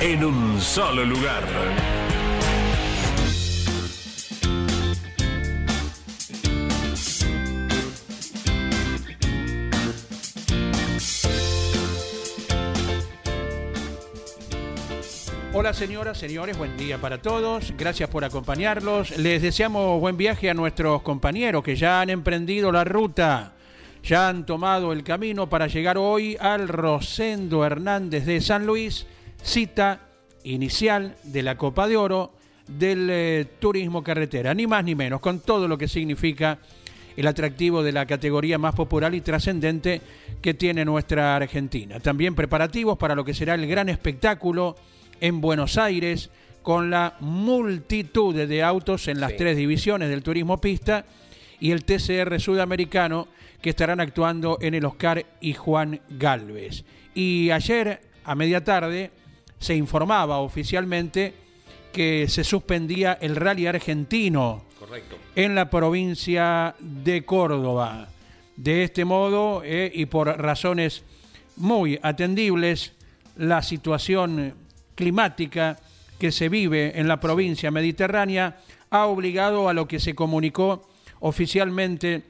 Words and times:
en 0.00 0.24
un 0.24 0.58
solo 0.58 1.04
lugar. 1.04 1.44
Hola 15.52 15.74
señoras, 15.74 16.16
señores, 16.16 16.56
buen 16.56 16.78
día 16.78 16.96
para 16.96 17.20
todos. 17.20 17.74
Gracias 17.76 18.08
por 18.08 18.24
acompañarlos. 18.24 19.18
Les 19.18 19.42
deseamos 19.42 20.00
buen 20.00 20.16
viaje 20.16 20.48
a 20.48 20.54
nuestros 20.54 21.02
compañeros 21.02 21.62
que 21.62 21.76
ya 21.76 22.00
han 22.00 22.08
emprendido 22.08 22.72
la 22.72 22.84
ruta. 22.84 23.52
Ya 24.02 24.30
han 24.30 24.46
tomado 24.46 24.94
el 24.94 25.04
camino 25.04 25.50
para 25.50 25.66
llegar 25.66 25.98
hoy 25.98 26.38
al 26.40 26.68
Rosendo 26.68 27.66
Hernández 27.66 28.24
de 28.24 28.40
San 28.40 28.64
Luis 28.64 29.06
cita 29.42 30.00
inicial 30.44 31.16
de 31.24 31.42
la 31.42 31.56
Copa 31.56 31.88
de 31.88 31.96
Oro 31.96 32.32
del 32.66 33.08
eh, 33.10 33.46
turismo 33.58 34.02
carretera, 34.02 34.54
ni 34.54 34.66
más 34.66 34.84
ni 34.84 34.94
menos, 34.94 35.20
con 35.20 35.40
todo 35.40 35.66
lo 35.66 35.76
que 35.76 35.88
significa 35.88 36.58
el 37.16 37.26
atractivo 37.26 37.82
de 37.82 37.92
la 37.92 38.06
categoría 38.06 38.58
más 38.58 38.74
popular 38.74 39.14
y 39.14 39.20
trascendente 39.20 40.00
que 40.40 40.54
tiene 40.54 40.84
nuestra 40.84 41.36
Argentina. 41.36 42.00
También 42.00 42.34
preparativos 42.34 42.96
para 42.96 43.14
lo 43.14 43.24
que 43.24 43.34
será 43.34 43.54
el 43.54 43.66
gran 43.66 43.88
espectáculo 43.88 44.76
en 45.20 45.40
Buenos 45.40 45.76
Aires, 45.76 46.30
con 46.62 46.90
la 46.90 47.16
multitud 47.20 48.34
de 48.34 48.62
autos 48.62 49.08
en 49.08 49.20
las 49.20 49.36
tres 49.36 49.56
divisiones 49.56 50.08
del 50.08 50.22
turismo 50.22 50.60
pista 50.60 51.04
y 51.58 51.70
el 51.70 51.84
TCR 51.84 52.38
sudamericano 52.38 53.28
que 53.60 53.70
estarán 53.70 54.00
actuando 54.00 54.58
en 54.60 54.74
el 54.74 54.84
Oscar 54.84 55.24
y 55.40 55.54
Juan 55.54 56.00
Galvez. 56.10 56.84
Y 57.14 57.50
ayer, 57.50 58.00
a 58.24 58.34
media 58.34 58.62
tarde, 58.62 59.10
se 59.60 59.76
informaba 59.76 60.38
oficialmente 60.38 61.34
que 61.92 62.26
se 62.28 62.42
suspendía 62.42 63.18
el 63.20 63.36
rally 63.36 63.66
argentino 63.66 64.64
en 65.36 65.54
la 65.54 65.70
provincia 65.70 66.74
de 66.80 67.24
Córdoba. 67.24 68.08
De 68.56 68.82
este 68.84 69.04
modo, 69.04 69.62
eh, 69.64 69.90
y 69.94 70.06
por 70.06 70.28
razones 70.28 71.04
muy 71.56 71.98
atendibles, 72.02 72.92
la 73.36 73.62
situación 73.62 74.54
climática 74.94 75.78
que 76.18 76.32
se 76.32 76.48
vive 76.48 76.98
en 76.98 77.08
la 77.08 77.20
provincia 77.20 77.70
mediterránea 77.70 78.58
ha 78.90 79.06
obligado 79.06 79.68
a 79.68 79.72
lo 79.72 79.86
que 79.86 80.00
se 80.00 80.14
comunicó 80.14 80.88
oficialmente 81.20 82.22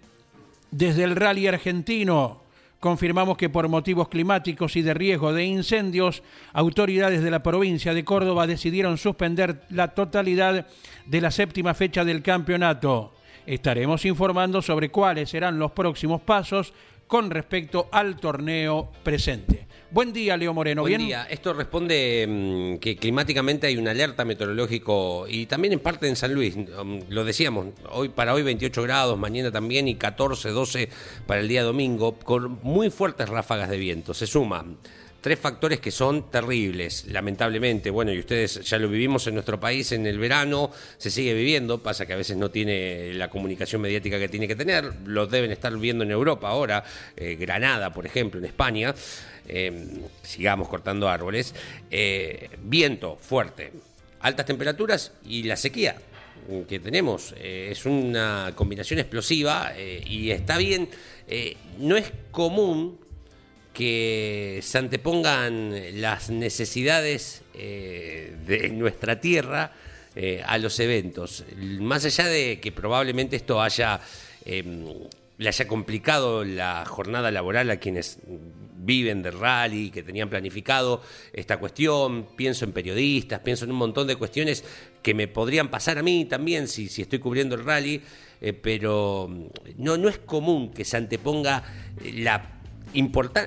desde 0.71 1.05
el 1.05 1.17
rally 1.17 1.47
argentino 1.47 2.40
confirmamos 2.81 3.37
que 3.37 3.51
por 3.51 3.69
motivos 3.69 4.09
climáticos 4.09 4.75
y 4.75 4.83
de 4.83 4.95
riesgo 4.95 5.33
de 5.33 5.45
incendios, 5.45 6.23
autoridades 6.53 7.23
de 7.23 7.31
la 7.31 7.43
provincia 7.43 7.95
de 7.95 8.05
Córdoba 8.05 8.47
decidieron 8.47 8.99
suspender 8.99 9.63
la 9.69 9.89
totalidad 9.89 10.67
de 11.07 11.21
la 11.21 11.31
séptima 11.31 11.75
fecha 11.75 12.05
del 12.05 12.23
campeonato. 12.23 13.13
Estaremos 13.47 14.05
informando 14.07 14.63
sobre 14.63 14.91
cuáles 14.91 15.31
serán 15.31 15.59
los 15.59 15.73
próximos 15.73 16.23
pasos 16.23 16.73
con 17.07 17.31
respecto 17.31 17.89
al 17.93 18.17
torneo 18.17 18.91
presente. 19.03 19.67
Buen 19.93 20.13
día, 20.13 20.37
Leo 20.37 20.55
Moreno. 20.55 20.83
Buen 20.83 20.99
día. 20.99 21.27
Esto 21.29 21.53
responde 21.53 22.25
mm, 22.29 22.79
que 22.79 22.97
climáticamente 22.97 23.67
hay 23.67 23.77
una 23.77 23.91
alerta 23.91 24.25
meteorológico 24.25 25.27
y 25.29 25.47
también 25.47 25.73
en 25.73 25.81
parte 25.81 26.07
en 26.07 26.15
San 26.15 26.33
Luis. 26.33 26.57
Mm, 26.57 27.01
lo 27.09 27.25
decíamos, 27.25 27.67
hoy 27.91 28.09
para 28.09 28.33
hoy 28.33 28.45
28 28.45 28.83
grados, 28.83 29.19
mañana 29.19 29.51
también 29.51 29.89
y 29.89 29.97
14, 29.97 30.51
12 30.51 30.89
para 31.27 31.41
el 31.41 31.49
día 31.49 31.65
domingo, 31.65 32.15
con 32.15 32.61
muy 32.63 32.91
fuertes 32.91 33.29
ráfagas 33.29 33.69
de 33.69 33.79
viento. 33.79 34.15
Se 34.15 34.29
suman 34.29 34.77
tres 35.21 35.39
factores 35.39 35.81
que 35.81 35.91
son 35.91 36.31
terribles, 36.31 37.07
lamentablemente. 37.09 37.91
Bueno, 37.91 38.13
y 38.13 38.19
ustedes 38.19 38.61
ya 38.63 38.79
lo 38.79 38.89
vivimos 38.89 39.27
en 39.27 39.35
nuestro 39.35 39.61
país 39.61 39.93
en 39.93 40.07
el 40.07 40.19
verano, 40.19 40.71
se 40.99 41.11
sigue 41.11 41.35
viviendo, 41.35 41.83
pasa 41.83 42.07
que 42.07 42.13
a 42.13 42.17
veces 42.17 42.37
no 42.37 42.51
tiene 42.51 43.13
la 43.15 43.29
comunicación 43.29 43.83
mediática 43.83 44.19
que 44.19 44.29
tiene 44.29 44.49
que 44.49 44.57
tener, 44.57 44.93
lo 45.05 45.27
deben 45.27 45.51
estar 45.51 45.77
viendo 45.77 46.05
en 46.05 46.11
Europa 46.11 46.49
ahora, 46.49 46.85
eh, 47.17 47.37
Granada, 47.39 47.93
por 47.93 48.07
ejemplo, 48.07 48.39
en 48.39 48.47
España. 48.47 48.95
Em, 49.53 50.03
sigamos 50.23 50.69
cortando 50.69 51.09
árboles, 51.09 51.57
eh, 51.91 52.51
viento 52.63 53.17
fuerte, 53.17 53.73
altas 54.21 54.47
temperaturas 54.47 55.13
y 55.27 55.43
la 55.43 55.57
sequía 55.57 55.97
que 56.69 56.79
tenemos. 56.79 57.35
Eh, 57.37 57.69
es 57.73 57.85
una 57.85 58.53
combinación 58.55 59.01
explosiva 59.01 59.73
eh, 59.77 60.05
y 60.07 60.31
está 60.31 60.57
bien, 60.57 60.89
no 61.79 61.97
es 61.97 62.13
común 62.31 63.01
que 63.73 64.61
se 64.63 64.79
antepongan 64.79 66.01
las 66.01 66.31
necesidades 66.31 67.43
de 67.53 68.71
nuestra 68.73 69.21
tierra 69.21 69.73
a 70.45 70.59
los 70.59 70.79
eventos. 70.81 71.45
Más 71.57 72.05
allá 72.05 72.27
de 72.27 72.59
que 72.61 72.73
probablemente 72.73 73.37
esto 73.37 73.63
haya 73.63 74.01
em, 74.45 74.85
le 75.41 75.49
haya 75.49 75.67
complicado 75.67 76.45
la 76.45 76.85
jornada 76.85 77.31
laboral 77.31 77.71
a 77.71 77.79
quienes 77.79 78.19
viven 78.85 79.23
del 79.23 79.39
rally, 79.39 79.91
que 79.91 80.03
tenían 80.03 80.29
planificado 80.29 81.03
esta 81.33 81.59
cuestión, 81.59 82.27
pienso 82.37 82.65
en 82.65 82.73
periodistas, 82.73 83.41
pienso 83.41 83.65
en 83.65 83.73
un 83.73 83.79
montón 83.79 84.07
de 84.07 84.17
cuestiones 84.17 84.65
que 85.03 85.15
me 85.15 85.29
podrían 85.29 85.69
pasar 85.69 85.99
a 85.99 86.03
mí 86.03 86.25
también 86.25 86.69
si, 86.69 86.89
si 86.89 87.03
estoy 87.03 87.19
cubriendo 87.19 87.55
el 87.55 87.65
rally, 87.65 88.03
eh, 88.41 88.53
pero 88.53 89.29
no, 89.77 89.97
no 89.97 90.09
es 90.09 90.19
común 90.19 90.73
que 90.73 90.85
se 90.85 90.97
anteponga 90.97 91.63
la 92.15 92.57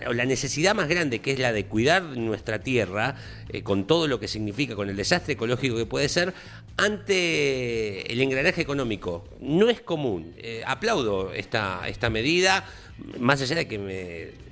o 0.07 0.13
la 0.13 0.25
necesidad 0.25 0.73
más 0.73 0.88
grande, 0.88 1.19
que 1.19 1.31
es 1.33 1.39
la 1.39 1.51
de 1.51 1.65
cuidar 1.65 2.03
nuestra 2.03 2.59
tierra, 2.59 3.15
eh, 3.50 3.61
con 3.61 3.85
todo 3.85 4.07
lo 4.07 4.19
que 4.19 4.27
significa, 4.27 4.75
con 4.75 4.89
el 4.89 4.95
desastre 4.95 5.33
ecológico 5.33 5.75
que 5.75 5.85
puede 5.85 6.07
ser, 6.07 6.33
ante 6.77 8.11
el 8.11 8.21
engranaje 8.21 8.61
económico. 8.61 9.27
No 9.41 9.69
es 9.69 9.81
común. 9.81 10.33
Eh, 10.38 10.63
aplaudo 10.65 11.33
esta, 11.33 11.88
esta 11.88 12.09
medida, 12.09 12.65
más 13.19 13.41
allá 13.41 13.55
de 13.55 13.67
que 13.67 13.79
me 13.79 14.42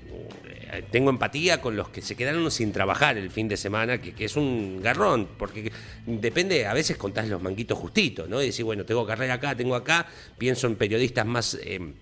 tengo 0.90 1.10
empatía 1.10 1.62
con 1.62 1.76
los 1.76 1.90
que 1.90 2.02
se 2.02 2.16
quedaron 2.16 2.50
sin 2.52 2.72
trabajar 2.72 3.18
el 3.18 3.30
fin 3.30 3.48
de 3.48 3.58
semana, 3.58 4.00
que, 4.00 4.24
es 4.24 4.36
un 4.36 4.82
garrón, 4.82 5.28
porque 5.38 5.72
depende, 6.06 6.66
a 6.66 6.74
veces 6.74 6.98
contás 6.98 7.28
los 7.28 7.42
manguitos 7.42 7.78
justitos, 7.78 8.30
¿no? 8.30 8.42
Y 8.42 8.48
decir, 8.48 8.64
bueno, 8.64 8.86
tengo 8.86 9.06
carrera 9.06 9.36
acá, 9.36 9.56
tengo 9.56 9.76
acá, 9.76 10.08
pienso 10.38 10.68
en 10.68 10.76
periodistas 10.76 11.26
más... 11.26 11.58
Eh, 11.62 11.94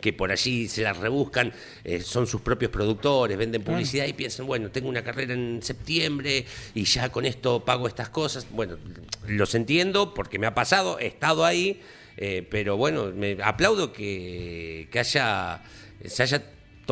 que 0.00 0.12
por 0.12 0.32
allí 0.32 0.68
se 0.68 0.82
las 0.82 0.96
rebuscan, 0.96 1.52
eh, 1.84 2.00
son 2.00 2.26
sus 2.26 2.40
propios 2.40 2.70
productores, 2.70 3.36
venden 3.36 3.62
publicidad 3.62 4.06
y 4.06 4.14
piensan, 4.14 4.46
bueno, 4.46 4.70
tengo 4.70 4.88
una 4.88 5.02
carrera 5.02 5.34
en 5.34 5.62
septiembre 5.62 6.44
y 6.74 6.84
ya 6.84 7.10
con 7.10 7.26
esto 7.26 7.64
pago 7.64 7.86
estas 7.88 8.08
cosas. 8.08 8.46
Bueno, 8.50 8.78
los 9.26 9.54
entiendo 9.54 10.14
porque 10.14 10.38
me 10.38 10.46
ha 10.46 10.54
pasado, 10.54 10.98
he 10.98 11.06
estado 11.06 11.44
ahí, 11.44 11.80
eh, 12.16 12.46
pero 12.50 12.76
bueno, 12.76 13.12
me 13.14 13.36
aplaudo 13.42 13.92
que, 13.92 14.88
que 14.90 14.98
haya, 14.98 15.62
se 16.04 16.22
haya 16.22 16.42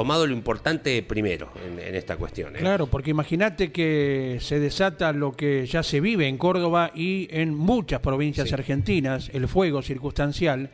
tomado 0.01 0.27
lo 0.27 0.33
importante 0.33 1.03
primero 1.03 1.51
en, 1.63 1.95
esta 1.95 2.17
cuestión. 2.17 2.57
¿eh? 2.57 2.61
Claro, 2.61 2.87
porque 2.87 3.11
imagínate 3.11 3.71
que 3.71 4.39
se 4.41 4.59
desata 4.59 5.13
lo 5.13 5.33
que 5.33 5.67
ya 5.67 5.83
se 5.83 6.01
vive 6.01 6.27
en 6.27 6.39
Córdoba 6.39 6.91
y 6.95 7.29
en 7.31 7.55
muchas 7.55 8.01
provincias 8.01 8.51
argentinas, 8.55 9.31
el 9.35 9.47
fuego 9.47 9.83
circunstancial, 9.83 10.71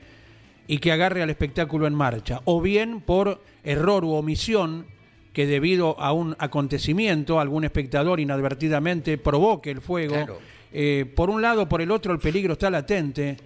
y 0.69 0.78
que 0.78 0.93
agarre 0.93 1.25
al 1.25 1.31
espectáculo 1.31 1.88
en 1.88 1.94
marcha, 1.94 2.40
o 2.44 2.61
bien 2.61 3.00
por 3.00 3.43
error 3.64 4.05
u 4.05 4.12
omisión 4.12 4.87
que 5.32 5.49
debido 5.49 5.99
a 5.99 6.12
un 6.12 6.37
acontecimiento 6.38 7.40
algún 7.40 7.64
espectador 7.64 8.20
inadvertidamente 8.20 9.19
provoque 9.19 9.73
el 9.73 9.81
fuego. 9.81 10.38
Eh, 10.73 11.05
por 11.17 11.31
un 11.31 11.43
lado, 11.43 11.69
por 11.69 11.82
el 11.82 11.90
otro, 11.90 12.12
el 12.12 12.20
peligro 12.20 12.52
está 12.52 12.70
latente 12.70 13.37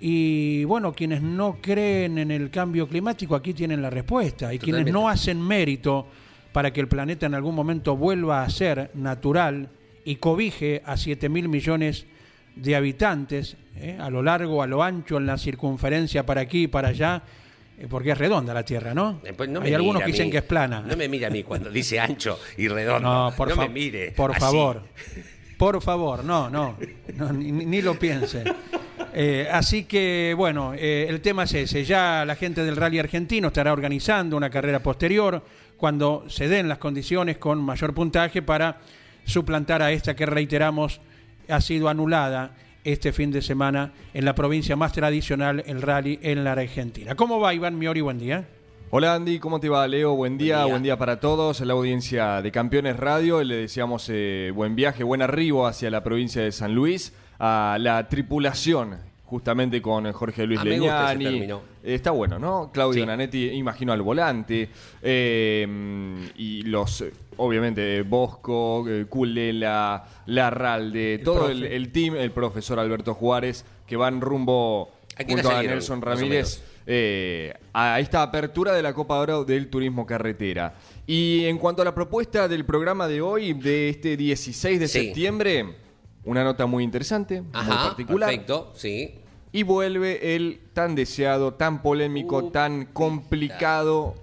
Y 0.00 0.64
bueno, 0.64 0.92
quienes 0.92 1.22
no 1.22 1.58
creen 1.60 2.18
en 2.18 2.30
el 2.30 2.50
cambio 2.50 2.86
climático 2.86 3.34
aquí 3.34 3.54
tienen 3.54 3.80
la 3.80 3.90
respuesta. 3.90 4.52
Y 4.52 4.58
quienes 4.58 4.92
no 4.92 5.08
hacen 5.08 5.40
mérito 5.40 6.06
para 6.52 6.72
que 6.72 6.80
el 6.80 6.88
planeta 6.88 7.26
en 7.26 7.34
algún 7.34 7.54
momento 7.54 7.96
vuelva 7.96 8.42
a 8.42 8.50
ser 8.50 8.90
natural 8.94 9.68
y 10.04 10.16
cobije 10.16 10.82
a 10.84 10.96
7 10.96 11.28
mil 11.28 11.48
millones 11.48 12.06
de 12.54 12.76
habitantes 12.76 13.56
¿eh? 13.76 13.98
a 14.00 14.10
lo 14.10 14.22
largo, 14.22 14.62
a 14.62 14.66
lo 14.66 14.82
ancho, 14.82 15.18
en 15.18 15.26
la 15.26 15.38
circunferencia 15.38 16.24
para 16.24 16.42
aquí 16.42 16.64
y 16.64 16.66
para 16.66 16.88
allá, 16.88 17.22
eh, 17.78 17.86
porque 17.88 18.12
es 18.12 18.18
redonda 18.18 18.54
la 18.54 18.64
Tierra, 18.64 18.94
¿no? 18.94 19.20
Eh, 19.24 19.34
pues 19.36 19.48
no 19.48 19.60
Hay 19.60 19.74
algunos 19.74 20.02
que 20.02 20.12
dicen 20.12 20.30
que 20.30 20.38
es 20.38 20.44
plana. 20.44 20.80
No 20.80 20.96
me 20.96 21.08
mire 21.08 21.26
a 21.26 21.30
mí 21.30 21.42
cuando 21.42 21.70
dice 21.70 22.00
ancho 22.00 22.38
y 22.56 22.68
redondo. 22.68 23.08
No, 23.08 23.32
por, 23.36 23.48
no 23.48 23.56
me 23.56 23.68
mire. 23.68 24.12
por 24.12 24.30
así. 24.30 24.40
favor. 24.40 24.82
Por 25.56 25.80
favor, 25.80 26.22
no, 26.22 26.50
no, 26.50 26.76
no, 27.14 27.32
ni, 27.32 27.50
ni 27.50 27.80
lo 27.80 27.98
piense. 27.98 28.44
Eh, 29.18 29.48
así 29.50 29.84
que, 29.84 30.34
bueno, 30.36 30.74
eh, 30.74 31.06
el 31.08 31.22
tema 31.22 31.44
es 31.44 31.54
ese. 31.54 31.84
Ya 31.84 32.26
la 32.26 32.36
gente 32.36 32.62
del 32.62 32.76
Rally 32.76 32.98
Argentino 32.98 33.48
estará 33.48 33.72
organizando 33.72 34.36
una 34.36 34.50
carrera 34.50 34.80
posterior 34.80 35.42
cuando 35.78 36.24
se 36.28 36.48
den 36.48 36.68
las 36.68 36.76
condiciones 36.76 37.38
con 37.38 37.58
mayor 37.58 37.94
puntaje 37.94 38.42
para 38.42 38.76
suplantar 39.24 39.80
a 39.80 39.90
esta 39.90 40.14
que, 40.14 40.26
reiteramos, 40.26 41.00
ha 41.48 41.62
sido 41.62 41.88
anulada 41.88 42.56
este 42.84 43.10
fin 43.14 43.30
de 43.30 43.40
semana 43.40 43.94
en 44.12 44.26
la 44.26 44.34
provincia 44.34 44.76
más 44.76 44.92
tradicional, 44.92 45.64
el 45.66 45.80
rally 45.80 46.18
en 46.20 46.44
la 46.44 46.52
Argentina. 46.52 47.14
¿Cómo 47.14 47.40
va, 47.40 47.54
Iván 47.54 47.78
Miori? 47.78 48.02
Buen 48.02 48.18
día. 48.18 48.46
Hola 48.90 49.14
Andy, 49.14 49.38
¿cómo 49.38 49.60
te 49.60 49.70
va 49.70 49.88
Leo? 49.88 50.14
Buen 50.14 50.36
día, 50.36 50.58
Buen 50.58 50.70
buen 50.72 50.82
día. 50.82 50.98
para 50.98 51.20
todos, 51.20 51.62
a 51.62 51.64
la 51.64 51.72
audiencia 51.72 52.42
de 52.42 52.52
Campeones 52.52 52.96
Radio, 52.98 53.42
le 53.42 53.56
deseamos 53.56 54.08
eh, 54.12 54.52
buen 54.54 54.76
viaje, 54.76 55.02
buen 55.02 55.22
arribo 55.22 55.66
hacia 55.66 55.90
la 55.90 56.04
provincia 56.04 56.42
de 56.42 56.52
San 56.52 56.74
Luis, 56.74 57.12
a 57.38 57.76
la 57.80 58.08
tripulación, 58.08 58.96
justamente 59.24 59.82
con 59.82 60.10
Jorge 60.12 60.46
Luis 60.46 60.60
Ah, 60.60 60.64
Leñani. 60.64 61.48
Está 61.82 62.10
bueno, 62.10 62.38
¿no? 62.38 62.70
Claudio 62.72 63.02
Sí. 63.02 63.06
Nanetti, 63.06 63.48
imagino 63.50 63.92
al 63.92 64.02
volante, 64.02 64.68
eh, 65.02 65.66
y 66.36 66.62
los, 66.62 67.04
obviamente, 67.36 68.02
Bosco, 68.02 68.84
eh, 68.88 69.06
Culela, 69.08 70.04
Larralde, 70.26 71.18
todo 71.24 71.48
el, 71.50 71.64
el 71.64 71.92
team, 71.92 72.16
el 72.16 72.30
profesor 72.32 72.78
Alberto 72.78 73.14
Juárez, 73.14 73.64
que 73.86 73.96
van 73.96 74.20
rumbo 74.20 74.90
¿A 75.18 75.24
qué 75.24 75.32
hora 75.34 75.42
junto 75.42 75.56
a 75.56 75.62
Nelson 75.62 76.02
Ramírez 76.02 76.62
eh, 76.88 77.54
a 77.72 77.98
esta 78.00 78.22
apertura 78.22 78.72
de 78.72 78.82
la 78.82 78.92
Copa 78.92 79.18
Oro 79.18 79.44
del 79.44 79.68
Turismo 79.68 80.06
Carretera. 80.06 80.74
Y 81.06 81.44
en 81.46 81.58
cuanto 81.58 81.82
a 81.82 81.84
la 81.84 81.94
propuesta 81.94 82.46
del 82.48 82.64
programa 82.64 83.08
de 83.08 83.20
hoy, 83.20 83.52
de 83.54 83.88
este 83.88 84.16
16 84.16 84.78
de 84.80 84.88
Sí. 84.88 85.04
septiembre, 85.06 85.66
una 86.26 86.44
nota 86.44 86.66
muy 86.66 86.84
interesante, 86.84 87.40
muy 87.40 87.50
Ajá, 87.54 87.88
particular. 87.88 88.28
perfecto, 88.28 88.72
sí. 88.76 89.14
Y 89.52 89.62
vuelve 89.62 90.36
el 90.36 90.60
tan 90.74 90.94
deseado, 90.94 91.54
tan 91.54 91.80
polémico, 91.80 92.36
Uh, 92.38 92.50
tan 92.50 92.84
complicado. 92.86 94.14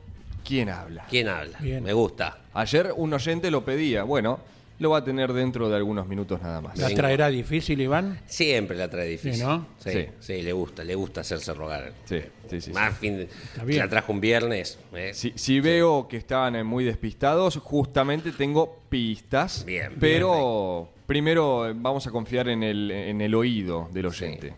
¿Quién 0.45 0.69
habla? 0.69 1.05
¿Quién 1.09 1.27
habla? 1.29 1.57
Bien. 1.59 1.83
Me 1.83 1.93
gusta. 1.93 2.37
Ayer 2.53 2.93
un 2.95 3.13
oyente 3.13 3.49
lo 3.49 3.63
pedía. 3.65 4.03
Bueno, 4.03 4.39
lo 4.79 4.89
va 4.89 4.97
a 4.97 5.03
tener 5.03 5.31
dentro 5.31 5.69
de 5.69 5.77
algunos 5.77 6.05
minutos 6.07 6.41
nada 6.41 6.59
más. 6.59 6.77
¿La 6.77 6.89
traerá 6.89 7.29
difícil, 7.29 7.79
Iván? 7.79 8.19
Siempre 8.27 8.75
la 8.77 8.89
trae 8.89 9.07
difícil. 9.07 9.35
Sí, 9.39 9.43
¿no? 9.43 9.65
Sí, 9.79 9.91
Sí. 9.91 10.05
sí, 10.19 10.41
le 10.41 10.51
gusta, 10.51 10.83
le 10.83 10.93
gusta 10.95 11.21
hacerse 11.21 11.53
rogar. 11.53 11.93
Sí, 12.05 12.19
sí, 12.49 12.59
sí. 12.61 12.71
Más 12.73 12.97
fin 12.97 13.17
de- 13.17 13.29
bien. 13.65 13.79
la 13.79 13.87
trajo 13.87 14.11
un 14.11 14.19
viernes. 14.19 14.77
¿eh? 14.93 15.11
Si, 15.13 15.31
si 15.35 15.61
veo 15.61 16.07
que 16.09 16.17
estaban 16.17 16.63
muy 16.65 16.83
despistados, 16.83 17.57
justamente 17.57 18.33
tengo 18.33 18.79
pistas. 18.89 19.63
Bien, 19.65 19.95
Pero 19.99 20.89
primero 21.13 21.69
eh, 21.69 21.73
vamos 21.75 22.07
a 22.07 22.09
confiar 22.09 22.49
en 22.49 22.63
el, 22.63 22.89
en 22.89 23.21
el 23.21 23.35
oído 23.35 23.87
del 23.93 24.07
oyente. 24.07 24.51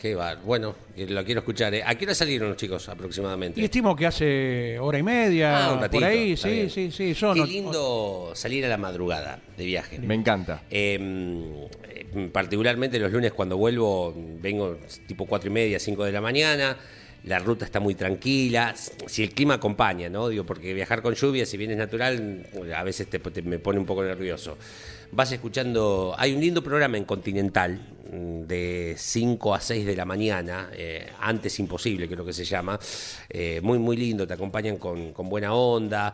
Qué 0.00 0.16
va. 0.16 0.34
Bueno, 0.34 0.74
eh, 0.96 1.06
lo 1.08 1.24
quiero 1.24 1.38
escuchar. 1.38 1.72
¿eh? 1.72 1.84
¿A 1.86 1.94
qué 1.94 2.04
hora 2.04 2.16
salieron 2.16 2.48
los 2.48 2.56
chicos 2.56 2.88
aproximadamente? 2.88 3.60
Y 3.60 3.64
estimo 3.64 3.94
que 3.94 4.04
hace 4.06 4.76
hora 4.80 4.98
y 4.98 5.04
media, 5.04 5.66
Ah, 5.68 5.72
un 5.72 5.80
ratito, 5.80 6.00
por 6.00 6.04
ahí, 6.10 6.36
sí, 6.36 6.48
bien. 6.50 6.70
sí, 6.70 6.90
sí. 6.90 7.14
Son 7.14 7.34
Qué 7.36 7.42
o- 7.42 7.46
lindo 7.46 8.32
salir 8.34 8.64
a 8.64 8.68
la 8.68 8.76
madrugada 8.76 9.38
de 9.56 9.64
viaje. 9.64 10.00
Me 10.00 10.14
encanta. 10.14 10.62
Eh, 10.68 11.68
particularmente 12.32 12.98
los 12.98 13.12
lunes 13.12 13.32
cuando 13.32 13.56
vuelvo, 13.56 14.12
vengo 14.42 14.76
tipo 15.06 15.26
cuatro 15.26 15.48
y 15.48 15.52
media, 15.52 15.78
cinco 15.78 16.04
de 16.04 16.10
la 16.12 16.20
mañana. 16.20 16.76
La 17.24 17.38
ruta 17.38 17.64
está 17.64 17.80
muy 17.80 17.94
tranquila, 17.94 18.74
si 19.06 19.22
el 19.22 19.30
clima 19.30 19.54
acompaña, 19.54 20.10
¿no? 20.10 20.28
Digo, 20.28 20.44
porque 20.44 20.74
viajar 20.74 21.00
con 21.00 21.14
lluvia, 21.14 21.46
si 21.46 21.56
bien 21.56 21.70
es 21.70 21.78
natural, 21.78 22.46
a 22.76 22.84
veces 22.84 23.08
te, 23.08 23.18
me 23.42 23.58
pone 23.58 23.78
un 23.78 23.86
poco 23.86 24.04
nervioso. 24.04 24.58
Vas 25.10 25.32
escuchando, 25.32 26.14
hay 26.18 26.34
un 26.34 26.40
lindo 26.42 26.62
programa 26.62 26.98
en 26.98 27.04
Continental 27.04 27.80
mm, 28.12 28.42
de 28.42 28.94
5 28.98 29.54
a 29.54 29.60
6 29.60 29.86
de 29.86 29.96
la 29.96 30.04
mañana, 30.04 30.68
eh, 30.74 31.06
antes 31.18 31.58
imposible 31.60 32.08
creo 32.08 32.26
que 32.26 32.34
se 32.34 32.44
llama, 32.44 32.78
eh, 33.30 33.60
muy 33.62 33.78
muy 33.78 33.96
lindo, 33.96 34.26
te 34.26 34.34
acompañan 34.34 34.76
con, 34.76 35.14
buena 35.14 35.54
onda. 35.54 36.12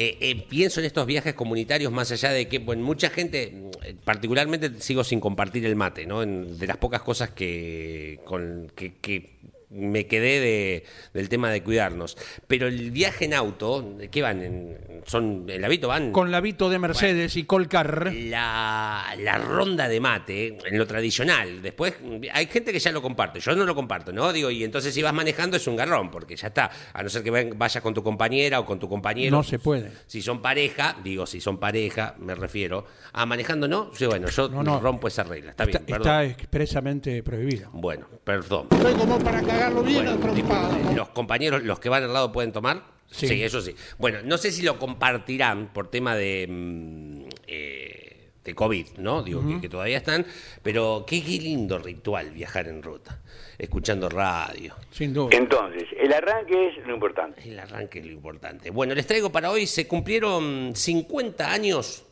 Eh, 0.00 0.44
pienso 0.48 0.78
en 0.80 0.86
estos 0.86 1.06
viajes 1.06 1.34
comunitarios 1.34 1.92
más 1.92 2.10
allá 2.12 2.30
de 2.30 2.46
que, 2.48 2.58
bueno, 2.58 2.84
mucha 2.84 3.10
gente, 3.10 3.52
mm, 3.52 4.04
particularmente 4.04 4.80
sigo 4.80 5.04
sin 5.04 5.20
compartir 5.20 5.64
el 5.66 5.76
mate, 5.76 6.04
¿no? 6.04 6.26
De 6.26 6.66
las 6.66 6.78
pocas 6.78 7.02
cosas 7.02 7.30
que, 7.30 8.20
con, 8.24 8.72
que, 8.74 8.94
que 8.94 9.38
me 9.70 10.06
quedé 10.06 10.40
de, 10.40 10.84
del 11.12 11.28
tema 11.28 11.50
de 11.50 11.62
cuidarnos. 11.62 12.16
Pero 12.46 12.66
el 12.68 12.90
viaje 12.90 13.26
en 13.26 13.34
auto, 13.34 13.96
¿qué 14.10 14.22
van? 14.22 14.42
En, 14.42 14.78
son, 15.06 15.44
¿El 15.48 15.64
hábito 15.64 15.88
van? 15.88 16.12
Con 16.12 16.30
la 16.30 16.40
Vito 16.40 16.68
de 16.70 16.78
Mercedes 16.78 17.36
y 17.36 17.44
Colcar. 17.44 18.12
la, 18.14 19.14
la 19.18 19.38
ronda 19.38 19.88
de 19.88 20.00
mate, 20.00 20.58
en 20.64 20.78
lo 20.78 20.86
tradicional. 20.86 21.62
Después 21.62 21.94
hay 22.32 22.46
gente 22.46 22.72
que 22.72 22.78
ya 22.78 22.92
lo 22.92 23.02
comparte, 23.02 23.40
yo 23.40 23.54
no 23.54 23.64
lo 23.64 23.74
comparto, 23.74 24.12
¿no? 24.12 24.32
Digo, 24.32 24.50
y 24.50 24.64
entonces 24.64 24.94
si 24.94 25.02
vas 25.02 25.12
manejando 25.14 25.56
es 25.56 25.66
un 25.66 25.76
garrón, 25.76 26.10
porque 26.10 26.36
ya 26.36 26.48
está. 26.48 26.70
A 26.92 27.02
no 27.02 27.08
ser 27.08 27.22
que 27.22 27.30
vayas 27.30 27.82
con 27.82 27.94
tu 27.94 28.02
compañera 28.02 28.60
o 28.60 28.64
con 28.66 28.78
tu 28.78 28.88
compañero. 28.88 29.36
No 29.36 29.42
se 29.42 29.58
puede. 29.58 29.92
Si 30.06 30.22
son 30.22 30.40
pareja, 30.42 30.96
digo, 31.02 31.26
si 31.26 31.40
son 31.40 31.58
pareja, 31.58 32.14
me 32.18 32.34
refiero. 32.34 32.86
A 33.12 33.26
manejando 33.26 33.68
no, 33.68 33.90
sí, 33.94 34.06
bueno, 34.06 34.28
yo 34.28 34.48
No, 34.48 34.62
no. 34.62 34.80
rompo 34.80 35.08
esa 35.08 35.24
regla. 35.24 35.50
Está 35.50 35.64
bien, 35.64 35.82
perdón. 35.84 36.00
está 36.00 36.24
expresamente 36.24 37.22
prohibido. 37.22 37.70
Bueno, 37.72 38.06
perdón. 38.24 38.68
Estoy 38.70 38.94
como 38.94 39.18
para 39.18 39.40
cagarlo 39.58 39.82
bien 39.82 40.04
Bueno, 40.04 40.12
a 40.12 40.34
trompada. 40.34 40.92
¿Los 40.94 41.08
compañeros, 41.10 41.62
los 41.64 41.80
que 41.80 41.88
van 41.88 42.04
al 42.04 42.12
lado, 42.12 42.32
pueden 42.32 42.52
tomar? 42.52 42.82
Sí. 43.10 43.42
eso 43.42 43.60
sí. 43.60 43.74
Bueno, 43.98 44.18
no 44.22 44.36
sé 44.38 44.52
si 44.52 44.62
lo 44.62 44.78
compartirán 44.78 45.72
por 45.72 45.90
tema 45.90 46.14
de, 46.14 46.46
mm, 46.48 47.22
eh, 47.46 48.30
de 48.44 48.54
COVID, 48.54 48.86
¿no? 48.98 49.22
Digo, 49.22 49.42
que, 49.46 49.60
que 49.62 49.68
todavía 49.68 49.96
están, 49.96 50.26
pero 50.62 51.04
qué, 51.06 51.22
qué 51.22 51.38
lindo 51.38 51.78
ritual 51.78 52.30
viajar 52.30 52.68
en 52.68 52.82
ruta, 52.82 53.18
escuchando 53.56 54.08
radio. 54.08 54.74
Sin 54.90 55.14
duda. 55.14 55.30
Entonces, 55.36 55.84
el 55.98 56.12
arranque 56.12 56.68
es 56.68 56.86
lo 56.86 56.94
importante. 56.94 57.48
El 57.48 57.58
arranque 57.58 58.00
es 58.00 58.06
lo 58.06 58.12
importante. 58.12 58.70
Bueno, 58.70 58.94
les 58.94 59.06
traigo 59.06 59.32
para 59.32 59.50
hoy, 59.50 59.66
se 59.66 59.88
cumplieron 59.88 60.72
50 60.74 61.50
años 61.50 62.04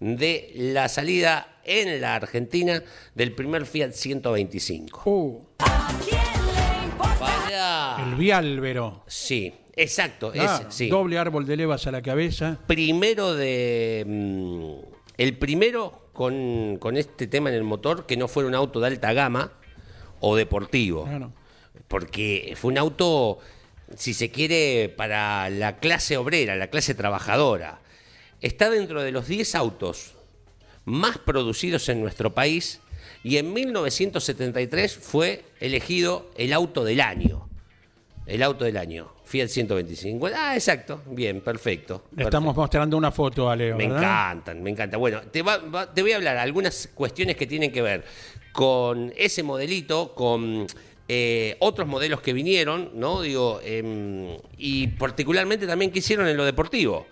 de 0.00 0.50
la 0.54 0.88
salida 0.88 1.60
en 1.64 2.00
la 2.00 2.16
Argentina 2.16 2.82
del 3.14 3.32
primer 3.32 3.66
Fiat 3.66 3.92
125. 3.92 5.02
Uh, 5.08 5.44
Vaya. 7.96 8.08
el 8.10 8.14
Viálvero. 8.16 9.02
Sí, 9.06 9.52
exacto, 9.74 10.32
Claro, 10.32 10.68
ese, 10.68 10.72
sí. 10.72 10.88
Doble 10.88 11.18
árbol 11.18 11.46
de 11.46 11.56
levas 11.56 11.86
a 11.86 11.90
la 11.90 12.02
cabeza. 12.02 12.58
primero 12.66 13.34
de. 13.34 14.04
mm, 14.06 14.94
el 15.16 15.38
primero 15.38 16.08
con, 16.12 16.76
con 16.78 16.96
este 16.96 17.26
tema 17.26 17.50
en 17.50 17.56
el 17.56 17.64
motor 17.64 18.06
que 18.06 18.16
no 18.16 18.28
fuera 18.28 18.48
un 18.48 18.54
auto 18.54 18.80
de 18.80 18.86
alta 18.88 19.12
gama 19.12 19.52
o 20.20 20.36
deportivo. 20.36 21.04
Claro. 21.04 21.32
Porque 21.88 22.54
fue 22.56 22.72
un 22.72 22.78
auto, 22.78 23.38
si 23.96 24.14
se 24.14 24.30
quiere, 24.30 24.88
para 24.88 25.50
la 25.50 25.76
clase 25.76 26.16
obrera, 26.16 26.56
la 26.56 26.68
clase 26.68 26.94
trabajadora. 26.94 27.80
Está 28.40 28.70
dentro 28.70 29.02
de 29.02 29.12
los 29.12 29.26
10 29.28 29.54
autos 29.54 30.14
más 30.84 31.18
producidos 31.18 31.88
en 31.88 32.00
nuestro 32.00 32.34
país 32.34 32.80
y 33.22 33.38
en 33.38 33.52
1973 33.52 34.96
fue 34.96 35.44
elegido 35.60 36.30
el 36.36 36.52
auto 36.52 36.84
del 36.84 37.00
año. 37.00 37.43
El 38.26 38.42
auto 38.42 38.64
del 38.64 38.76
año, 38.78 39.12
Fiat 39.24 39.48
125. 39.48 40.30
Ah, 40.34 40.54
exacto. 40.54 41.02
Bien, 41.06 41.40
perfecto. 41.42 42.04
Le 42.16 42.24
estamos 42.24 42.56
mostrando 42.56 42.96
una 42.96 43.10
foto 43.12 43.50
a 43.50 43.56
Leo, 43.56 43.76
Me 43.76 43.84
¿verdad? 43.86 43.98
encantan, 44.02 44.62
me 44.62 44.70
encanta. 44.70 44.96
Bueno, 44.96 45.20
te, 45.30 45.42
va- 45.42 45.58
va- 45.58 45.92
te 45.92 46.00
voy 46.00 46.12
a 46.12 46.16
hablar 46.16 46.38
algunas 46.38 46.88
cuestiones 46.94 47.36
que 47.36 47.46
tienen 47.46 47.70
que 47.70 47.82
ver 47.82 48.04
con 48.52 49.12
ese 49.16 49.42
modelito, 49.42 50.14
con 50.14 50.66
eh, 51.06 51.56
otros 51.58 51.86
modelos 51.86 52.22
que 52.22 52.32
vinieron, 52.32 52.92
¿no? 52.94 53.20
Digo, 53.20 53.60
em, 53.62 54.36
y 54.56 54.86
particularmente 54.88 55.66
también 55.66 55.90
que 55.90 55.98
hicieron 55.98 56.26
en 56.26 56.36
lo 56.38 56.46
deportivo. 56.46 57.06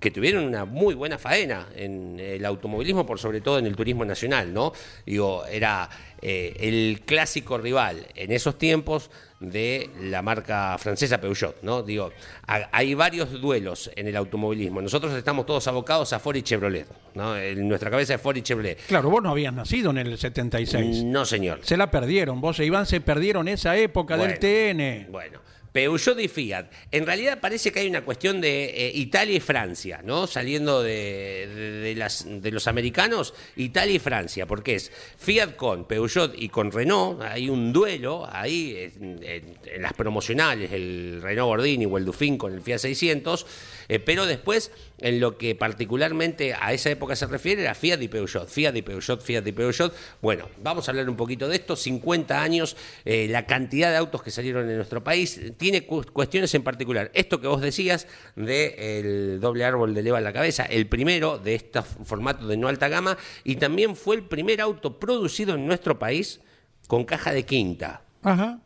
Que 0.00 0.10
tuvieron 0.10 0.44
una 0.44 0.64
muy 0.64 0.94
buena 0.94 1.18
faena 1.18 1.68
en 1.76 2.18
el 2.18 2.44
automovilismo, 2.46 3.04
por 3.06 3.18
sobre 3.18 3.40
todo 3.42 3.58
en 3.58 3.66
el 3.66 3.76
turismo 3.76 4.04
nacional, 4.04 4.52
¿no? 4.52 4.72
Digo, 5.04 5.44
era 5.46 5.88
eh, 6.22 6.56
el 6.58 7.02
clásico 7.04 7.58
rival 7.58 8.06
en 8.14 8.32
esos 8.32 8.56
tiempos 8.58 9.10
de 9.40 9.88
la 10.00 10.20
marca 10.22 10.76
francesa 10.78 11.20
Peugeot, 11.20 11.62
¿no? 11.62 11.82
Digo, 11.82 12.10
ha- 12.46 12.68
hay 12.72 12.94
varios 12.94 13.40
duelos 13.40 13.90
en 13.94 14.06
el 14.06 14.16
automovilismo. 14.16 14.80
Nosotros 14.82 15.12
estamos 15.14 15.46
todos 15.46 15.66
abocados 15.68 16.12
a 16.12 16.18
Ford 16.18 16.36
y 16.36 16.42
Chevrolet, 16.42 16.86
¿no? 17.14 17.36
En 17.36 17.68
nuestra 17.68 17.90
cabeza 17.90 18.14
es 18.14 18.20
Ford 18.20 18.36
y 18.36 18.42
Chevrolet. 18.42 18.78
Claro, 18.86 19.10
vos 19.10 19.22
no 19.22 19.30
habías 19.30 19.52
nacido 19.54 19.90
en 19.90 19.98
el 19.98 20.16
76. 20.18 21.04
No, 21.04 21.24
señor. 21.24 21.60
Se 21.62 21.76
la 21.76 21.90
perdieron, 21.90 22.40
vos 22.40 22.58
e 22.60 22.64
Iván 22.64 22.86
se 22.86 23.00
perdieron 23.00 23.48
esa 23.48 23.76
época 23.76 24.16
del 24.16 24.38
TN. 24.38 25.10
Bueno, 25.10 25.40
Peugeot 25.72 26.18
y 26.20 26.28
Fiat. 26.28 26.66
En 26.90 27.06
realidad 27.06 27.40
parece 27.40 27.72
que 27.72 27.80
hay 27.80 27.88
una 27.88 28.04
cuestión 28.04 28.40
de 28.40 28.64
eh, 28.64 28.92
Italia 28.94 29.36
y 29.36 29.40
Francia, 29.40 30.00
¿no? 30.04 30.26
Saliendo 30.26 30.82
de, 30.82 31.94
los 32.52 32.66
americanos, 32.66 33.34
Italia 33.56 33.94
y 33.94 33.98
Francia, 33.98 34.46
porque 34.46 34.76
es 34.76 34.90
Fiat 35.18 35.56
con 35.56 35.86
Peugeot 35.86 36.34
y 36.36 36.48
con 36.48 36.72
Renault, 36.72 37.22
hay 37.22 37.48
un 37.48 37.72
duelo 37.72 38.28
ahí 38.30 38.90
en 39.00 39.82
las 39.82 39.92
promocionales, 39.92 40.72
el 40.72 41.20
Renault 41.22 41.48
Gordini 41.48 41.86
o 41.86 41.98
el 41.98 42.04
Dufin 42.04 42.36
con 42.36 42.52
el 42.52 42.62
Fiat 42.62 42.78
600, 42.78 43.46
eh, 43.88 43.98
pero 43.98 44.26
después 44.26 44.72
en 45.00 45.20
lo 45.20 45.38
que 45.38 45.54
particularmente 45.54 46.54
a 46.54 46.72
esa 46.72 46.90
época 46.90 47.16
se 47.16 47.26
refiere 47.26 47.62
era 47.62 47.74
Fiat 47.74 48.00
y 48.02 48.08
Peugeot, 48.08 48.48
Fiat 48.48 48.76
y 48.76 48.82
Peugeot, 48.82 49.20
Fiat 49.22 49.46
y 49.46 49.52
Peugeot. 49.52 49.94
Bueno, 50.20 50.48
vamos 50.62 50.86
a 50.88 50.90
hablar 50.92 51.08
un 51.08 51.16
poquito 51.16 51.48
de 51.48 51.56
esto, 51.56 51.74
50 51.76 52.42
años, 52.42 52.76
eh, 53.04 53.26
la 53.30 53.46
cantidad 53.46 53.90
de 53.90 53.96
autos 53.96 54.22
que 54.22 54.30
salieron 54.30 54.68
en 54.68 54.76
nuestro 54.76 55.02
país, 55.02 55.40
tiene 55.56 55.86
cu- 55.86 56.04
cuestiones 56.12 56.54
en 56.54 56.62
particular. 56.62 57.10
Esto 57.14 57.40
que 57.40 57.46
vos 57.46 57.60
decías 57.60 58.06
del 58.36 59.40
doble 59.40 59.64
árbol 59.64 59.94
de 59.94 60.02
leva 60.02 60.18
en 60.18 60.24
la 60.24 60.32
cabeza, 60.32 60.64
el 60.64 60.86
primero 60.86 61.38
de 61.38 61.54
este 61.54 61.82
formato 61.82 62.46
de 62.46 62.56
no 62.56 62.68
alta 62.68 62.88
gama, 62.88 63.16
y 63.44 63.56
también 63.56 63.96
fue 63.96 64.16
el 64.16 64.22
primer 64.24 64.60
auto 64.60 64.98
producido 64.98 65.54
en 65.54 65.66
nuestro 65.66 65.98
país 65.98 66.40
con 66.88 67.04
caja 67.04 67.32
de 67.32 67.44
quinta 67.44 68.02
Ajá. 68.22 68.58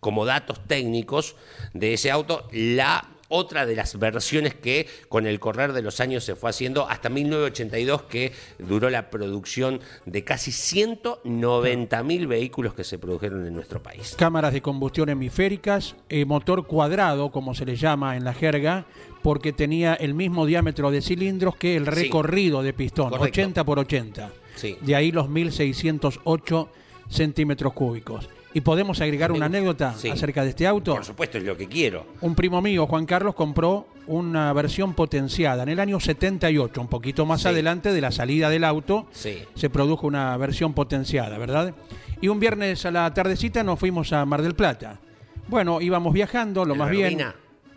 como 0.00 0.24
datos 0.24 0.60
técnicos 0.66 1.36
de 1.72 1.94
ese 1.94 2.10
auto, 2.10 2.48
la 2.52 3.08
otra 3.30 3.64
de 3.64 3.74
las 3.74 3.98
versiones 3.98 4.54
que 4.54 4.86
con 5.08 5.26
el 5.26 5.40
correr 5.40 5.72
de 5.72 5.80
los 5.80 6.00
años 6.00 6.22
se 6.24 6.36
fue 6.36 6.50
haciendo 6.50 6.86
hasta 6.88 7.08
1982 7.08 8.02
que 8.02 8.32
duró 8.58 8.90
la 8.90 9.08
producción 9.08 9.80
de 10.04 10.22
casi 10.24 10.52
190 10.52 12.02
mil 12.02 12.26
vehículos 12.26 12.74
que 12.74 12.84
se 12.84 12.98
produjeron 12.98 13.46
en 13.46 13.54
nuestro 13.54 13.82
país. 13.82 14.14
Cámaras 14.18 14.52
de 14.52 14.60
combustión 14.60 15.08
hemisféricas, 15.08 15.96
eh, 16.08 16.24
motor 16.24 16.66
cuadrado, 16.66 17.30
como 17.30 17.54
se 17.54 17.64
le 17.64 17.76
llama 17.76 18.16
en 18.16 18.24
la 18.24 18.34
jerga, 18.34 18.84
porque 19.22 19.52
tenía 19.52 19.94
el 19.94 20.14
mismo 20.14 20.44
diámetro 20.46 20.90
de 20.90 21.00
cilindros 21.02 21.56
que 21.56 21.76
el 21.76 21.84
Sí. 21.84 21.90
recorrido 21.90 22.62
de 22.62 22.72
pistón, 22.72 23.10
Correcto. 23.10 23.40
80 23.40 23.64
por 23.64 23.78
80. 23.78 24.30
Sí. 24.56 24.76
De 24.80 24.94
ahí 24.96 25.12
los 25.12 25.28
1608 25.28 26.68
centímetros 27.08 27.72
cúbicos. 27.72 28.28
¿Y 28.52 28.62
podemos 28.62 29.00
agregar 29.00 29.30
una 29.30 29.46
anécdota 29.46 29.94
Sí. 29.94 30.08
acerca 30.08 30.42
de 30.42 30.50
este 30.50 30.66
auto? 30.66 30.94
Por 30.94 31.04
supuesto, 31.04 31.38
es 31.38 31.44
lo 31.44 31.56
que 31.56 31.68
quiero. 31.68 32.04
Un 32.20 32.34
primo 32.34 32.60
mío, 32.60 32.86
Juan 32.86 33.06
Carlos, 33.06 33.34
compró 33.34 33.86
una 34.08 34.52
versión 34.52 34.94
potenciada 34.94 35.62
en 35.62 35.68
el 35.68 35.78
año 35.78 36.00
78, 36.00 36.80
un 36.80 36.88
poquito 36.88 37.24
más 37.26 37.42
Sí. 37.42 37.48
adelante 37.48 37.92
de 37.92 38.00
la 38.00 38.10
salida 38.10 38.50
del 38.50 38.64
auto. 38.64 39.06
Sí. 39.12 39.38
Se 39.54 39.70
produjo 39.70 40.06
una 40.08 40.36
versión 40.36 40.72
potenciada, 40.74 41.38
¿verdad? 41.38 41.74
Y 42.20 42.26
un 42.28 42.40
viernes 42.40 42.84
a 42.86 42.90
la 42.90 43.14
tardecita 43.14 43.62
nos 43.62 43.78
fuimos 43.78 44.12
a 44.12 44.24
Mar 44.26 44.42
del 44.42 44.54
Plata. 44.54 44.98
Bueno, 45.46 45.80
íbamos 45.80 46.12
viajando, 46.12 46.64
lo 46.64 46.72
¿El 46.74 46.78
más 46.78 46.90
bien. 46.90 47.18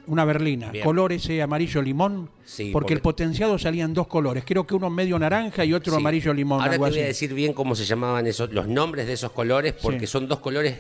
Una 0.06 0.26
berlina, 0.26 0.70
Bien. 0.70 0.84
color 0.84 1.14
ese 1.14 1.42
amarillo 1.42 1.82
limón, 1.82 2.30
Sí, 2.44 2.72
porque, 2.72 2.72
porque- 2.74 2.94
el 2.96 3.02
potenciado 3.02 3.58
salían 3.58 3.94
dos 3.94 4.08
colores, 4.08 4.44
creo 4.46 4.68
que 4.68 4.76
uno 4.76 4.90
medio 4.90 5.18
naranja 5.18 5.64
y 5.64 5.74
otro 5.74 5.94
Sí. 5.94 6.00
amarillo 6.00 6.34
limón, 6.34 6.60
Ahora 6.60 6.74
te 6.74 6.78
voy 6.78 7.00
a 7.00 7.06
decir 7.06 7.34
bien 7.34 7.54
cómo 7.54 7.74
se 7.74 7.86
llamaban 7.86 8.28
esos, 8.28 8.52
los 8.52 8.68
nombres 8.68 9.08
de 9.08 9.14
esos 9.14 9.32
colores, 9.32 9.74
porque 9.82 10.02
Sí. 10.02 10.08
son 10.08 10.28
dos 10.28 10.40
colores 10.40 10.78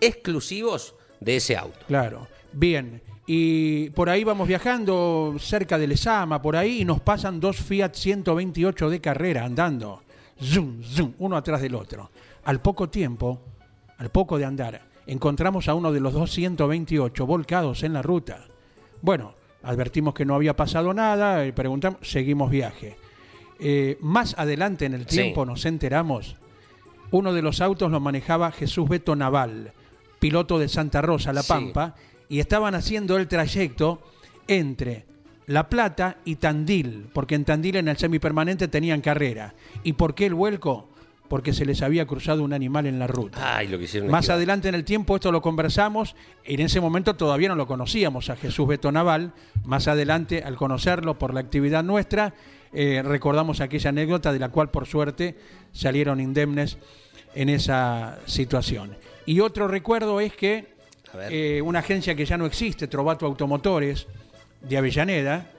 exclusivos 0.00 0.94
de 1.20 1.36
ese 1.36 1.56
auto. 1.56 1.78
Claro, 1.86 2.28
bien. 2.52 3.00
Y 3.26 3.90
por 3.90 4.10
ahí 4.10 4.24
vamos 4.24 4.48
viajando 4.48 5.36
cerca 5.38 5.78
de 5.78 5.86
Lesama, 5.86 6.42
por 6.42 6.56
ahí, 6.56 6.80
y 6.82 6.84
nos 6.84 7.00
pasan 7.00 7.40
dos 7.40 7.56
Fiat 7.56 7.94
128 7.94 8.90
de 8.90 9.00
carrera 9.00 9.44
andando. 9.44 10.02
Zoom, 10.42 10.82
zoom, 10.82 11.12
uno 11.18 11.36
atrás 11.36 11.62
del 11.62 11.74
otro. 11.76 12.10
Al 12.44 12.60
poco 12.60 12.88
tiempo, 12.88 13.40
al 13.98 14.10
poco 14.10 14.38
de 14.38 14.44
andar, 14.44 14.82
encontramos 15.06 15.68
a 15.68 15.74
uno 15.74 15.92
de 15.92 16.00
los 16.00 16.12
dos 16.12 16.32
128 16.32 17.24
volcados 17.26 17.84
en 17.84 17.92
la 17.92 18.02
ruta. 18.02 18.46
Bueno, 19.02 19.34
advertimos 19.62 20.14
que 20.14 20.24
no 20.24 20.34
había 20.34 20.56
pasado 20.56 20.94
nada, 20.94 21.44
y 21.46 21.52
preguntamos, 21.52 21.98
seguimos 22.02 22.50
viaje. 22.50 22.96
Eh, 23.58 23.98
más 24.00 24.34
adelante 24.38 24.86
en 24.86 24.94
el 24.94 25.02
Sí. 25.08 25.16
tiempo 25.18 25.44
nos 25.44 25.64
enteramos 25.66 26.36
uno 27.10 27.32
de 27.34 27.42
los 27.42 27.60
autos 27.60 27.90
lo 27.90 28.00
manejaba 28.00 28.50
Jesús 28.52 28.88
Beto 28.88 29.14
Naval, 29.14 29.72
piloto 30.18 30.58
de 30.58 30.68
Santa 30.68 31.02
Rosa, 31.02 31.32
La 31.34 31.42
Sí. 31.42 31.48
Pampa, 31.48 31.94
y 32.28 32.40
estaban 32.40 32.74
haciendo 32.74 33.18
el 33.18 33.28
trayecto 33.28 34.00
entre 34.48 35.04
La 35.46 35.68
Plata 35.68 36.16
y 36.24 36.36
Tandil, 36.36 37.08
porque 37.12 37.34
en 37.34 37.44
Tandil 37.44 37.76
en 37.76 37.88
el 37.88 37.98
semipermanente 37.98 38.66
tenían 38.68 39.00
carrera. 39.02 39.54
¿Y 39.82 39.92
por 39.94 40.14
qué 40.14 40.26
el 40.26 40.34
vuelco? 40.34 40.88
Porque 41.32 41.54
se 41.54 41.64
les 41.64 41.80
había 41.80 42.04
cruzado 42.04 42.42
un 42.44 42.52
animal 42.52 42.84
en 42.84 42.98
la 42.98 43.06
ruta. 43.06 43.56
Ay, 43.56 43.66
lo 43.66 43.78
que 43.78 43.84
hicieron 43.84 44.10
Más 44.10 44.28
adelante 44.28 44.68
en 44.68 44.74
el 44.74 44.84
tiempo 44.84 45.14
esto 45.14 45.32
lo 45.32 45.40
conversamos, 45.40 46.14
en 46.44 46.60
ese 46.60 46.78
momento 46.78 47.16
todavía 47.16 47.48
no 47.48 47.54
lo 47.54 47.66
conocíamos 47.66 48.28
a 48.28 48.36
Jesús 48.36 48.68
Beto 48.68 48.92
Naval, 48.92 49.32
más 49.64 49.88
adelante 49.88 50.42
al 50.44 50.56
conocerlo 50.56 51.18
por 51.18 51.32
la 51.32 51.40
actividad 51.40 51.82
nuestra, 51.84 52.34
eh, 52.74 53.00
recordamos 53.02 53.62
aquella 53.62 53.88
anécdota 53.88 54.30
de 54.30 54.40
la 54.40 54.50
cual 54.50 54.68
por 54.68 54.86
suerte 54.86 55.38
salieron 55.72 56.20
indemnes 56.20 56.76
en 57.34 57.48
esa 57.48 58.18
situación. 58.26 58.94
Y 59.24 59.40
otro 59.40 59.68
recuerdo 59.68 60.20
es 60.20 60.34
que 60.34 60.74
eh, 61.30 61.62
una 61.64 61.78
agencia 61.78 62.14
que 62.14 62.26
ya 62.26 62.36
no 62.36 62.44
existe, 62.44 62.88
Trovato 62.88 63.24
Automotores, 63.24 64.06
de 64.60 64.76
Avellaneda, 64.76 65.50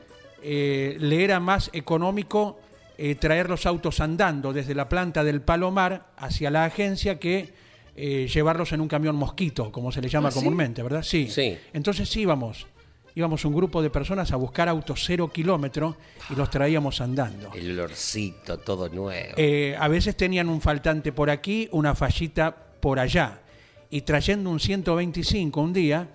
eh, 0.43 0.97
le 0.99 1.23
era 1.23 1.39
más 1.39 1.71
económico 1.73 2.59
eh, 2.97 3.15
traer 3.15 3.49
los 3.49 3.65
autos 3.65 3.99
andando 3.99 4.53
desde 4.53 4.75
la 4.75 4.87
planta 4.89 5.23
del 5.23 5.41
Palomar 5.41 6.07
hacia 6.17 6.51
la 6.51 6.65
agencia 6.65 7.19
que 7.19 7.53
eh, 7.95 8.27
llevarlos 8.27 8.71
en 8.71 8.81
un 8.81 8.87
camión 8.87 9.15
mosquito, 9.15 9.71
como 9.71 9.91
se 9.91 10.01
le 10.01 10.09
llama 10.09 10.29
¿Ah, 10.29 10.31
sí? 10.31 10.39
comúnmente, 10.39 10.81
¿verdad? 10.81 11.03
Sí. 11.03 11.27
Sí. 11.27 11.57
Entonces 11.73 12.15
íbamos, 12.15 12.67
íbamos 13.15 13.45
un 13.45 13.53
grupo 13.53 13.81
de 13.81 13.89
personas 13.89 14.31
a 14.31 14.35
buscar 14.35 14.67
autos 14.67 15.03
cero 15.05 15.31
kilómetro 15.31 15.97
y 16.29 16.35
los 16.35 16.49
traíamos 16.49 17.01
andando. 17.01 17.51
El 17.53 17.71
olorcito, 17.71 18.57
todo 18.59 18.89
nuevo. 18.89 19.33
Eh, 19.37 19.75
a 19.79 19.87
veces 19.87 20.17
tenían 20.17 20.49
un 20.49 20.61
faltante 20.61 21.11
por 21.11 21.29
aquí, 21.29 21.67
una 21.71 21.93
fallita 21.95 22.55
por 22.79 22.99
allá. 22.99 23.41
Y 23.89 24.01
trayendo 24.01 24.49
un 24.49 24.59
125 24.59 25.61
un 25.61 25.73
día, 25.73 26.09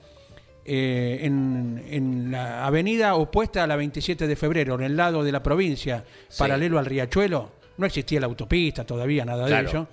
eh, 0.69 1.21
en, 1.23 1.83
en 1.89 2.31
la 2.33 2.67
avenida 2.67 3.15
opuesta 3.15 3.65
a 3.65 3.67
la 3.67 3.77
27 3.77 4.27
de 4.27 4.37
febrero, 4.37 4.75
en 4.75 4.83
el 4.83 4.97
lado 4.97 5.25
de 5.25 5.33
la 5.33 5.43
provincia, 5.43 6.05
Sí. 6.29 6.39
paralelo 6.39 6.79
al 6.79 6.85
riachuelo, 6.87 7.51
no 7.79 7.87
existía 7.87 8.21
la 8.21 8.27
autopista 8.27 8.85
todavía, 8.85 9.25
nada 9.25 9.47
Claro. 9.47 9.65
de 9.65 9.71
ello, 9.71 9.89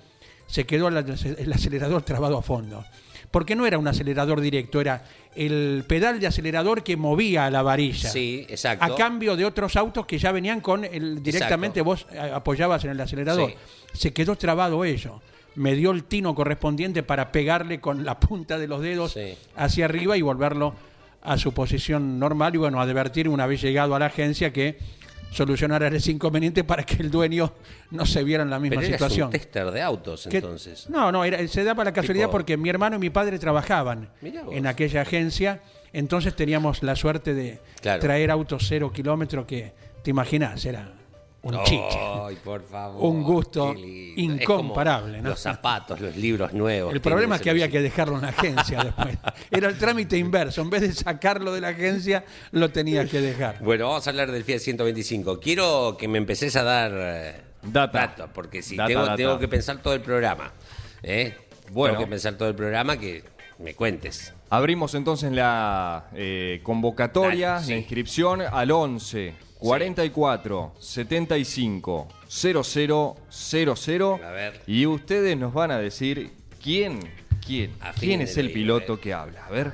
se 0.48 0.65
quedó 0.65 0.89
el, 0.89 0.98
el 0.98 1.53
acelerador 1.53 2.01
trabado 2.03 2.38
a 2.38 2.41
fondo. 2.41 2.84
Porque 3.32 3.55
no 3.55 3.65
era 3.65 3.77
un 3.77 3.88
acelerador 3.88 4.39
directo, 4.39 4.79
era 4.79 5.03
el 5.36 5.84
pedal 5.88 6.20
de 6.20 6.27
acelerador 6.27 6.84
que 6.84 6.96
movía 6.96 7.46
a 7.48 7.50
la 7.50 7.62
varilla. 7.63 8.10
Sí, 8.10 8.46
exacto. 8.48 8.86
A 8.86 8.96
cambio 8.96 9.36
de 9.36 9.44
otros 9.44 9.75
autos 9.75 10.05
que 10.05 10.17
ya 10.17 10.32
venían 10.32 10.62
con 10.62 10.86
el 10.86 11.22
directamente 11.22 11.82
vos 11.82 12.05
eh, 12.12 12.20
apoyabas 12.20 12.84
en 12.86 12.91
el 12.91 13.01
acelerador. 13.01 13.50
Sí. 13.50 13.55
Se 13.94 14.13
quedó 14.13 14.36
trabado 14.38 14.86
ello. 14.86 15.22
Me 15.55 15.74
dio 15.75 15.91
el 15.91 16.03
tino 16.03 16.35
correspondiente 16.35 17.01
para 17.03 17.31
pegarle 17.31 17.79
con 17.79 18.03
la 18.05 18.19
punta 18.19 18.57
de 18.57 18.67
los 18.67 18.81
dedos 18.81 19.13
Sí. 19.13 19.35
hacia 19.55 19.85
arriba 19.85 20.17
y 20.17 20.21
volverlo 20.21 20.74
a 21.21 21.38
su 21.38 21.53
posición 21.53 22.19
normal 22.19 22.53
y 22.55 22.57
bueno, 22.57 22.79
advertir 22.81 23.27
una 23.29 23.47
vez 23.47 23.62
llegado 23.62 23.95
a 23.95 24.00
la 24.00 24.07
agencia 24.07 24.51
que 24.53 24.77
solucionara 25.31 25.88
ese 25.88 26.12
inconveniente 26.12 26.63
para 26.63 26.83
que 26.83 26.95
el 27.01 27.12
dueño 27.12 27.51
no 27.91 28.05
se 28.05 28.24
viera 28.24 28.43
en 28.43 28.50
la 28.50 28.59
misma 28.59 28.79
Pero 28.81 28.91
situación. 28.93 29.25
un 29.27 29.31
tester 29.31 29.69
de 29.71 29.81
autos, 29.81 30.27
Que- 30.29 30.38
entonces. 30.38 30.89
No, 30.89 31.12
no, 31.12 31.25
era- 31.25 31.45
se 31.47 31.63
daba 31.63 31.83
la 31.83 31.91
casualidad 31.91 32.27
Tipo- 32.27 32.31
porque 32.31 32.57
mi 32.57 32.69
hermano 32.69 32.95
y 32.97 33.00
mi 33.00 33.09
padre 33.09 33.38
trabajaban 33.39 34.09
en 34.21 34.67
aquella 34.67 35.01
agencia, 35.01 35.62
entonces 35.93 36.35
teníamos 36.35 36.83
la 36.83 36.95
suerte 36.95 37.33
de 37.33 37.59
Claro. 37.81 38.00
traer 38.01 38.31
autos 38.31 38.65
cero 38.67 38.91
kilómetros 38.93 39.45
que, 39.45 39.74
te 40.03 40.12
imaginas, 40.12 40.63
era 40.65 40.91
un 41.46 41.64
chiche. 41.64 42.00
Ay, 42.00 42.38
por 42.44 42.64
favor. 42.64 43.04
Un 43.04 43.22
gusto 43.22 43.75
incomparable, 43.75 45.22
¿no? 45.22 45.30
Los 45.30 45.40
zapatos, 45.40 46.00
los 46.02 46.16
libros 46.16 46.54
nuevos. 46.54 46.92
El 46.92 47.02
problema 47.02 47.36
es 47.36 47.42
que 47.42 47.52
había 47.52 47.70
que 47.70 47.82
dejarlo 47.82 48.16
en 48.16 48.24
la 48.24 48.30
agencia 48.30 48.84
después. 48.84 49.16
Era 49.52 49.70
el 49.70 49.78
trámite 49.78 50.18
inverso. 50.18 50.64
En 50.64 50.72
vez 50.72 50.82
de 50.82 50.92
sacarlo 50.94 51.54
de 51.54 51.62
la 51.62 51.68
agencia, 51.70 52.25
lo 52.52 52.72
tenía 52.72 53.08
que 53.08 53.22
dejar. 53.22 53.60
Bueno, 53.62 53.90
vamos 53.90 54.08
a 54.08 54.10
hablar 54.10 54.32
del 54.32 54.44
Fiat 54.44 54.58
125. 54.58 55.40
Quiero 55.40 55.96
que 56.00 56.08
me 56.08 56.18
empeces 56.18 56.56
a 56.56 56.64
dar 56.64 56.92
eh, 56.96 57.42
Data. 57.62 58.00
datos, 58.00 58.30
porque 58.34 58.64
si 58.64 58.75
Data, 58.75 58.88
tengo, 58.88 59.02
data. 59.02 59.16
tengo 59.16 59.38
que 59.38 59.48
pensar 59.48 59.78
todo 59.78 59.94
el 59.94 60.02
programa. 60.02 60.52
¿eh? 61.04 61.38
Bueno. 61.72 61.94
Tengo 61.94 62.06
que 62.08 62.10
pensar 62.10 62.34
todo 62.36 62.50
el 62.50 62.56
programa 62.56 62.98
que 62.98 63.24
me 63.60 63.75
cuentes. 63.75 64.34
Abrimos 64.50 64.96
entonces 64.96 65.32
la 65.32 66.08
eh, 66.16 66.60
convocatoria, 66.64 67.52
Dale, 67.54 67.66
sí. 67.66 67.72
la 67.72 67.78
inscripción 67.78 68.42
al 68.42 68.72
11 68.72 69.45
44 69.65 70.74
75 70.79 72.07
00 72.27 73.15
00 73.29 74.19
A 74.24 74.31
ver. 74.31 74.62
y 74.67 74.86
ustedes 74.86 75.36
nos 75.36 75.53
van 75.55 75.72
a 75.72 75.79
decir 75.79 76.29
quién, 76.63 77.00
quién, 77.43 77.72
quién 78.00 78.22
es 78.22 78.38
el 78.38 78.51
piloto 78.51 79.00
que 79.00 79.12
habla. 79.13 79.43
A 79.43 79.50
ver. 79.50 79.72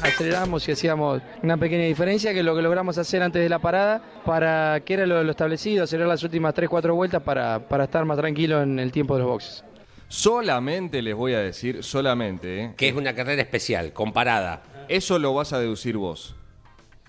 aceleramos 0.00 0.68
y 0.68 0.72
hacíamos 0.72 1.22
una 1.42 1.56
pequeña 1.56 1.84
diferencia 1.86 2.32
que 2.32 2.38
es 2.38 2.44
lo 2.44 2.54
que 2.54 2.62
logramos 2.62 2.96
hacer 2.98 3.20
antes 3.22 3.42
de 3.42 3.48
la 3.48 3.58
parada 3.58 4.00
para 4.24 4.80
que 4.84 4.94
era 4.94 5.04
lo, 5.06 5.24
lo 5.24 5.30
establecido, 5.32 5.82
acelerar 5.84 6.08
las 6.08 6.22
últimas 6.22 6.54
3-4 6.54 6.94
vueltas 6.94 7.22
para, 7.22 7.68
para 7.68 7.84
estar 7.84 8.04
más 8.04 8.16
tranquilo 8.18 8.62
en 8.62 8.78
el 8.78 8.92
tiempo 8.92 9.14
de 9.14 9.22
los 9.22 9.28
boxes. 9.28 9.64
Solamente 10.06 11.02
les 11.02 11.16
voy 11.16 11.34
a 11.34 11.40
decir, 11.40 11.82
solamente, 11.82 12.60
¿eh? 12.62 12.74
Que 12.76 12.88
es 12.88 12.94
una 12.94 13.12
carrera 13.14 13.42
especial, 13.42 13.92
comparada. 13.92 14.62
eso 14.88 15.18
lo 15.18 15.34
vas 15.34 15.52
a 15.52 15.58
deducir 15.58 15.96
vos. 15.96 16.36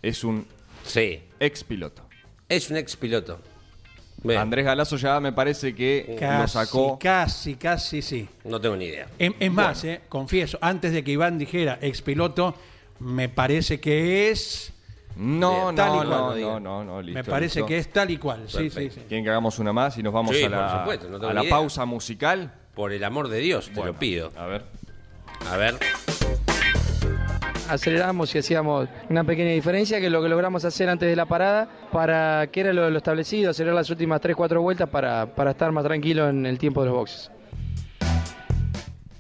Es 0.04 0.24
un 0.24 0.46
Sí. 0.86 1.24
ex 1.40 1.64
piloto. 1.64 2.04
Es 2.48 2.70
un 2.70 2.78
ex 2.78 2.96
piloto. 2.96 3.40
Bien, 4.22 4.40
Andrés 4.40 4.64
Galazo 4.66 4.96
ya 4.98 5.20
me 5.20 5.32
parece 5.34 5.74
que 5.74 6.18
lo 6.22 6.48
sacó. 6.48 7.00
casi, 7.00 7.56
casi 7.56 8.02
sí. 8.02 8.28
No 8.46 8.62
tengo 8.62 8.76
ni 8.76 8.86
idea. 8.86 9.08
Es, 9.18 9.32
es 9.40 9.52
más, 9.52 9.84
eh, 9.86 10.02
confieso, 10.08 10.58
antes 10.62 10.94
de 10.94 11.04
que 11.04 11.12
Iván 11.12 11.38
dijera 11.38 11.78
expiloto, 11.82 12.54
me 13.00 13.28
parece 13.28 13.80
que 13.82 14.30
es. 14.30 14.72
No, 15.16 15.66
Bien, 15.66 15.76
tal 15.76 15.90
y 15.90 15.92
no, 15.92 15.98
cual, 15.98 16.10
no, 16.10 16.36
no 16.36 16.36
no, 16.36 16.60
no, 16.60 16.84
no, 16.84 17.02
listo, 17.02 17.20
me 17.20 17.24
parece 17.24 17.60
listo. 17.60 17.68
que 17.68 17.78
es 17.78 17.92
tal 17.92 18.10
y 18.12 18.18
cual. 18.18 18.46
Sí, 18.48 18.70
sí, 18.70 18.90
sí. 18.90 19.02
¿Quieren 19.08 19.24
que 19.24 19.30
hagamos 19.30 19.60
una 19.60 19.72
más 19.74 19.98
y 19.98 20.04
nos 20.04 20.12
vamos 20.14 20.36
Sí, 20.36 20.44
a 20.44 20.50
la, 20.50 20.80
supuesto, 20.80 21.08
no 21.10 21.28
a 21.28 21.34
la 21.34 21.44
pausa 21.50 21.86
musical? 21.86 22.52
Por 22.74 22.92
el 22.94 23.04
amor 23.04 23.28
de 23.28 23.40
Dios, 23.40 23.70
te 23.74 23.84
lo 23.84 23.94
pido. 23.94 24.32
A 24.38 24.46
ver. 24.48 24.64
A 25.50 25.58
ver. 25.58 25.78
Aceleramos 27.70 28.34
y 28.36 28.40
hacíamos 28.40 28.90
una 29.10 29.24
pequeña 29.24 29.52
diferencia 29.52 30.00
que 30.00 30.08
es 30.08 30.12
lo 30.12 30.22
que 30.22 30.30
logramos 30.30 30.66
hacer 30.66 30.90
antes 30.90 31.10
de 31.10 31.16
la 31.16 31.26
parada 31.26 31.68
para 31.92 32.48
que 32.52 32.60
era 32.62 32.74
lo, 32.74 32.90
lo 32.90 32.98
establecido, 32.98 33.52
acelerar 33.52 33.76
las 33.76 33.90
últimas 33.90 34.22
3-4 34.22 34.62
vueltas 34.62 34.90
para, 34.90 35.34
para 35.34 35.52
estar 35.52 35.72
más 35.72 35.84
tranquilo 35.86 36.28
en 36.30 36.46
el 36.46 36.58
tiempo 36.58 36.82
de 36.82 36.88
los 36.90 36.96
boxes. 36.98 37.32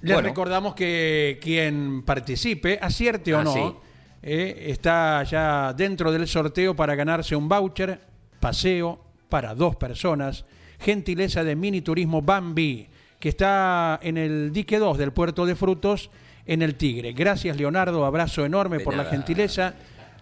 Les 0.02 0.14
Bueno. 0.16 0.28
recordamos 0.28 0.76
que 0.76 1.40
quien 1.42 2.04
participe, 2.04 2.78
acierte 2.82 3.34
o 3.34 3.40
Ah, 3.40 3.44
no, 3.46 3.54
sí. 3.54 3.74
eh, 4.22 4.66
está 4.68 5.24
ya 5.24 5.74
dentro 5.74 6.12
del 6.12 6.28
sorteo 6.28 6.76
para 6.76 6.96
ganarse 6.96 7.36
un 7.38 7.48
voucher, 7.48 8.02
paseo 8.42 9.00
para 9.30 9.56
dos 9.56 9.78
personas, 9.78 10.44
gentileza 10.80 11.44
de 11.46 11.56
Mini 11.56 11.82
Turismo 11.82 12.22
Bambi, 12.22 12.90
que 13.20 13.30
está 13.30 14.00
en 14.04 14.18
el 14.18 14.52
dique 14.52 14.78
2 14.78 14.98
del 14.98 15.14
puerto 15.14 15.46
de 15.46 15.56
Frutos, 15.56 16.10
en 16.46 16.62
el 16.62 16.76
Tigre. 16.76 17.14
Gracias, 17.14 17.58
Leonardo, 17.58 18.06
abrazo 18.06 18.46
enorme 18.46 18.80
De 18.80 18.84
por 18.84 18.96
la 18.96 19.06
gentileza. 19.06 19.74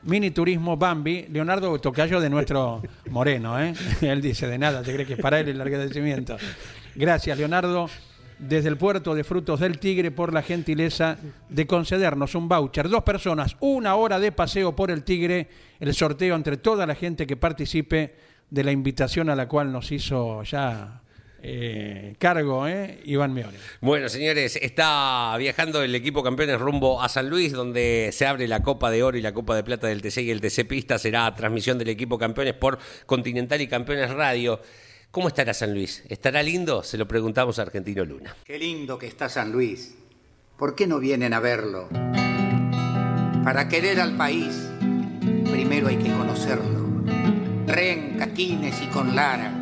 Mini 0.03 0.31
Turismo 0.31 0.77
Bambi, 0.77 1.27
Leonardo 1.29 1.77
Tocayo 1.79 2.19
de 2.19 2.29
nuestro 2.29 2.81
Moreno, 3.11 3.61
¿eh? 3.61 3.73
Él 4.01 4.21
dice 4.21 4.47
de 4.47 4.57
nada, 4.57 4.81
te 4.81 4.93
crees 4.93 5.07
que 5.07 5.13
es 5.13 5.19
para 5.19 5.39
él 5.39 5.49
el 5.49 5.61
agradecimiento. 5.61 6.37
Gracias, 6.95 7.37
Leonardo, 7.37 7.87
desde 8.39 8.69
el 8.69 8.77
puerto 8.77 9.13
de 9.13 9.23
Frutos 9.23 9.59
del 9.59 9.77
Tigre 9.77 10.09
por 10.09 10.33
la 10.33 10.41
gentileza 10.41 11.17
de 11.49 11.67
concedernos 11.67 12.33
un 12.33 12.49
voucher. 12.49 12.89
Dos 12.89 13.03
personas, 13.03 13.55
una 13.59 13.95
hora 13.95 14.19
de 14.19 14.31
paseo 14.31 14.75
por 14.75 14.89
el 14.89 15.03
Tigre, 15.03 15.47
el 15.79 15.93
sorteo 15.93 16.35
entre 16.35 16.57
toda 16.57 16.87
la 16.87 16.95
gente 16.95 17.27
que 17.27 17.37
participe 17.37 18.15
de 18.49 18.63
la 18.63 18.71
invitación 18.71 19.29
a 19.29 19.35
la 19.35 19.47
cual 19.47 19.71
nos 19.71 19.91
hizo 19.91 20.41
ya 20.43 21.00
eh, 21.43 22.15
cargo, 22.19 22.67
¿eh? 22.67 22.99
Iván 23.05 23.33
Meone. 23.33 23.57
Bueno, 23.81 24.09
señores, 24.09 24.57
está 24.61 25.35
viajando 25.37 25.81
el 25.81 25.95
equipo 25.95 26.23
campeones 26.23 26.59
rumbo 26.59 27.01
a 27.01 27.09
San 27.09 27.29
Luis, 27.29 27.51
donde 27.51 28.09
se 28.13 28.27
abre 28.27 28.47
la 28.47 28.61
Copa 28.61 28.91
de 28.91 29.03
Oro 29.03 29.17
y 29.17 29.21
la 29.21 29.33
Copa 29.33 29.55
de 29.55 29.63
Plata 29.63 29.87
del 29.87 30.01
TC 30.01 30.17
y 30.17 30.31
el 30.31 30.41
TC 30.41 30.67
Pista. 30.67 30.99
Será 30.99 31.33
transmisión 31.35 31.77
del 31.77 31.89
equipo 31.89 32.17
campeones 32.17 32.53
por 32.53 32.77
Continental 33.05 33.59
y 33.61 33.67
Campeones 33.67 34.11
Radio. 34.11 34.61
¿Cómo 35.09 35.27
estará 35.27 35.53
San 35.53 35.73
Luis? 35.73 36.03
¿Estará 36.07 36.41
lindo? 36.43 36.83
Se 36.83 36.97
lo 36.97 37.07
preguntamos 37.07 37.59
a 37.59 37.63
Argentino 37.63 38.05
Luna. 38.05 38.35
Qué 38.45 38.57
lindo 38.57 38.97
que 38.97 39.07
está 39.07 39.27
San 39.27 39.51
Luis. 39.51 39.95
¿Por 40.57 40.75
qué 40.75 40.85
no 40.85 40.99
vienen 40.99 41.33
a 41.33 41.39
verlo? 41.39 41.89
Para 43.43 43.67
querer 43.67 43.99
al 43.99 44.15
país, 44.15 44.69
primero 45.51 45.87
hay 45.87 45.97
que 45.97 46.11
conocerlo. 46.11 47.03
Renca, 47.65 48.31
Quines 48.33 48.81
y 48.81 48.85
Conlara, 48.87 49.60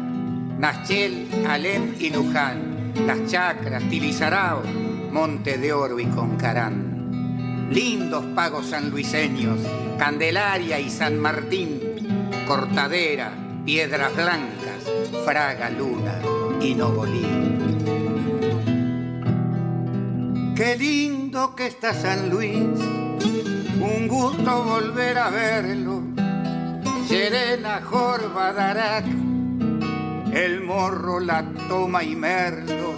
Naschel, 0.60 1.46
Alem 1.48 1.96
y 1.98 2.10
Luján, 2.10 2.92
Las 3.08 3.32
Chacras, 3.32 3.82
Tilizarao, 3.90 4.62
Monte 5.10 5.58
de 5.58 5.72
Oro 5.72 6.02
y 6.02 6.06
Concarán. 6.08 7.70
Lindos 7.72 8.26
pagos 8.36 8.66
sanluiseños, 8.66 9.58
Candelaria 9.98 10.78
y 10.78 10.90
San 10.90 11.18
Martín, 11.18 11.80
Cortadera, 12.46 13.32
Piedras 13.64 14.14
Blancas, 14.14 14.84
Fraga, 15.24 15.70
Luna 15.70 16.20
y 16.60 16.76
Nogolí. 16.76 17.26
Qué 20.58 20.76
lindo 20.78 21.56
que 21.56 21.68
está 21.68 21.94
San 21.94 22.30
Luis, 22.30 22.58
un 23.80 24.08
gusto 24.10 24.64
volver 24.64 25.20
a 25.20 25.30
verlo. 25.30 26.02
Serena, 27.08 27.82
Jorba, 27.82 28.52
Darac, 28.52 29.06
el 30.34 30.62
morro, 30.62 31.20
la 31.20 31.44
toma 31.68 32.04
y 32.04 32.16
merlo. 32.16 32.94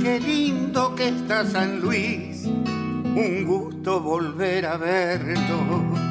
Qué 0.00 0.20
lindo 0.20 0.94
que 0.94 1.08
está 1.08 1.44
San 1.44 1.80
Luis, 1.80 2.44
un 2.44 3.44
gusto 3.44 4.00
volver 4.00 4.66
a 4.66 4.76
verlo. 4.76 6.05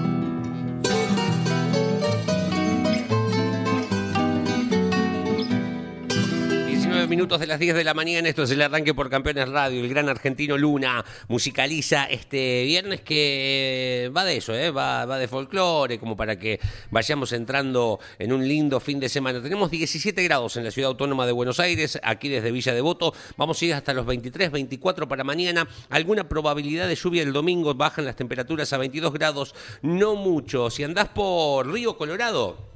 19 7.05 7.21
minutos 7.21 7.39
de 7.39 7.45
las 7.45 7.59
10 7.59 7.75
de 7.75 7.83
la 7.83 7.93
mañana, 7.93 8.27
esto 8.27 8.43
es 8.43 8.49
el 8.49 8.61
arranque 8.63 8.95
por 8.95 9.11
Campeones 9.11 9.47
Radio, 9.49 9.79
el 9.79 9.89
gran 9.89 10.09
argentino 10.09 10.57
Luna 10.57 11.05
musicaliza 11.27 12.05
este 12.05 12.63
viernes 12.63 13.01
que 13.01 14.11
va 14.15 14.23
de 14.23 14.37
eso, 14.37 14.55
¿eh? 14.55 14.71
va, 14.71 15.05
va 15.05 15.19
de 15.19 15.27
folclore, 15.27 15.99
como 15.99 16.17
para 16.17 16.39
que 16.39 16.59
vayamos 16.89 17.31
entrando 17.31 17.99
en 18.17 18.33
un 18.33 18.47
lindo 18.47 18.79
fin 18.79 18.99
de 18.99 19.07
semana. 19.07 19.39
Tenemos 19.39 19.69
17 19.69 20.23
grados 20.23 20.57
en 20.57 20.63
la 20.63 20.71
ciudad 20.71 20.89
autónoma 20.89 21.27
de 21.27 21.31
Buenos 21.31 21.59
Aires, 21.59 21.99
aquí 22.01 22.27
desde 22.27 22.51
Villa 22.51 22.73
Devoto, 22.73 23.13
vamos 23.37 23.61
a 23.61 23.65
ir 23.65 23.73
hasta 23.75 23.93
los 23.93 24.07
23, 24.07 24.49
24 24.49 25.07
para 25.07 25.23
mañana, 25.23 25.67
alguna 25.91 26.27
probabilidad 26.27 26.87
de 26.87 26.95
lluvia 26.95 27.21
el 27.21 27.33
domingo, 27.33 27.75
bajan 27.75 28.05
las 28.05 28.15
temperaturas 28.15 28.73
a 28.73 28.77
22 28.77 29.13
grados, 29.13 29.53
no 29.83 30.15
mucho. 30.15 30.71
Si 30.71 30.83
andás 30.83 31.09
por 31.09 31.71
Río 31.71 31.97
Colorado, 31.97 32.74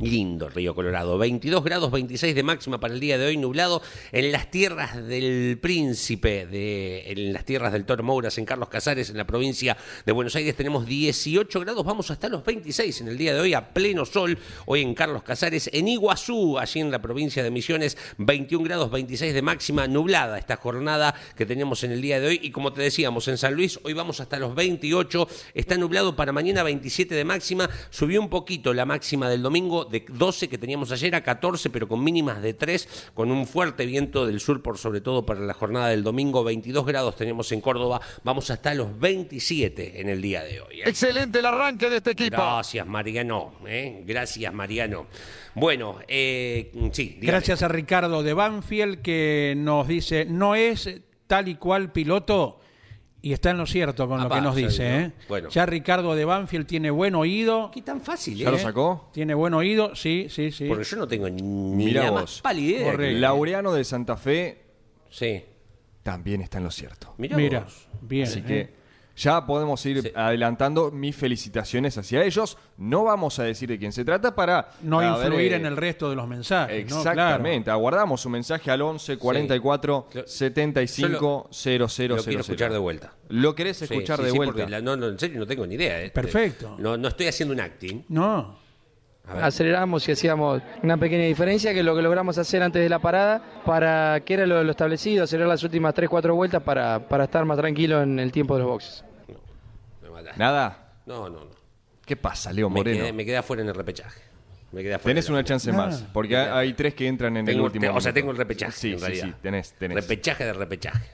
Lindo 0.00 0.50
Río 0.50 0.74
Colorado, 0.74 1.16
22 1.16 1.64
grados 1.64 1.90
26 1.90 2.34
de 2.34 2.42
máxima 2.42 2.78
para 2.78 2.92
el 2.92 3.00
día 3.00 3.16
de 3.16 3.26
hoy, 3.26 3.38
nublado 3.38 3.80
en 4.12 4.30
las 4.30 4.50
tierras 4.50 5.06
del 5.06 5.58
Príncipe, 5.58 6.46
de, 6.46 7.10
en 7.12 7.32
las 7.32 7.46
tierras 7.46 7.72
del 7.72 7.86
Toro 7.86 8.04
Mouras, 8.04 8.36
en 8.36 8.44
Carlos 8.44 8.68
Casares, 8.68 9.08
en 9.08 9.16
la 9.16 9.26
provincia 9.26 9.74
de 10.04 10.12
Buenos 10.12 10.36
Aires. 10.36 10.54
Tenemos 10.54 10.84
18 10.84 11.60
grados, 11.60 11.82
vamos 11.82 12.10
hasta 12.10 12.28
los 12.28 12.44
26 12.44 13.00
en 13.00 13.08
el 13.08 13.16
día 13.16 13.32
de 13.32 13.40
hoy, 13.40 13.54
a 13.54 13.72
pleno 13.72 14.04
sol, 14.04 14.38
hoy 14.66 14.82
en 14.82 14.94
Carlos 14.94 15.22
Casares, 15.22 15.70
en 15.72 15.88
Iguazú, 15.88 16.58
allí 16.58 16.80
en 16.80 16.90
la 16.90 17.00
provincia 17.00 17.42
de 17.42 17.50
Misiones, 17.50 17.96
21 18.18 18.64
grados 18.66 18.90
26 18.90 19.32
de 19.32 19.40
máxima, 19.40 19.88
nublada 19.88 20.38
esta 20.38 20.56
jornada 20.56 21.14
que 21.34 21.46
tenemos 21.46 21.84
en 21.84 21.92
el 21.92 22.02
día 22.02 22.20
de 22.20 22.26
hoy, 22.26 22.40
y 22.42 22.50
como 22.50 22.74
te 22.74 22.82
decíamos, 22.82 23.28
en 23.28 23.38
San 23.38 23.54
Luis 23.54 23.80
hoy 23.82 23.94
vamos 23.94 24.20
hasta 24.20 24.38
los 24.38 24.54
28, 24.54 25.26
está 25.54 25.78
nublado 25.78 26.14
para 26.14 26.32
mañana 26.32 26.62
27 26.62 27.14
de 27.14 27.24
máxima, 27.24 27.70
subió 27.88 28.20
un 28.20 28.28
poquito 28.28 28.74
la 28.74 28.84
máxima 28.84 29.30
del 29.30 29.40
domingo, 29.40 29.85
de 29.90 30.04
12 30.08 30.48
que 30.48 30.58
teníamos 30.58 30.92
ayer 30.92 31.14
a 31.14 31.22
14, 31.22 31.70
pero 31.70 31.88
con 31.88 32.02
mínimas 32.02 32.42
de 32.42 32.54
3, 32.54 33.10
con 33.14 33.30
un 33.30 33.46
fuerte 33.46 33.86
viento 33.86 34.26
del 34.26 34.40
sur, 34.40 34.62
por 34.62 34.78
sobre 34.78 35.00
todo 35.00 35.24
para 35.24 35.40
la 35.40 35.54
jornada 35.54 35.88
del 35.88 36.02
domingo. 36.02 36.44
22 36.44 36.86
grados 36.86 37.16
tenemos 37.16 37.50
en 37.52 37.60
Córdoba, 37.60 38.00
vamos 38.24 38.50
hasta 38.50 38.74
los 38.74 38.98
27 38.98 40.00
en 40.00 40.08
el 40.08 40.20
día 40.22 40.42
de 40.42 40.60
hoy. 40.60 40.80
¿eh? 40.80 40.84
Excelente 40.86 41.38
el 41.38 41.46
arranque 41.46 41.88
de 41.90 41.96
este 41.96 42.12
equipo. 42.12 42.36
Gracias, 42.36 42.86
Mariano. 42.86 43.54
¿eh? 43.66 44.02
Gracias, 44.06 44.52
Mariano. 44.52 45.06
Bueno, 45.54 45.98
eh, 46.06 46.70
sí. 46.92 47.16
dígame. 47.18 47.26
Gracias 47.26 47.62
a 47.62 47.68
Ricardo 47.68 48.22
de 48.22 48.34
Banfield 48.34 49.02
que 49.02 49.54
nos 49.56 49.88
dice, 49.88 50.24
no 50.24 50.54
es 50.54 50.88
tal 51.26 51.48
y 51.48 51.56
cual 51.56 51.92
piloto 51.92 52.60
y 53.26 53.32
está 53.32 53.50
en 53.50 53.58
lo 53.58 53.66
cierto 53.66 54.06
con 54.06 54.20
lo 54.20 54.26
Apá, 54.26 54.36
que 54.36 54.40
nos 54.40 54.54
dice. 54.54 55.00
¿eh? 55.00 55.12
Bueno. 55.28 55.48
Ya 55.48 55.66
Ricardo 55.66 56.14
de 56.14 56.24
Banfield 56.24 56.64
tiene 56.64 56.90
buen 56.92 57.16
oído. 57.16 57.72
Qué 57.74 57.82
tan 57.82 58.00
fácil, 58.00 58.38
¿Ya 58.38 58.52
lo 58.52 58.56
¿eh? 58.56 58.60
sacó? 58.60 59.10
Tiene 59.12 59.34
buen 59.34 59.52
oído, 59.52 59.96
sí, 59.96 60.28
sí, 60.30 60.52
sí. 60.52 60.68
Porque 60.68 60.84
yo 60.84 60.96
no 60.96 61.08
tengo 61.08 61.28
ni, 61.28 61.90
la 61.90 62.08
vos. 62.12 62.20
más 62.20 62.40
pálida. 62.40 62.92
Laureano 62.96 63.72
de 63.72 63.82
Santa 63.82 64.16
Fe 64.16 64.62
Sí. 65.10 65.42
también 66.04 66.40
está 66.40 66.58
en 66.58 66.64
lo 66.64 66.70
cierto. 66.70 67.14
Mirá, 67.18 67.36
Mira, 67.36 67.60
vos. 67.64 67.88
bien. 68.00 68.28
Así 68.28 68.38
¿eh? 68.38 68.44
que 68.44 68.74
Ya 69.16 69.46
podemos 69.46 69.84
ir 69.86 70.02
Sí. 70.02 70.12
adelantando 70.14 70.90
mis 70.90 71.16
felicitaciones 71.16 71.96
hacia 71.96 72.22
ellos. 72.22 72.58
No 72.76 73.04
vamos 73.04 73.38
a 73.38 73.44
decir 73.44 73.66
de 73.68 73.78
quién 73.78 73.90
se 73.92 74.04
trata 74.04 74.34
para 74.34 74.68
No 74.82 75.02
influir 75.02 75.54
eh, 75.54 75.56
en 75.56 75.64
el 75.64 75.76
resto 75.76 76.10
de 76.10 76.16
los 76.16 76.28
mensajes. 76.28 76.84
¿no? 76.90 77.00
Claro. 77.02 77.10
Exactamente. 77.20 77.70
Aguardamos 77.70 78.20
su 78.20 78.28
mensaje 78.28 78.70
al 78.70 78.82
11 78.82 79.16
44 79.16 80.08
Yo- 80.12 80.26
75 80.26 81.48
00 81.50 82.16
Lo 82.16 82.22
quiero 82.22 82.40
escuchar 82.40 82.72
de 82.72 82.78
vuelta. 82.78 83.12
¿Lo 83.30 83.54
querés 83.54 83.78
Sí, 83.78 83.84
escuchar 83.84 84.18
sí, 84.18 84.24
de 84.24 84.30
sí, 84.32 84.36
vuelta? 84.36 84.68
la- 84.68 84.80
no, 84.80 84.96
no, 84.96 85.06
en 85.08 85.18
serio, 85.18 85.38
no 85.40 85.46
tengo 85.46 85.66
ni 85.66 85.74
idea. 85.76 86.02
eh. 86.02 86.10
Perfecto. 86.10 86.76
No, 86.78 86.96
no 86.96 87.08
estoy 87.08 87.26
haciendo 87.28 87.54
un 87.54 87.60
acting. 87.60 88.02
No. 88.08 88.58
A 89.28 89.34
ver. 89.34 89.44
Aceleramos 89.44 90.08
y 90.08 90.12
hacíamos 90.12 90.62
una 90.84 90.96
pequeña 90.98 91.24
diferencia 91.24 91.74
que 91.74 91.82
lo 91.82 91.96
que 91.96 92.02
logramos 92.02 92.38
hacer 92.38 92.62
antes 92.62 92.80
de 92.80 92.88
la 92.88 93.00
parada 93.00 93.42
para 93.64 94.20
que 94.20 94.34
era 94.34 94.46
lo, 94.46 94.62
lo 94.62 94.70
establecido, 94.70 95.24
acelerar 95.24 95.48
las 95.48 95.64
últimas 95.64 95.94
3-4 95.94 96.32
vueltas 96.34 96.62
para, 96.62 97.08
para 97.08 97.24
estar 97.24 97.44
más 97.44 97.58
tranquilo 97.58 98.02
en 98.02 98.20
el 98.20 98.30
tiempo 98.30 98.54
de 98.54 98.60
los 98.60 98.68
boxes. 98.70 99.04
Nada. 100.36 100.94
No, 101.06 101.28
no, 101.28 101.40
no. 101.44 101.50
¿Qué 102.04 102.16
pasa, 102.16 102.52
Leo 102.52 102.68
Me 102.70 102.76
Moreno? 102.76 102.98
quedé, 103.00 103.12
me 103.12 103.24
quedé 103.24 103.36
afuera 103.36 103.62
en 103.62 103.68
el 103.68 103.74
repechaje. 103.74 104.20
Me 104.72 104.82
quedé 104.82 104.94
afuera 104.94 105.10
Tenés 105.14 105.26
en 105.28 105.34
una 105.34 105.44
chance 105.44 105.70
Ah. 105.70 105.74
más, 105.74 106.02
porque 106.12 106.36
hay, 106.36 106.48
hay 106.68 106.72
tres 106.74 106.94
que 106.94 107.06
entran 107.06 107.36
en 107.36 107.48
el 107.48 107.60
último 107.60 107.82
te- 107.86 107.90
o 107.90 108.00
sea, 108.00 108.12
tengo 108.12 108.30
el 108.30 108.36
repechaje, 108.36 108.72
Sí, 108.72 108.92
en 108.92 108.98
sí, 108.98 109.04
realidad. 109.04 109.26
sí, 109.26 109.34
tenés, 109.42 109.72
tenés. 109.74 109.96
Repechaje 109.96 110.44
de 110.44 110.52
repechaje. 110.52 111.04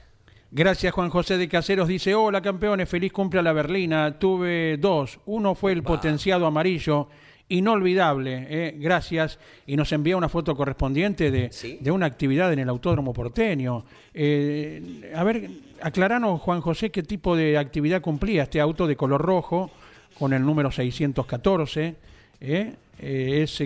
Gracias 0.51 0.93
Juan 0.93 1.09
José 1.09 1.37
de 1.37 1.47
Caseros. 1.47 1.87
Dice, 1.87 2.13
hola 2.13 2.41
campeones, 2.41 2.87
feliz 2.87 3.11
cumple 3.11 3.39
a 3.39 3.43
la 3.43 3.53
Berlina. 3.53 4.19
Tuve 4.19 4.77
dos. 4.77 5.19
Uno 5.25 5.55
fue 5.55 5.71
el 5.71 5.81
potenciado 5.81 6.45
amarillo, 6.45 7.09
inolvidable. 7.49 8.47
eh, 8.49 8.75
Gracias. 8.79 9.39
Y 9.67 9.75
nos 9.75 9.91
envía 9.91 10.17
una 10.17 10.29
foto 10.29 10.55
correspondiente 10.55 11.31
de, 11.31 11.51
Sí. 11.51 11.77
de 11.81 11.91
una 11.91 12.05
actividad 12.05 12.51
en 12.53 12.59
el 12.59 12.69
Autódromo 12.69 13.13
Porteño. 13.13 13.85
Eh, 14.13 15.11
a 15.15 15.23
ver, 15.23 15.49
aclaranos 15.81 16.41
Juan 16.41 16.61
José 16.61 16.89
qué 16.89 17.03
tipo 17.03 17.35
de 17.35 17.57
actividad 17.57 18.01
cumplía 18.01 18.43
este 18.43 18.59
auto 18.59 18.87
de 18.87 18.95
color 18.95 19.21
rojo 19.21 19.71
con 20.17 20.33
el 20.33 20.43
número 20.43 20.71
614. 20.71 21.95
eh. 22.41 22.75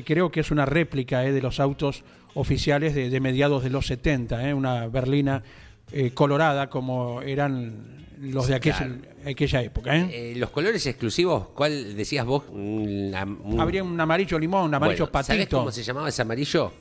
Creo 0.05 0.31
que 0.31 0.39
es 0.39 0.51
una 0.51 0.65
réplica 0.65 1.19
de 1.21 1.41
los 1.41 1.59
autos 1.59 2.03
oficiales 2.33 2.95
de, 2.95 3.09
de 3.09 3.19
mediados 3.19 3.63
de 3.63 3.69
los 3.69 3.85
70, 3.87 4.49
eh, 4.49 4.53
una 4.53 4.87
berlina 4.87 5.43
eh, 5.91 6.11
colorada 6.11 6.69
como 6.69 7.21
eran 7.21 8.05
los 8.19 8.47
de 8.47 8.55
aquella, 8.55 8.77
claro. 8.77 8.95
aquella 9.25 9.61
época. 9.61 9.95
¿eh? 9.95 10.31
Eh, 10.31 10.35
los 10.37 10.49
colores 10.49 10.85
exclusivos, 10.85 11.49
¿cuál 11.49 11.95
decías 11.95 12.25
vos? 12.25 12.43
Un- 12.49 13.13
Habría 13.59 13.83
un 13.83 13.99
amarillo 13.99 14.39
limón, 14.39 14.65
un 14.65 14.73
amarillo 14.75 15.05
Bueno, 15.09 15.23
¿sabés 15.23 15.41
patito. 15.43 15.57
cómo 15.59 15.71
se 15.71 15.83
llamaba 15.83 16.09
ese 16.09 16.21
amarillo? 16.23 16.73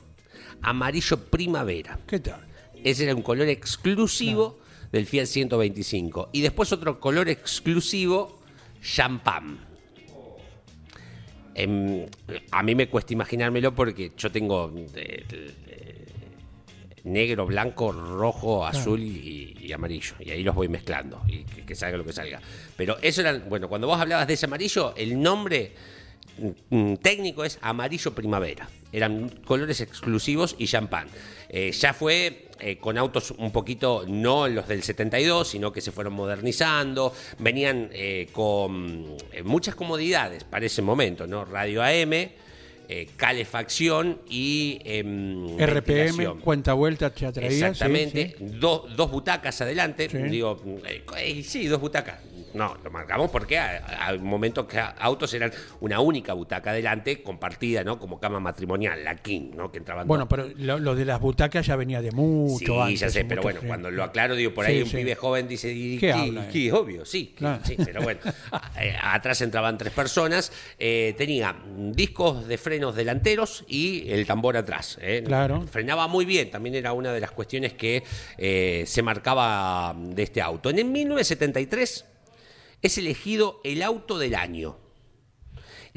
Amarillo 0.61 1.17
primavera. 1.29 1.99
¿Qué 2.07 2.19
tal? 2.19 2.41
Ese 2.83 3.03
era 3.03 3.13
un 3.15 3.21
color 3.21 3.47
exclusivo 3.47 4.59
del 4.91 5.05
Fiat 5.05 5.25
125. 5.25 6.29
Y 6.31 6.41
después 6.41 6.71
otro 6.71 6.99
color 6.99 7.29
exclusivo, 7.29 8.39
champán. 8.81 9.59
Em, 11.53 12.05
a 12.51 12.61
mí 12.63 12.75
me 12.75 12.87
cuesta 12.87 13.13
imaginármelo 13.13 13.73
porque 13.73 14.11
yo 14.15 14.31
tengo 14.31 14.71
negro, 17.03 17.45
blanco, 17.45 17.91
rojo, 17.91 18.65
azul 18.65 19.01
y, 19.01 19.55
y 19.59 19.71
amarillo. 19.71 20.15
Y 20.19 20.31
ahí 20.31 20.43
los 20.43 20.55
voy 20.55 20.67
mezclando 20.67 21.21
y 21.27 21.43
que, 21.43 21.65
que 21.65 21.75
salga 21.75 21.97
lo 21.97 22.05
que 22.05 22.13
salga. 22.13 22.41
Pero 22.75 22.97
eso 23.01 23.21
era, 23.21 23.37
bueno, 23.37 23.69
cuando 23.69 23.87
vos 23.87 23.99
hablabas 23.99 24.27
de 24.27 24.33
ese 24.33 24.45
amarillo, 24.45 24.93
el 24.95 25.19
nombre 25.21 25.73
mm, 26.69 26.95
técnico 26.95 27.43
es 27.43 27.59
amarillo 27.61 28.13
primavera. 28.13 28.67
Eran 28.91 29.29
colores 29.45 29.81
exclusivos 29.81 30.55
y 30.57 30.67
champán. 30.67 31.07
Eh, 31.49 31.71
ya 31.71 31.93
fue 31.93 32.49
eh, 32.59 32.77
con 32.77 32.97
autos 32.97 33.31
un 33.31 33.51
poquito, 33.51 34.05
no 34.07 34.47
los 34.47 34.67
del 34.67 34.83
72, 34.83 35.47
sino 35.47 35.71
que 35.71 35.81
se 35.81 35.91
fueron 35.91 36.13
modernizando. 36.13 37.13
Venían 37.39 37.89
eh, 37.91 38.29
con 38.31 39.17
muchas 39.43 39.75
comodidades 39.75 40.43
para 40.43 40.65
ese 40.65 40.81
momento, 40.81 41.27
¿no? 41.27 41.45
Radio 41.45 41.83
AM, 41.83 42.29
eh, 42.89 43.07
calefacción 43.17 44.21
y 44.29 44.79
em, 44.85 45.57
RPM, 45.59 46.39
cuenta 46.39 46.73
vuelta 46.73 47.13
ya 47.13 47.31
traía. 47.31 47.49
sí, 47.51 47.55
Exactamente, 47.57 48.35
sí. 48.37 48.45
Dos, 48.59 48.95
dos 48.95 49.11
butacas 49.11 49.59
adelante, 49.61 50.09
Sí. 50.09 50.17
digo, 50.29 50.61
eh, 50.85 51.03
eh, 51.17 51.43
sí, 51.43 51.67
dos 51.67 51.81
butacas. 51.81 52.19
No, 52.57 52.75
lo 52.83 52.91
marcamos 52.91 53.29
porque 53.31 53.57
hay 53.59 54.17
momentos 54.19 54.65
que 54.65 54.79
autos 54.79 55.33
eran 55.33 55.51
una 55.79 55.99
única 55.99 56.33
butaca 56.33 56.71
adelante, 56.71 57.21
compartida, 57.21 57.83
¿no? 57.83 57.99
Como 57.99 58.19
cama 58.19 58.39
matrimonial, 58.39 59.03
la 59.03 59.15
King, 59.15 59.51
¿no? 59.55 59.71
Que 59.71 59.77
entraban 59.77 60.07
Bueno, 60.07 60.25
dos. 60.25 60.29
pero 60.29 60.49
lo, 60.57 60.79
lo 60.79 60.95
de 60.95 61.05
las 61.05 61.19
butacas 61.21 61.65
ya 61.65 61.75
venía 61.75 62.01
de 62.01 62.11
mucho 62.11 62.65
Sí, 62.65 62.79
antes. 62.79 62.99
ya 62.99 63.09
sé, 63.09 63.25
pero 63.25 63.41
bueno, 63.41 63.61
cuando 63.65 63.91
lo 63.91 64.03
aclaro, 64.03 64.35
digo, 64.35 64.53
por 64.53 64.65
Sí, 64.65 64.71
ahí 64.71 64.81
un 64.81 64.89
sí. 64.89 64.97
pibe 64.97 65.15
joven 65.15 65.47
dice, 65.47 65.71
¿y 65.71 65.97
¿Qué 65.97 66.07
qué, 66.07 66.13
habla, 66.13 66.49
eh? 66.51 66.71
obvio, 66.71 67.05
sí, 67.05 67.33
Claro. 67.37 67.61
sí, 67.63 67.75
pero 67.77 68.01
bueno, 68.01 68.19
eh, 68.81 68.95
atrás 69.01 69.39
entraban 69.41 69.77
tres 69.77 69.93
personas, 69.93 70.51
eh, 70.79 71.13
tenía 71.17 71.55
discos 71.91 72.47
de 72.47 72.57
frenos 72.57 72.95
delanteros 72.95 73.63
y 73.67 74.09
el 74.09 74.25
tambor 74.25 74.57
atrás. 74.57 74.97
eh. 75.01 75.23
Claro. 75.25 75.61
Frenaba 75.71 76.07
muy 76.07 76.25
bien, 76.25 76.49
también 76.49 76.75
era 76.75 76.93
una 76.93 77.13
de 77.13 77.19
las 77.19 77.31
cuestiones 77.31 77.73
que 77.73 78.03
se 78.87 79.01
marcaba 79.03 79.95
de 79.97 80.23
este 80.23 80.41
auto. 80.41 80.69
En 80.69 80.79
el 80.79 80.85
1973 80.85 82.05
es 82.81 82.97
elegido 82.97 83.59
el 83.63 83.81
auto 83.83 84.17
del 84.17 84.35
año. 84.35 84.77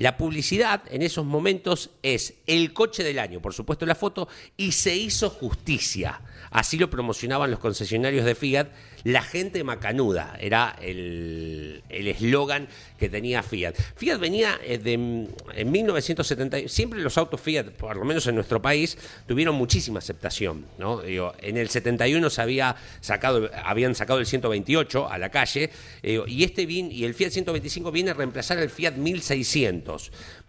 La 0.01 0.17
publicidad 0.17 0.83
en 0.91 1.03
esos 1.03 1.27
momentos 1.27 1.91
es 2.03 2.33
el 2.47 2.73
coche 2.73 3.05
del 3.05 3.19
año, 3.19 3.43
por 3.43 3.53
supuesto 3.53 3.85
la 3.85 3.95
foto, 3.95 4.29
y 4.57 4.73
se 4.73 4.97
hizo 4.97 5.29
justicia. 5.29 6.23
Así 6.51 6.79
lo 6.79 6.89
promocionaban 6.89 7.51
los 7.51 7.61
concesionarios 7.61 8.25
de 8.25 8.35
Fiat. 8.35 8.69
La 9.05 9.21
gente 9.23 9.63
macanuda 9.63 10.37
era 10.41 10.75
el 10.81 11.83
eslogan 11.91 12.69
que 12.99 13.11
tenía 13.11 13.43
Fiat. 13.43 13.75
Fiat 13.97 14.19
venía 14.19 14.59
eh, 14.65 14.79
de, 14.79 14.95
en 14.95 15.71
1970, 15.71 16.69
siempre 16.69 17.01
los 17.01 17.19
autos 17.19 17.41
Fiat, 17.41 17.67
por 17.73 17.97
lo 17.97 18.05
menos 18.07 18.27
en 18.27 18.35
nuestro 18.37 18.61
país, 18.63 18.97
tuvieron 19.27 19.55
muchísima 19.55 19.99
aceptación. 19.99 20.65
¿no? 20.79 21.03
En 21.05 21.57
el 21.59 21.69
71 21.69 22.31
se 22.31 22.41
había 22.41 22.75
sacado, 23.01 23.51
habían 23.65 23.95
sacado 23.95 24.19
el 24.19 24.27
128 24.27 25.11
a 25.11 25.19
la 25.19 25.31
calle, 25.31 25.71
eh, 26.03 26.21
y 26.27 26.45
este 26.45 26.67
vin- 26.67 26.91
y 26.91 27.05
el 27.05 27.13
Fiat 27.15 27.31
125 27.33 27.93
viene 27.93 28.11
a 28.11 28.15
reemplazar 28.15 28.57
al 28.59 28.71
Fiat 28.71 28.95
1600. 28.97 29.90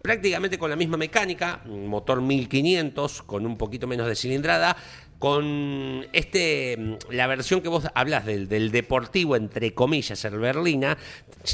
Prácticamente 0.00 0.58
con 0.58 0.70
la 0.70 0.76
misma 0.76 0.96
mecánica, 0.96 1.62
motor 1.66 2.20
1500 2.20 3.22
con 3.22 3.46
un 3.46 3.56
poquito 3.56 3.86
menos 3.86 4.06
de 4.06 4.16
cilindrada, 4.16 4.76
con 5.18 6.04
este 6.12 6.76
mm, 6.76 6.94
la 7.12 7.28
versión 7.28 7.60
que 7.60 7.68
vos 7.68 7.86
hablas 7.94 8.26
del, 8.26 8.48
del 8.48 8.72
deportivo, 8.72 9.36
entre 9.36 9.72
comillas, 9.72 10.24
el 10.24 10.38
Berlina, 10.38 10.98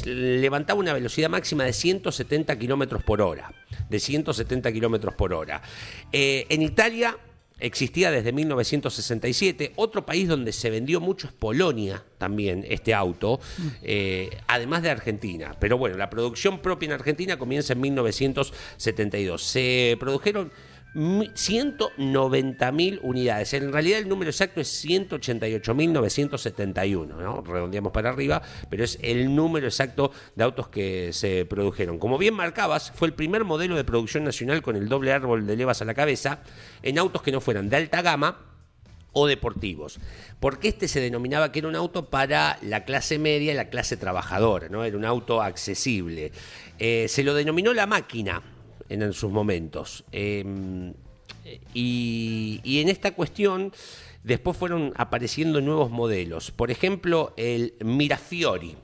levantaba 0.05 0.79
una 0.79 0.93
velocidad 0.93 1.29
máxima 1.29 1.65
de 1.65 1.73
170 1.73 2.57
kilómetros 2.57 3.03
por 3.03 3.21
hora. 3.21 3.51
De 3.89 3.99
170 3.99 4.71
kilómetros 4.71 5.13
por 5.13 5.33
hora. 5.33 5.61
Eh, 6.11 6.45
en 6.49 6.61
Italia 6.63 7.15
existía 7.59 8.11
desde 8.11 8.31
1967. 8.31 9.73
Otro 9.75 10.05
país 10.05 10.27
donde 10.27 10.51
se 10.51 10.69
vendió 10.69 10.99
mucho 10.99 11.27
es 11.27 11.33
Polonia 11.33 12.03
también, 12.17 12.65
este 12.67 12.93
auto, 12.93 13.39
eh, 13.81 14.29
además 14.47 14.83
de 14.83 14.89
Argentina. 14.89 15.55
Pero 15.59 15.77
bueno, 15.77 15.97
la 15.97 16.09
producción 16.09 16.59
propia 16.59 16.87
en 16.87 16.93
Argentina 16.93 17.37
comienza 17.37 17.73
en 17.73 17.81
1972. 17.81 19.41
Se 19.43 19.97
produjeron 19.99 20.51
190.000 20.95 22.99
unidades. 23.03 23.53
En 23.53 23.71
realidad 23.71 23.99
el 23.99 24.09
número 24.09 24.31
exacto 24.31 24.59
es 24.61 24.83
188.971, 24.85 27.07
¿no? 27.07 27.41
Redondeamos 27.41 27.91
para 27.91 28.09
arriba, 28.09 28.41
pero 28.69 28.83
es 28.83 28.97
el 29.01 29.35
número 29.35 29.67
exacto 29.67 30.11
de 30.35 30.43
autos 30.43 30.69
que 30.69 31.13
se 31.13 31.45
produjeron. 31.45 31.99
Como 31.99 32.17
bien 32.17 32.33
marcabas, 32.33 32.91
fue 32.95 33.07
el 33.07 33.13
primer 33.13 33.43
modelo 33.43 33.75
de 33.75 33.83
producción 33.83 34.23
nacional 34.23 34.63
con 34.63 34.75
el 34.75 34.89
doble 34.89 35.13
árbol 35.13 35.45
de 35.45 35.55
levas 35.55 35.81
a 35.81 35.85
la 35.85 35.93
cabeza 35.93 36.39
en 36.81 36.97
autos 36.97 37.21
que 37.21 37.31
no 37.31 37.41
fueran 37.41 37.69
de 37.69 37.75
alta 37.77 38.01
gama 38.01 38.39
o 39.11 39.27
deportivos. 39.27 39.99
Porque 40.39 40.69
este 40.69 40.87
se 40.87 41.01
denominaba 41.01 41.51
que 41.51 41.59
era 41.59 41.67
un 41.67 41.75
auto 41.75 42.09
para 42.09 42.57
la 42.61 42.85
clase 42.85 43.19
media 43.19 43.53
la 43.53 43.69
clase 43.69 43.97
trabajadora, 43.97 44.69
¿no? 44.69 44.83
Era 44.83 44.97
un 44.97 45.05
auto 45.05 45.41
accesible. 45.41 46.31
Eh, 46.79 47.05
se 47.09 47.23
lo 47.23 47.33
denominó 47.33 47.73
la 47.73 47.85
máquina 47.85 48.41
en, 48.89 49.13
sus 49.13 49.31
momentos. 49.31 50.03
Eh, 50.11 50.93
y, 51.73 52.79
en 52.81 52.89
esta 52.89 53.11
cuestión 53.11 53.71
después 54.23 54.57
fueron 54.57 54.93
apareciendo 54.95 55.61
nuevos 55.61 55.89
modelos. 55.91 56.51
Por 56.51 56.71
ejemplo, 56.71 57.33
el 57.37 57.73
Mirafiori. 57.83 58.75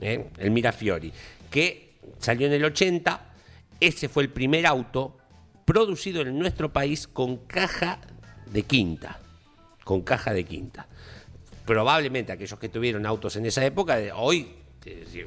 ¿eh? 0.00 0.26
El 0.38 0.50
Mirafiori, 0.50 1.12
que 1.50 1.94
salió 2.18 2.46
en 2.46 2.52
el 2.52 2.64
80. 2.64 3.32
Ese 3.80 4.08
fue 4.08 4.22
el 4.22 4.30
primer 4.30 4.66
auto 4.66 5.18
producido 5.64 6.22
en 6.22 6.38
nuestro 6.38 6.72
país 6.72 7.08
con 7.08 7.38
caja 7.38 7.98
de 8.46 8.62
quinta. 8.62 9.18
Con 9.82 10.02
caja 10.02 10.32
de 10.32 10.44
quinta. 10.44 10.86
Probablemente 11.66 12.32
aquellos 12.32 12.58
que 12.58 12.68
tuvieron 12.68 13.06
autos 13.06 13.36
en 13.36 13.46
esa 13.46 13.64
época, 13.64 13.98
hoy 14.14 14.40
eh, 14.40 14.46
si- 14.46 14.63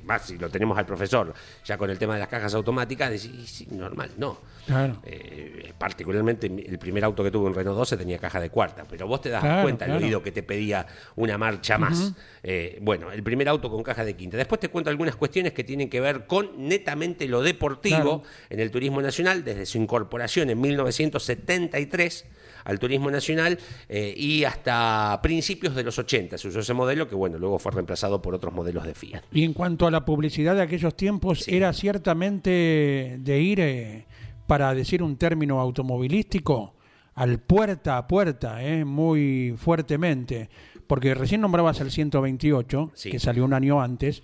más 0.04 0.24
si 0.26 0.38
lo 0.38 0.50
tenemos 0.50 0.78
al 0.78 0.86
profesor 0.86 1.34
ya 1.66 1.78
con 1.78 1.90
el 1.90 1.98
tema 1.98 2.14
de 2.16 2.20
las 2.22 2.30
cajas 2.30 2.54
automáticas, 2.54 3.10
decís, 3.12 3.32
"Y 3.34 3.48
sí, 3.48 3.68
normal, 3.72 4.12
no. 4.18 4.40
Claro. 4.66 5.02
Eh, 5.06 5.72
particularmente 5.78 6.48
el 6.48 6.78
primer 6.78 7.04
auto 7.06 7.24
que 7.24 7.32
tuve, 7.32 7.48
un 7.48 7.54
Renault 7.56 7.78
12, 7.78 7.96
tenía 7.98 8.18
caja 8.18 8.40
de 8.42 8.50
cuarta, 8.50 8.84
pero 8.90 9.08
vos 9.08 9.22
te 9.22 9.30
das 9.30 9.42
Claro, 9.42 9.64
cuenta 9.64 9.86
claro. 9.86 10.00
el 10.00 10.06
oído 10.06 10.22
que 10.22 10.32
te 10.32 10.44
pedía 10.44 10.86
una 11.16 11.38
marcha 11.38 11.78
más. 11.78 12.14
Eh, 12.44 12.78
bueno, 12.82 13.12
el 13.12 13.24
primer 13.24 13.48
auto 13.50 13.70
con 13.70 13.82
caja 13.84 14.04
de 14.04 14.16
quinta. 14.16 14.36
Después 14.38 14.60
te 14.60 14.70
cuento 14.70 14.90
algunas 14.90 15.16
cuestiones 15.16 15.54
que 15.54 15.64
tienen 15.64 15.90
que 15.90 16.02
ver 16.02 16.26
con 16.28 16.68
netamente 16.68 17.28
lo 17.28 17.42
deportivo 17.42 18.24
en 18.50 18.60
el 18.60 18.72
turismo 18.72 19.02
nacional 19.02 19.44
desde 19.44 19.66
su 19.66 19.78
incorporación 19.78 20.50
en 20.50 20.60
1973 20.60 22.26
al 22.66 22.80
turismo 22.80 23.10
nacional 23.10 23.58
eh, 23.88 24.14
y 24.18 24.44
hasta 24.44 25.20
principios 25.24 25.74
de 25.74 25.84
los 25.84 25.98
80 25.98 26.38
se 26.38 26.50
usó 26.50 26.60
ese 26.60 26.74
modelo 26.74 27.08
que 27.08 27.16
bueno 27.16 27.38
luego 27.38 27.60
fue 27.60 27.72
reemplazado 27.72 28.22
por 28.22 28.36
otros 28.36 28.54
modelos 28.54 28.84
de 28.86 28.94
Fiat. 28.94 29.24
Y 29.32 29.47
en 29.48 29.54
cuanto 29.54 29.88
a 29.88 29.92
la 29.92 30.06
publicidad 30.06 30.56
de 30.56 30.62
aquellos 30.62 30.96
tiempos, 30.96 31.48
era 31.48 31.74
ciertamente 31.74 33.18
de 33.20 33.42
ir, 33.42 33.60
eh, 33.60 34.06
para 34.46 34.74
decir 34.76 35.02
un 35.02 35.18
término 35.18 35.60
automovilístico, 35.60 36.76
al 37.16 37.40
puerta 37.40 37.98
a 37.98 38.08
puerta, 38.08 38.64
eh, 38.64 38.86
muy 38.86 39.56
fuertemente. 39.58 40.50
Porque 40.86 41.14
recién 41.16 41.42
nombrabas 41.42 41.80
el 41.82 41.92
128, 41.92 42.92
Sí. 42.94 43.10
que 43.10 43.20
salió 43.20 43.44
un 43.46 43.54
año 43.54 43.82
antes, 43.82 44.22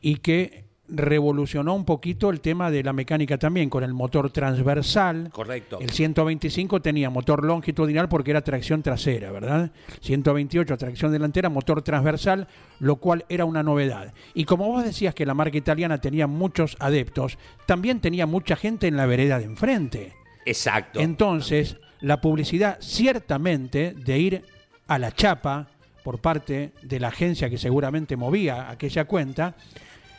y 0.00 0.16
que 0.16 0.64
revolucionó 0.92 1.74
un 1.74 1.84
poquito 1.84 2.28
el 2.28 2.40
tema 2.40 2.70
de 2.70 2.82
la 2.82 2.92
mecánica 2.92 3.38
también, 3.38 3.70
con 3.70 3.82
el 3.82 3.94
motor 3.94 4.30
transversal. 4.30 5.30
Correcto. 5.32 5.78
El 5.80 5.90
125 5.90 6.82
tenía 6.82 7.08
motor 7.08 7.44
longitudinal 7.44 8.08
porque 8.08 8.30
era 8.30 8.42
tracción 8.42 8.82
trasera, 8.82 9.32
¿verdad? 9.32 9.70
128 10.02 10.76
tracción 10.76 11.10
delantera, 11.10 11.48
motor 11.48 11.82
transversal, 11.82 12.46
lo 12.78 12.96
cual 12.96 13.24
era 13.30 13.46
una 13.46 13.62
novedad. 13.62 14.12
Y 14.34 14.44
como 14.44 14.68
vos 14.68 14.84
decías 14.84 15.14
que 15.14 15.26
la 15.26 15.34
marca 15.34 15.56
italiana 15.56 15.98
tenía 15.98 16.26
muchos 16.26 16.76
adeptos, 16.78 17.38
también 17.66 18.00
tenía 18.00 18.26
mucha 18.26 18.54
gente 18.54 18.86
en 18.86 18.96
la 18.96 19.06
vereda 19.06 19.38
de 19.38 19.46
enfrente. 19.46 20.12
Exacto. 20.44 21.00
Entonces, 21.00 21.76
la 22.00 22.20
publicidad 22.20 22.78
ciertamente 22.80 23.94
de 23.96 24.18
ir 24.18 24.44
a 24.88 24.98
la 24.98 25.12
chapa 25.12 25.68
por 26.02 26.18
parte 26.18 26.72
de 26.82 27.00
la 27.00 27.08
agencia 27.08 27.48
que 27.48 27.58
seguramente 27.58 28.16
movía 28.16 28.70
aquella 28.70 29.04
cuenta, 29.04 29.54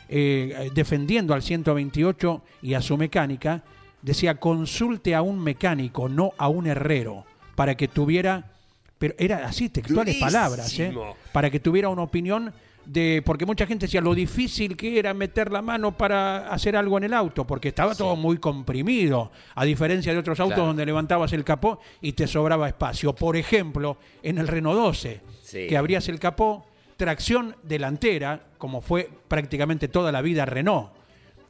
eh, 0.08 0.70
defendiendo 0.74 1.34
al 1.34 1.42
128 1.42 2.42
y 2.62 2.74
a 2.74 2.80
su 2.82 2.96
mecánica, 2.96 3.62
decía 4.02 4.34
consulte 4.36 5.14
a 5.14 5.22
un 5.22 5.40
mecánico, 5.42 6.08
no 6.08 6.32
a 6.38 6.48
un 6.48 6.66
herrero, 6.66 7.24
para 7.54 7.74
que 7.76 7.88
tuviera, 7.88 8.52
pero 8.98 9.14
era 9.18 9.46
así, 9.46 9.68
textuales 9.68 10.14
Durísimo. 10.14 10.26
palabras, 10.26 10.78
¿eh? 10.78 10.94
para 11.32 11.50
que 11.50 11.60
tuviera 11.60 11.88
una 11.88 12.02
opinión 12.02 12.52
de, 12.84 13.22
porque 13.24 13.46
mucha 13.46 13.66
gente 13.66 13.86
decía 13.86 14.02
lo 14.02 14.14
difícil 14.14 14.76
que 14.76 14.98
era 14.98 15.14
meter 15.14 15.50
la 15.50 15.62
mano 15.62 15.96
para 15.96 16.48
hacer 16.50 16.76
algo 16.76 16.98
en 16.98 17.04
el 17.04 17.14
auto, 17.14 17.46
porque 17.46 17.68
estaba 17.68 17.94
todo 17.94 18.14
muy 18.14 18.36
comprimido, 18.36 19.30
a 19.54 19.64
diferencia 19.64 20.12
de 20.12 20.18
otros 20.18 20.38
autos 20.38 20.56
Claro. 20.56 20.66
donde 20.68 20.84
levantabas 20.84 21.32
el 21.32 21.44
capó 21.44 21.80
y 22.02 22.12
te 22.12 22.26
sobraba 22.26 22.68
espacio. 22.68 23.14
Por 23.14 23.36
ejemplo, 23.38 23.96
en 24.22 24.36
el 24.36 24.48
Renault 24.48 24.76
12, 24.76 25.22
Sí. 25.42 25.66
que 25.66 25.78
abrías 25.78 26.06
el 26.10 26.18
capó, 26.20 26.66
tracción 26.96 27.56
delantera, 27.62 28.40
como 28.58 28.80
fue 28.80 29.08
prácticamente 29.28 29.88
toda 29.88 30.12
la 30.12 30.22
vida 30.22 30.44
Renault, 30.44 30.90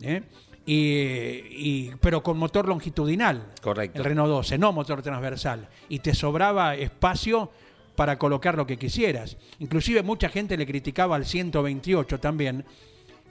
¿eh? 0.00 0.22
y, 0.66 0.74
y- 0.76 1.92
pero 2.00 2.22
con 2.22 2.38
motor 2.38 2.66
longitudinal, 2.68 3.52
Correcto. 3.60 3.98
el 3.98 4.04
Renault 4.04 4.30
12, 4.30 4.58
no 4.58 4.72
motor 4.72 5.02
transversal, 5.02 5.68
y 5.88 5.98
te 5.98 6.14
sobraba 6.14 6.74
espacio 6.76 7.50
para 7.94 8.18
colocar 8.18 8.56
lo 8.56 8.66
que 8.66 8.76
quisieras. 8.78 9.36
Inclusive 9.60 10.02
mucha 10.02 10.28
gente 10.28 10.56
le 10.56 10.66
criticaba 10.66 11.16
al 11.16 11.24
128 11.26 12.18
también 12.18 12.64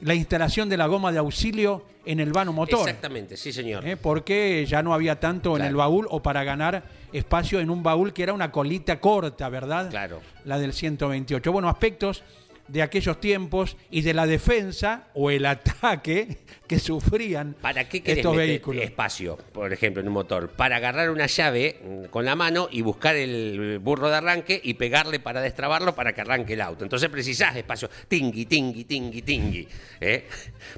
la 0.01 0.13
instalación 0.13 0.69
de 0.69 0.77
la 0.77 0.87
goma 0.87 1.11
de 1.11 1.19
auxilio 1.19 1.85
en 2.05 2.19
el 2.19 2.31
vano 2.33 2.51
motor. 2.51 2.79
Exactamente, 2.79 3.37
sí 3.37 3.53
señor. 3.53 3.87
¿eh? 3.87 3.95
porque 3.97 4.65
ya 4.67 4.83
no 4.83 4.93
había 4.93 5.19
tanto 5.19 5.55
en 5.55 5.63
el 5.63 5.75
baúl 5.75 6.07
o 6.09 6.21
para 6.21 6.43
ganar 6.43 6.83
espacio 7.13 7.59
en 7.59 7.69
un 7.69 7.83
baúl 7.83 8.11
que 8.13 8.23
era 8.23 8.33
una 8.33 8.51
colita 8.51 8.99
corta, 8.99 9.47
¿verdad? 9.49 9.89
Claro. 9.89 10.21
La 10.45 10.59
del 10.59 10.73
128. 10.73 11.51
Bueno, 11.51 11.69
aspectos 11.69 12.23
de 12.73 12.81
aquellos 12.81 13.19
tiempos 13.19 13.77
y 13.91 14.01
de 14.01 14.15
la 14.15 14.25
defensa 14.25 15.09
o 15.13 15.29
el 15.29 15.45
ataque 15.45 16.39
que 16.67 16.79
sufrían 16.79 17.55
¿Para 17.61 17.87
qué 17.87 18.01
querés 18.01 18.17
estos 18.17 18.35
meter 18.35 18.47
vehículos. 18.47 18.83
espacio, 18.83 19.37
por 19.37 19.71
ejemplo, 19.71 20.01
en 20.01 20.07
un 20.07 20.15
motor? 20.15 20.49
Para 20.49 20.77
agarrar 20.77 21.11
una 21.11 21.27
llave 21.27 21.79
mm, 21.83 22.05
con 22.05 22.25
la 22.25 22.35
mano 22.35 22.69
y 22.71 22.81
buscar 22.81 23.15
el 23.15 23.77
burro 23.77 24.09
de 24.09 24.15
arranque 24.15 24.59
y 24.61 24.73
pegarle 24.73 25.19
para 25.19 25.39
destrabarlo 25.39 25.93
para 25.93 26.13
que 26.13 26.21
arranque 26.21 26.53
el 26.53 26.61
auto. 26.61 26.83
Entonces 26.83 27.09
precisás 27.09 27.55
espacio. 27.55 27.91
Tingui, 28.07 28.47
tingui, 28.47 28.85
tingui, 28.85 29.21
tingui. 29.21 29.67
¿eh? 30.01 30.27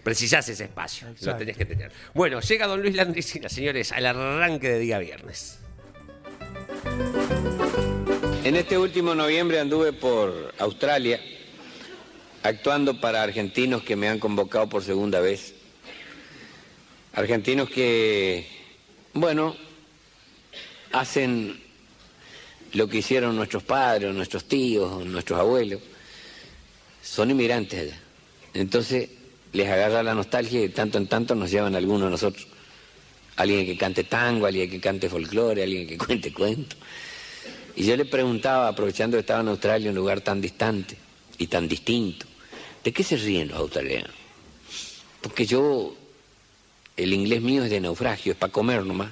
Precisás 0.04 0.50
ese 0.50 0.66
espacio. 0.66 1.08
Lo 1.22 1.38
tenés 1.38 1.56
que 1.56 1.64
tener. 1.64 1.94
Bueno, 2.14 2.42
llega 2.42 2.68
don 2.68 2.82
Luis 2.82 2.94
Landricina, 2.94 3.48
señores, 3.48 3.94
al 3.94 4.06
arranque 4.06 4.68
de 4.68 4.80
día 4.80 5.00
viernes. 5.00 5.60
En 8.44 8.58
este 8.58 8.78
último 8.78 9.16
noviembre 9.16 9.62
anduve 9.62 9.94
por 9.94 10.54
Australia 10.60 11.22
actuando 12.46 13.02
para 13.02 13.24
argentinos 13.24 13.82
que 13.82 13.96
me 13.96 14.08
han 14.08 14.20
convocado 14.20 14.70
por 14.70 14.84
segunda 14.84 15.20
vez. 15.20 15.56
Argentinos 17.14 17.70
que, 17.70 18.48
bueno, 19.14 19.56
hacen 20.92 21.60
lo 22.74 22.88
que 22.88 22.98
hicieron 22.98 23.36
nuestros 23.36 23.64
padres, 23.64 24.14
nuestros 24.14 24.46
tíos, 24.46 25.04
nuestros 25.06 25.40
abuelos. 25.40 25.82
Son 27.02 27.32
inmigrantes 27.32 27.82
allá. 27.82 28.00
Entonces 28.54 29.10
les 29.52 29.68
agarra 29.68 30.04
la 30.04 30.14
nostalgia 30.14 30.60
y 30.60 30.68
de 30.68 30.70
tanto 30.70 31.00
en 31.00 31.08
tanto 31.08 31.34
nos 31.34 31.50
llevan 31.50 31.74
algunos 31.74 32.04
de 32.04 32.12
nosotros. 32.12 32.48
Alguien 33.38 33.66
que 33.66 33.76
cante 33.76 34.04
tango, 34.04 34.46
alguien 34.46 34.70
que 34.70 34.80
cante 34.80 35.10
folclore, 35.10 35.64
alguien 35.64 35.88
que 35.88 35.98
cuente 36.06 36.32
cuentos. 36.32 36.78
Y 37.76 37.86
yo 37.86 37.98
le 37.98 38.06
preguntaba, 38.06 38.68
aprovechando 38.68 39.18
que 39.18 39.22
estaba 39.22 39.42
en 39.42 39.48
Australia, 39.48 39.90
un 39.90 39.96
lugar 39.96 40.22
tan 40.22 40.40
distante 40.40 40.96
y 41.38 41.48
tan 41.48 41.68
distinto, 41.68 42.26
¿de 42.86 42.94
qué 42.94 43.04
se 43.04 43.18
ríen 43.18 43.50
los 43.50 43.58
australianos? 43.58 44.12
Porque 45.20 45.46
yo, 45.48 45.96
el 46.96 47.14
inglés 47.14 47.42
mío 47.42 47.64
es 47.64 47.72
de 47.72 47.82
naufragio, 47.82 48.32
es 48.32 48.38
para 48.38 48.54
comer 48.54 48.86
nomás. 48.86 49.10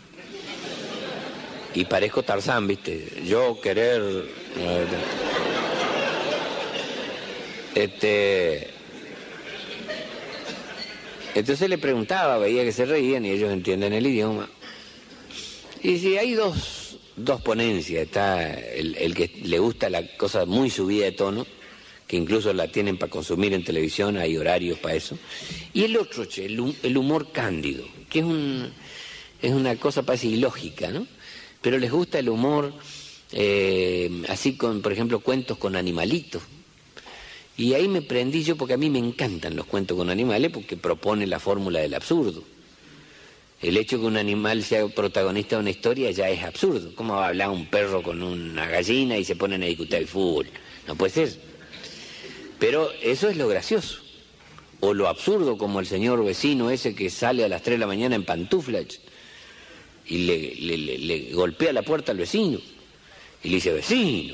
Y 1.74 1.86
parezco 1.86 2.22
Tarzán, 2.22 2.68
¿viste? 2.68 3.24
Yo 3.26 3.60
querer... 3.60 4.26
Este... 7.74 8.70
Entonces 11.34 11.68
le 11.68 11.80
preguntaba, 11.80 12.38
veía 12.38 12.64
que 12.64 12.72
se 12.72 12.86
reían 12.86 13.26
y 13.26 13.32
ellos 13.32 13.52
entienden 13.52 13.92
el 13.94 14.06
idioma. 14.06 14.48
Y 15.82 15.98
si 15.98 16.16
hay 16.16 16.36
dos, 16.36 17.00
dos 17.16 17.42
ponencias, 17.42 18.04
está 18.04 18.54
el 18.54 19.16
que 19.16 19.32
le 19.42 19.58
gusta 19.58 19.90
la 19.90 20.08
cosa 20.16 20.46
muy 20.46 20.70
subida 20.70 21.06
de 21.06 21.14
tono, 21.14 21.48
que 22.14 22.18
incluso 22.18 22.54
la 22.54 22.68
tienen 22.68 22.98
para 22.98 23.10
consumir 23.10 23.54
en 23.56 23.64
televisión, 23.64 24.18
hay 24.18 24.38
horarios 24.38 24.78
para 24.78 24.94
eso, 24.94 25.18
y 25.74 25.84
el 25.84 25.98
otro, 25.98 26.26
che, 26.26 26.46
el, 26.46 26.60
hu- 26.60 26.76
el 26.84 26.96
humor 26.96 27.32
cándido, 27.32 27.84
que 28.08 28.20
es, 28.20 28.26
un, 28.26 28.72
es 29.42 29.52
una 29.52 29.76
cosa 29.78 30.04
parece 30.04 30.28
ilógica, 30.28 30.92
¿no? 30.92 31.08
Pero 31.60 31.80
les 31.80 31.90
gusta 31.92 32.20
el 32.20 32.30
humor, 32.30 32.72
eh, 33.32 34.12
así 34.30 34.54
con, 34.56 34.84
por 34.84 34.92
ejemplo, 34.94 35.22
cuentos 35.22 35.58
con 35.58 35.76
animalitos. 35.76 36.44
Y 37.58 37.74
ahí 37.74 37.88
me 37.88 38.04
prendí 38.04 38.44
yo 38.44 38.58
porque 38.58 38.76
a 38.76 38.78
mí 38.78 38.92
me 38.92 39.00
encantan 39.00 39.56
los 39.56 39.66
cuentos 39.66 39.98
con 39.98 40.12
animales 40.12 40.52
porque 40.54 40.78
propone 40.78 41.26
la 41.26 41.40
fórmula 41.40 41.80
del 41.80 41.96
absurdo. 41.96 42.44
El 43.60 43.78
hecho 43.78 44.00
que 44.00 44.06
un 44.06 44.18
animal 44.18 44.62
sea 44.64 44.86
protagonista 44.88 45.56
de 45.56 45.62
una 45.62 45.70
historia 45.72 46.12
ya 46.12 46.30
es 46.30 46.44
absurdo. 46.44 46.92
¿Cómo 46.96 47.16
va 47.16 47.26
a 47.26 47.30
hablar 47.30 47.50
un 47.50 47.66
perro 47.68 48.04
con 48.04 48.22
una 48.22 48.68
gallina 48.68 49.18
y 49.18 49.24
se 49.24 49.36
ponen 49.36 49.64
a 49.64 49.66
discutir 49.66 49.96
el 49.96 50.08
fútbol? 50.08 50.48
No 50.88 50.96
puede 50.96 51.12
ser. 51.12 51.53
Pero 52.64 52.90
eso 53.02 53.28
es 53.28 53.36
lo 53.36 53.50
gracioso. 53.50 53.98
O 54.80 54.94
lo 54.94 55.10
absurdo, 55.10 55.58
como 55.58 55.82
el 55.82 55.86
señor 55.86 56.24
vecino 56.24 56.70
ese 56.70 56.96
que 56.96 57.10
sale 57.10 57.44
a 57.44 57.50
las 57.50 57.62
3 57.62 57.74
de 57.76 57.80
la 57.80 57.88
mañana 57.88 58.16
en 58.16 58.24
pantuflas 58.24 58.86
y 60.06 60.20
le, 60.20 60.56
le- 60.56 61.34
golpea 61.34 61.74
la 61.74 61.82
puerta 61.82 62.14
al 62.14 62.20
vecino. 62.20 62.60
Y 63.44 63.50
le 63.50 63.56
dice, 63.56 63.74
vecino, 63.74 64.34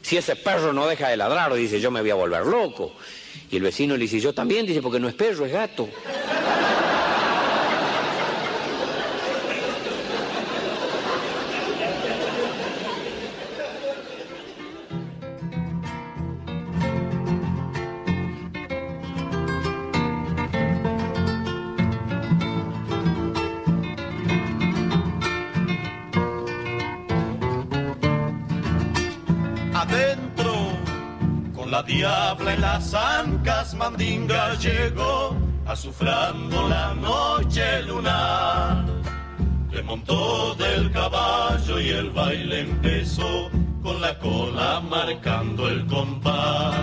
si 0.00 0.16
ese 0.16 0.36
perro 0.36 0.72
no 0.72 0.86
deja 0.86 1.08
de 1.08 1.16
ladrar, 1.16 1.52
dice, 1.54 1.80
yo 1.80 1.90
me 1.90 2.02
voy 2.02 2.10
a 2.10 2.14
volver 2.14 2.46
loco. 2.46 2.94
Y 3.50 3.56
el 3.56 3.62
vecino 3.62 3.94
le 3.96 4.02
dice, 4.02 4.20
yo 4.20 4.32
también, 4.32 4.64
dice, 4.64 4.80
porque 4.80 5.00
no 5.00 5.08
es 5.08 5.14
perro, 5.14 5.44
es 5.44 5.50
gato. 5.52 5.88
Mandinga 33.90 34.54
llegó, 34.54 35.36
azufrando 35.66 36.68
la 36.68 36.94
noche 36.94 37.82
lunar. 37.82 38.84
Le 39.70 39.82
montó 39.82 40.54
del 40.54 40.90
caballo 40.92 41.80
y 41.80 41.88
el 41.90 42.10
baile 42.10 42.60
empezó, 42.60 43.50
con 43.82 44.00
la 44.00 44.18
cola 44.18 44.80
marcando 44.80 45.68
el 45.68 45.86
compás. 45.86 46.74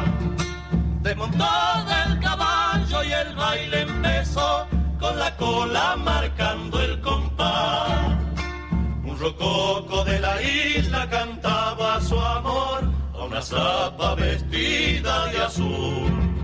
Desmontó 1.02 1.46
del 1.88 2.20
caballo 2.20 3.04
y 3.04 3.12
el 3.12 3.36
baile 3.36 3.82
empezó, 3.82 4.68
con 5.00 5.18
la 5.18 5.36
cola 5.38 5.96
marcando 5.98 6.82
el 6.82 7.00
compás. 7.02 7.90
Un 9.04 9.18
rococo 9.20 10.04
de 10.04 10.20
la 10.20 10.42
isla 10.42 11.10
cantaba 11.10 12.02
su 12.02 12.20
amor 12.20 12.84
a 13.14 13.24
una 13.24 13.42
zapa 13.42 14.16
vestida 14.16 15.28
de 15.28 15.38
azul. 15.42 16.37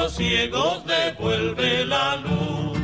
Los 0.00 0.14
ciegos 0.14 0.82
devuelve 0.86 1.84
la 1.84 2.16
luz. 2.16 2.79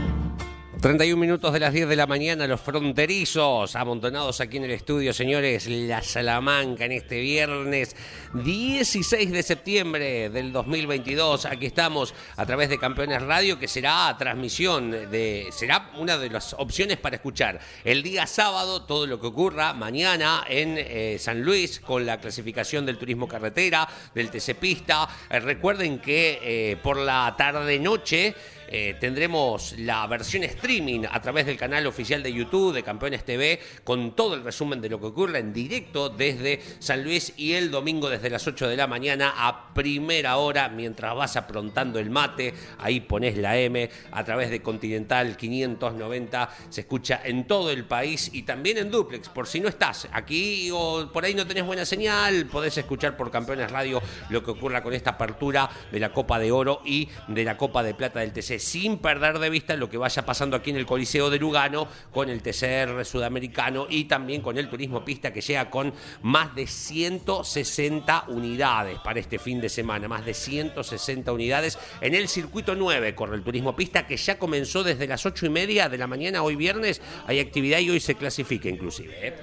31 0.87 1.21
minutos 1.21 1.53
de 1.53 1.59
las 1.59 1.73
10 1.73 1.89
de 1.89 1.97
la 1.97 2.07
mañana, 2.07 2.47
los 2.47 2.61
fronterizos 2.61 3.75
amontonados 3.75 4.41
aquí 4.41 4.59
en 4.59 4.67
el 4.67 4.71
estudio, 4.71 5.13
señores, 5.13 5.67
la 5.67 6.01
Salamanca 6.01 6.85
en 6.85 6.93
este 6.93 7.19
viernes 7.19 7.97
16 8.35 9.33
de 9.33 9.43
septiembre 9.43 10.31
del 10.31 10.53
2022. 10.53 11.47
Aquí 11.47 11.67
estamos 11.67 12.15
a 12.37 12.47
través 12.47 12.69
de 12.69 12.79
Campeones 12.79 13.21
Radio, 13.21 13.59
que 13.59 13.67
será 13.67 14.15
transmisión 14.17 14.93
de, 14.93 15.49
será 15.51 15.91
una 15.99 16.19
de 16.19 16.31
las 16.31 16.55
opciones 16.55 16.99
para 16.99 17.17
escuchar 17.17 17.59
el 17.83 18.05
día 18.05 18.29
sábado 18.29 18.85
todo 18.85 19.09
lo 19.09 19.21
que 19.21 19.27
ocurra 19.27 19.73
mañana 19.73 20.45
en 20.49 20.77
eh, 20.79 21.17
San 21.19 21.43
Luis 21.43 21.81
con 21.81 22.07
la 22.07 22.21
clasificación 22.21 22.87
del 22.87 22.97
turismo 22.97 23.27
carretera, 23.27 23.89
del 24.15 24.31
TC 24.31 24.55
Pista. 24.55 25.09
Eh, 25.29 25.41
recuerden 25.41 25.99
que 25.99 26.39
eh, 26.41 26.77
por 26.77 26.97
la 26.97 27.35
tarde-noche 27.37 28.37
eh, 28.69 28.97
tendremos 28.99 29.75
la 29.79 30.07
versión 30.07 30.43
streaming 30.45 31.05
a 31.11 31.23
través 31.23 31.47
del 31.47 31.57
canal 31.57 31.87
oficial 31.87 32.23
de 32.23 32.33
YouTube 32.33 32.75
de 32.75 32.83
Campeones 32.83 33.25
TV 33.25 33.61
con 33.85 34.17
todo 34.17 34.35
el 34.35 34.43
resumen 34.43 34.81
de 34.81 34.89
lo 34.89 34.99
que 34.99 35.07
ocurre 35.07 35.39
en 35.39 35.53
directo 35.53 36.09
desde 36.09 36.61
San 36.81 37.05
Luis 37.05 37.33
y 37.37 37.53
el 37.53 37.71
domingo 37.71 38.11
desde 38.11 38.31
las 38.31 38.47
8 38.47 38.69
de 38.69 38.77
la 38.77 38.87
mañana 38.87 39.35
a 39.37 39.73
primera 39.73 40.37
hora 40.39 40.69
mientras 40.69 41.15
vas 41.15 41.37
aprontando 41.37 41.99
el 41.99 42.11
mate. 42.11 42.55
Ahí 42.79 43.01
pones 43.01 43.37
la 43.37 43.57
M 43.57 43.89
a 44.11 44.25
través 44.25 44.51
de 44.51 44.63
Continental 44.63 45.37
590. 45.37 46.51
Se 46.69 46.81
escucha 46.81 47.21
en 47.25 47.47
todo 47.47 47.71
el 47.71 47.85
país 47.85 48.31
y 48.33 48.43
también 48.43 48.79
en 48.79 48.91
duplex. 48.91 49.29
Por 49.29 49.47
si 49.47 49.61
no 49.61 49.69
estás 49.69 50.09
aquí 50.13 50.71
o 50.73 51.11
por 51.13 51.25
ahí 51.25 51.35
no 51.35 51.47
tenés 51.47 51.65
buena 51.65 51.85
señal, 51.85 52.47
podés 52.47 52.77
escuchar 52.79 53.17
por 53.17 53.31
Campeones 53.31 53.71
Radio 53.71 54.03
lo 54.31 54.43
que 54.43 54.51
ocurra 54.51 54.83
con 54.83 54.93
esta 54.93 55.11
apertura 55.11 55.71
de 55.93 56.01
la 56.01 56.13
Copa 56.13 56.39
de 56.39 56.51
Oro 56.51 56.83
y 56.85 57.09
de 57.29 57.45
la 57.45 57.57
Copa 57.57 57.83
de 57.83 57.95
Plata 57.95 58.21
del 58.21 58.33
TC 58.33 58.56
sin 58.59 58.99
perder 58.99 59.39
de 59.39 59.51
vista 59.51 59.77
lo 59.77 59.89
que 59.89 59.99
vaya 59.99 60.25
pasando 60.25 60.57
aquí 60.57 60.71
en 60.71 60.77
el 60.77 60.87
Coliseo 60.87 61.31
de 61.31 61.39
Lugano 61.39 61.89
con 62.13 62.29
el 62.29 62.43
TCR 62.43 63.05
sudamericano 63.05 63.87
y 63.89 64.05
también 64.05 64.43
con 64.43 64.59
el 64.59 64.69
turismo 64.69 65.05
pista 65.05 65.33
que 65.33 65.41
llega 65.41 65.71
con 65.71 65.93
más 66.23 66.55
de 66.55 66.67
160 66.67 68.25
unidades 68.29 68.99
para 69.01 69.21
este 69.21 69.39
fin 69.39 69.61
de 69.61 69.69
semana, 69.69 70.09
más 70.09 70.25
de 70.25 70.35
160 70.35 71.33
unidades 71.33 71.79
en 72.01 72.15
el 72.15 72.29
circuito 72.29 72.75
9 72.75 73.15
corre 73.15 73.37
el 73.37 73.43
turismo 73.43 73.75
pista 73.75 74.07
que 74.07 74.17
ya 74.17 74.39
comenzó 74.39 74.83
desde 74.83 75.07
las 75.07 75.25
8 75.27 75.47
y 75.47 75.51
media 75.51 75.89
de 75.89 75.99
la 75.99 76.07
mañana 76.07 76.43
hoy 76.43 76.57
viernes, 76.57 77.01
hay 77.27 77.41
actividad 77.41 77.79
y 77.79 77.91
hoy 77.91 78.01
se 78.01 78.15
clasifica 78.15 78.69
inclusive. 78.69 79.15
¿eh? 79.29 79.35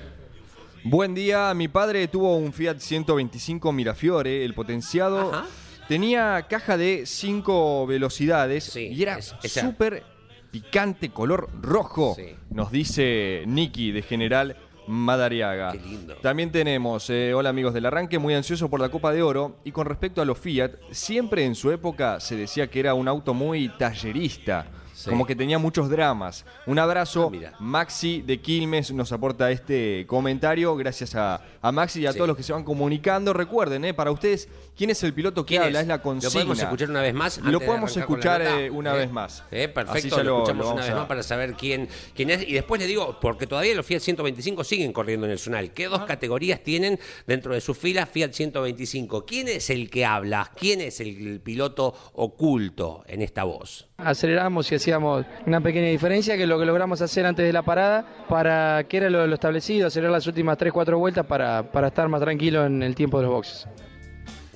Buen 0.83 1.13
día, 1.13 1.53
mi 1.53 1.67
padre 1.67 2.07
tuvo 2.07 2.35
un 2.35 2.51
Fiat 2.51 2.79
125 2.79 3.71
Mirafiore, 3.71 4.43
el 4.43 4.53
potenciado. 4.53 5.33
Ajá. 5.33 5.47
Tenía 5.93 6.47
caja 6.49 6.75
de 6.75 7.05
5 7.05 7.85
velocidades 7.85 8.63
Sí, 8.63 8.87
y 8.87 9.03
era 9.03 9.21
súper 9.21 10.01
picante, 10.49 11.09
color 11.11 11.49
rojo, 11.61 12.15
Sí. 12.15 12.35
nos 12.49 12.71
dice 12.71 13.43
Nicky 13.45 13.91
de 13.91 14.01
General 14.01 14.57
Madariaga. 14.87 15.73
Qué 15.73 15.77
lindo. 15.77 16.15
También 16.15 16.51
tenemos, 16.51 17.11
eh, 17.11 17.35
hola 17.35 17.49
amigos 17.49 17.75
del 17.75 17.85
arranque, 17.85 18.17
muy 18.17 18.33
ansioso 18.33 18.71
por 18.71 18.79
la 18.79 18.89
Copa 18.89 19.11
de 19.13 19.21
Oro. 19.21 19.57
Y 19.65 19.71
con 19.71 19.85
respecto 19.85 20.19
a 20.19 20.25
los 20.25 20.39
Fiat, 20.39 20.71
siempre 20.89 21.45
en 21.45 21.53
su 21.53 21.69
época 21.69 22.19
se 22.19 22.35
decía 22.35 22.71
que 22.71 22.79
era 22.79 22.95
un 22.95 23.07
auto 23.07 23.35
muy 23.35 23.69
tallerista. 23.77 24.65
Sí. 24.93 25.09
Como 25.09 25.25
que 25.25 25.35
tenía 25.35 25.57
muchos 25.57 25.89
dramas. 25.89 26.45
Un 26.67 26.77
abrazo. 26.79 27.31
Ah. 27.45 27.55
Maxi 27.59 28.21
de 28.21 28.39
Quilmes 28.39 28.91
nos 28.93 29.11
aporta 29.11 29.49
este 29.51 30.05
comentario. 30.07 30.75
Gracias 30.75 31.15
a, 31.15 31.41
a 31.61 31.71
Maxi 31.71 32.01
y 32.01 32.05
a 32.05 32.11
Sí. 32.11 32.17
todos 32.17 32.27
los 32.27 32.37
que 32.37 32.43
se 32.43 32.53
van 32.53 32.63
comunicando. 32.63 33.33
Recuerden, 33.33 33.83
eh, 33.85 33.93
para 33.93 34.11
ustedes, 34.11 34.47
¿quién 34.77 34.91
es 34.91 35.01
el 35.03 35.13
piloto 35.13 35.43
que 35.45 35.55
¿Quién 35.55 35.63
habla? 35.63 35.79
es? 35.79 35.83
Es 35.83 35.87
la 35.87 35.97
¿Lo 35.97 36.03
consigna. 36.03 36.33
podemos 36.33 36.59
escuchar 36.59 36.89
una 36.91 37.01
vez 37.01 37.13
más? 37.15 37.37
Lo 37.39 37.59
de 37.59 37.65
podemos 37.65 37.97
escuchar 37.97 38.41
eh, 38.43 38.69
una 38.69 38.93
Eh, 38.93 38.97
vez 38.99 39.11
más. 39.11 39.43
perfecto, 39.49 40.23
lo, 40.23 40.37
escuchamos 40.43 40.67
una 40.67 40.81
vez 40.81 40.91
a- 40.91 40.95
más 40.95 41.05
para 41.07 41.23
saber 41.23 41.53
quién, 41.55 41.89
quién 42.15 42.29
es. 42.29 42.47
Y 42.47 42.53
después 42.53 42.79
le 42.79 42.85
digo, 42.87 43.17
porque 43.19 43.47
todavía 43.47 43.73
los 43.73 43.85
Fiat 43.85 43.99
125 44.01 44.63
siguen 44.63 44.93
corriendo 44.93 45.25
en 45.25 45.31
el 45.31 45.39
Zonal. 45.39 45.71
¿Qué 45.73 45.85
dos 45.87 46.03
categorías 46.03 46.61
tienen 46.63 46.99
dentro 47.25 47.53
de 47.55 47.61
sus 47.61 47.77
filas 47.77 48.07
Fiat 48.09 48.31
125? 48.31 49.25
¿Quién 49.25 49.47
es 49.47 49.69
el 49.71 49.89
que 49.89 50.05
habla? 50.05 50.51
¿Quién 50.55 50.81
es 50.81 50.99
el 50.99 51.41
piloto 51.41 51.93
oculto 52.13 53.03
en 53.07 53.21
esta 53.21 53.43
voz? 53.43 53.87
Aceleramos 53.97 54.71
y 54.71 54.75
hacíamos 54.75 55.25
una 55.45 55.61
pequeña 55.61 55.87
diferencia 55.87 56.35
que 56.35 56.47
lo 56.47 56.59
que 56.59 56.65
logramos 56.65 57.01
hacer 57.01 57.25
antes 57.25 57.45
de 57.45 57.53
la 57.53 57.61
parada 57.61 58.05
para 58.27 58.83
que 58.85 58.97
era 58.97 59.09
lo, 59.09 59.27
lo 59.27 59.33
establecido, 59.35 59.87
acelerar 59.87 60.11
las 60.11 60.27
últimas 60.27 60.57
3-4 60.57 60.97
vueltas 60.97 61.25
para, 61.25 61.63
para 61.71 61.87
estar 61.87 62.09
más 62.09 62.21
tranquilo 62.21 62.65
en 62.65 62.81
el 62.81 62.95
tiempo 62.95 63.19
de 63.19 63.25
los 63.25 63.33
boxes. 63.33 63.67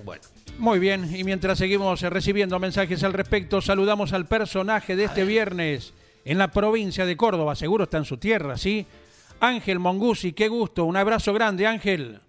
Bueno. 0.03 0.21
Muy 0.57 0.79
bien, 0.79 1.15
y 1.15 1.23
mientras 1.23 1.59
seguimos 1.59 2.01
eh, 2.01 2.09
recibiendo 2.09 2.57
mensajes 2.59 3.03
al 3.03 3.13
respecto, 3.13 3.61
saludamos 3.61 4.11
al 4.11 4.25
personaje 4.25 4.95
de 4.95 5.03
este 5.03 5.23
viernes 5.23 5.93
en 6.25 6.39
la 6.39 6.47
provincia 6.47 7.05
de 7.05 7.15
Córdoba, 7.15 7.55
seguro 7.55 7.83
está 7.83 7.97
en 7.97 8.05
su 8.05 8.17
tierra, 8.17 8.57
¿sí? 8.57 8.87
Ángel 9.39 9.77
Mongusi, 9.77 10.33
qué 10.33 10.47
gusto, 10.47 10.85
un 10.85 10.97
abrazo 10.97 11.31
grande, 11.31 11.67
Ángel. 11.67 12.19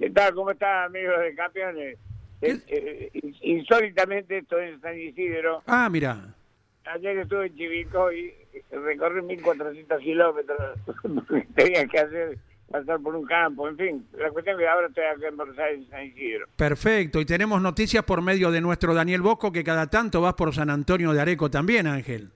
¿Qué 0.00 0.10
tal? 0.10 0.34
¿Cómo 0.34 0.50
están, 0.50 0.86
amigos 0.86 1.20
de 1.20 1.34
campeones? 1.36 1.98
Eh, 2.40 2.60
eh, 2.68 3.10
insólitamente 3.42 4.38
estoy 4.38 4.68
en 4.68 4.80
San 4.80 4.98
Isidro. 4.98 5.62
Ah, 5.66 5.88
mira, 5.90 6.34
Ayer 6.94 7.18
estuve 7.18 7.46
en 7.46 7.56
Chivico 7.56 8.10
y 8.12 8.32
recorrí 8.70 9.20
1.400 9.20 9.98
kilómetros. 9.98 10.58
Tenía 11.54 11.86
que 11.86 11.98
hacer, 11.98 12.38
pasar 12.70 13.00
por 13.00 13.14
un 13.14 13.26
campo, 13.26 13.68
en 13.68 13.76
fin. 13.76 14.06
La 14.16 14.30
cuestión 14.30 14.56
es 14.56 14.60
que 14.60 14.68
ahora 14.68 14.86
estoy 14.86 15.04
acá 15.04 15.28
en 15.28 15.36
Buenos 15.36 15.58
Aires, 15.58 15.84
en 15.84 15.90
San 15.90 16.06
Isidro. 16.06 16.46
perfecto, 16.56 17.20
y 17.20 17.26
tenemos 17.26 17.60
noticias 17.60 18.04
por 18.04 18.22
medio 18.22 18.50
de 18.50 18.60
nuestro 18.60 18.94
Daniel 18.94 19.20
Bosco, 19.20 19.52
que 19.52 19.64
cada 19.64 19.88
tanto 19.88 20.22
vas 20.22 20.34
por 20.34 20.54
San 20.54 20.70
Antonio 20.70 21.12
de 21.12 21.20
Areco 21.20 21.50
también, 21.50 21.86
Ángel. 21.86 22.30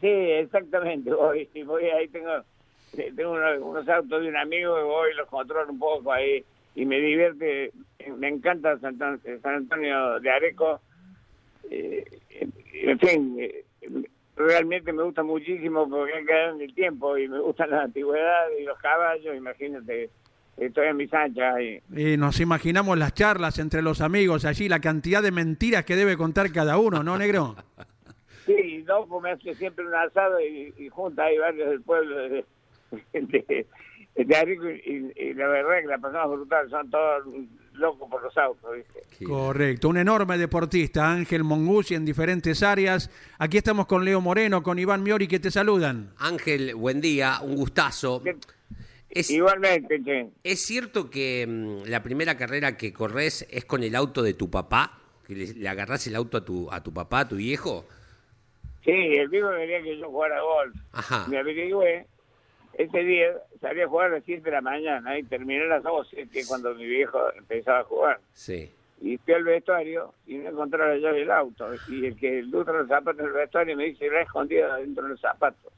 Sí, 0.00 0.08
exactamente. 0.08 1.12
Voy, 1.12 1.48
voy 1.64 1.84
ahí 1.84 2.08
tengo, 2.08 2.42
tengo 3.14 3.32
unos, 3.32 3.60
unos 3.60 3.88
autos 3.88 4.22
de 4.22 4.28
un 4.28 4.36
amigo 4.36 4.80
y 4.80 4.82
voy 4.82 5.14
los 5.14 5.28
controlo 5.28 5.70
un 5.70 5.78
poco 5.78 6.12
ahí 6.12 6.44
y 6.74 6.86
me 6.86 7.00
divierte. 7.00 7.72
Me 8.16 8.28
encanta 8.28 8.78
San, 8.78 8.98
Anton- 8.98 9.40
San 9.42 9.54
Antonio 9.54 10.20
de 10.20 10.30
Areco. 10.30 10.80
Eh, 11.70 12.04
en 12.72 12.98
fin, 12.98 13.36
eh, 13.38 13.64
realmente 14.36 14.92
me 14.92 15.02
gusta 15.02 15.22
muchísimo 15.22 15.88
porque 15.88 16.14
han 16.14 16.26
quedado 16.26 16.54
en 16.56 16.62
el 16.62 16.74
tiempo 16.74 17.16
y 17.18 17.28
me 17.28 17.38
gustan 17.40 17.70
las 17.70 17.84
antigüedades 17.84 18.60
y 18.60 18.64
los 18.64 18.78
caballos. 18.78 19.36
Imagínate, 19.36 20.10
estoy 20.56 20.86
en 20.88 20.96
mis 20.96 21.12
anchas 21.12 21.56
y 21.60 21.80
Y 21.94 22.16
nos 22.16 22.40
imaginamos 22.40 22.96
las 22.98 23.14
charlas 23.14 23.58
entre 23.58 23.82
los 23.82 24.00
amigos 24.00 24.44
allí, 24.44 24.68
la 24.68 24.80
cantidad 24.80 25.22
de 25.22 25.30
mentiras 25.32 25.84
que 25.84 25.96
debe 25.96 26.16
contar 26.16 26.50
cada 26.52 26.78
uno, 26.78 27.02
¿no, 27.02 27.18
negro? 27.18 27.56
Sí, 28.46 28.82
Dopo 28.82 29.20
me 29.20 29.30
hace 29.32 29.54
siempre 29.54 29.86
un 29.86 29.94
asado 29.94 30.40
y, 30.40 30.74
y 30.76 30.88
junta 30.88 31.24
ahí 31.24 31.38
varios 31.38 31.68
del 31.70 31.82
pueblo 31.82 32.16
de, 32.16 32.44
de, 33.12 33.66
de 34.14 34.36
Arico 34.36 34.68
y, 34.68 35.12
y 35.16 35.34
la 35.34 35.48
verdad 35.48 35.78
es 35.78 35.82
que 35.82 35.88
la 35.88 35.98
pasamos 35.98 36.36
brutal, 36.36 36.68
son 36.70 36.90
todos 36.90 37.24
locos 37.74 38.10
por 38.10 38.22
los 38.22 38.36
autos, 38.36 38.70
¿viste? 38.76 39.24
Correcto, 39.24 39.88
un 39.88 39.96
enorme 39.96 40.36
deportista, 40.36 41.10
Ángel 41.10 41.44
Mongusi 41.44 41.94
en 41.94 42.04
diferentes 42.04 42.62
áreas. 42.62 43.10
Aquí 43.38 43.56
estamos 43.58 43.86
con 43.86 44.04
Leo 44.04 44.20
Moreno, 44.20 44.62
con 44.62 44.78
Iván 44.78 45.02
Miori 45.02 45.26
que 45.26 45.40
te 45.40 45.50
saludan. 45.50 46.12
Ángel, 46.18 46.74
buen 46.74 47.00
día, 47.00 47.38
un 47.42 47.56
gustazo. 47.56 48.22
Es, 49.08 49.30
Igualmente, 49.30 50.00
che. 50.04 50.28
¿Es 50.44 50.60
cierto 50.60 51.10
que 51.10 51.44
mm, 51.48 51.88
la 51.88 52.02
primera 52.02 52.36
carrera 52.36 52.76
que 52.76 52.92
corres 52.92 53.46
es 53.50 53.64
con 53.64 53.82
el 53.82 53.96
auto 53.96 54.22
de 54.22 54.34
tu 54.34 54.50
papá? 54.50 54.98
¿Que 55.26 55.34
le, 55.34 55.46
le 55.54 55.68
agarrás 55.68 56.06
el 56.06 56.14
auto 56.14 56.36
a 56.36 56.44
tu, 56.44 56.70
a 56.70 56.82
tu 56.82 56.92
papá, 56.92 57.20
a 57.20 57.28
tu 57.28 57.36
viejo? 57.36 57.86
Sí, 58.84 58.92
el 58.92 59.28
viejo 59.28 59.50
quería 59.50 59.82
que 59.82 59.98
yo 59.98 60.08
jugara 60.08 60.40
golf. 60.40 60.76
Ajá. 60.92 61.26
Me 61.28 61.38
averigüé, 61.38 62.06
ese 62.74 62.98
día 63.00 63.32
salí 63.60 63.82
a 63.82 63.88
jugar 63.88 64.06
a 64.06 64.14
las 64.16 64.24
7 64.24 64.42
de 64.42 64.50
la 64.50 64.60
mañana 64.60 65.18
y 65.18 65.22
terminé 65.24 65.62
a 65.64 65.66
las 65.66 65.82
12, 65.82 66.28
que 66.28 66.40
es 66.40 66.48
cuando 66.48 66.74
mi 66.74 66.86
viejo 66.86 67.18
empezaba 67.36 67.80
a 67.80 67.84
jugar. 67.84 68.20
Sí. 68.32 68.70
Y 69.00 69.16
fui 69.18 69.34
al 69.34 69.44
vestuario 69.44 70.14
y 70.26 70.36
no 70.36 70.50
encontré 70.50 70.78
la 70.78 70.96
llave 70.96 71.20
del 71.20 71.30
auto. 71.30 71.68
Y 71.88 72.06
el 72.06 72.16
que 72.16 72.42
lutra 72.42 72.74
los 72.74 72.88
zapatos 72.88 73.20
en 73.20 73.26
el 73.26 73.32
vestuario 73.32 73.76
me 73.76 73.84
dice, 73.84 74.08
la 74.10 74.20
he 74.20 74.22
escondido 74.22 74.74
dentro 74.76 75.04
de 75.04 75.10
los 75.10 75.20
zapatos. 75.20 75.72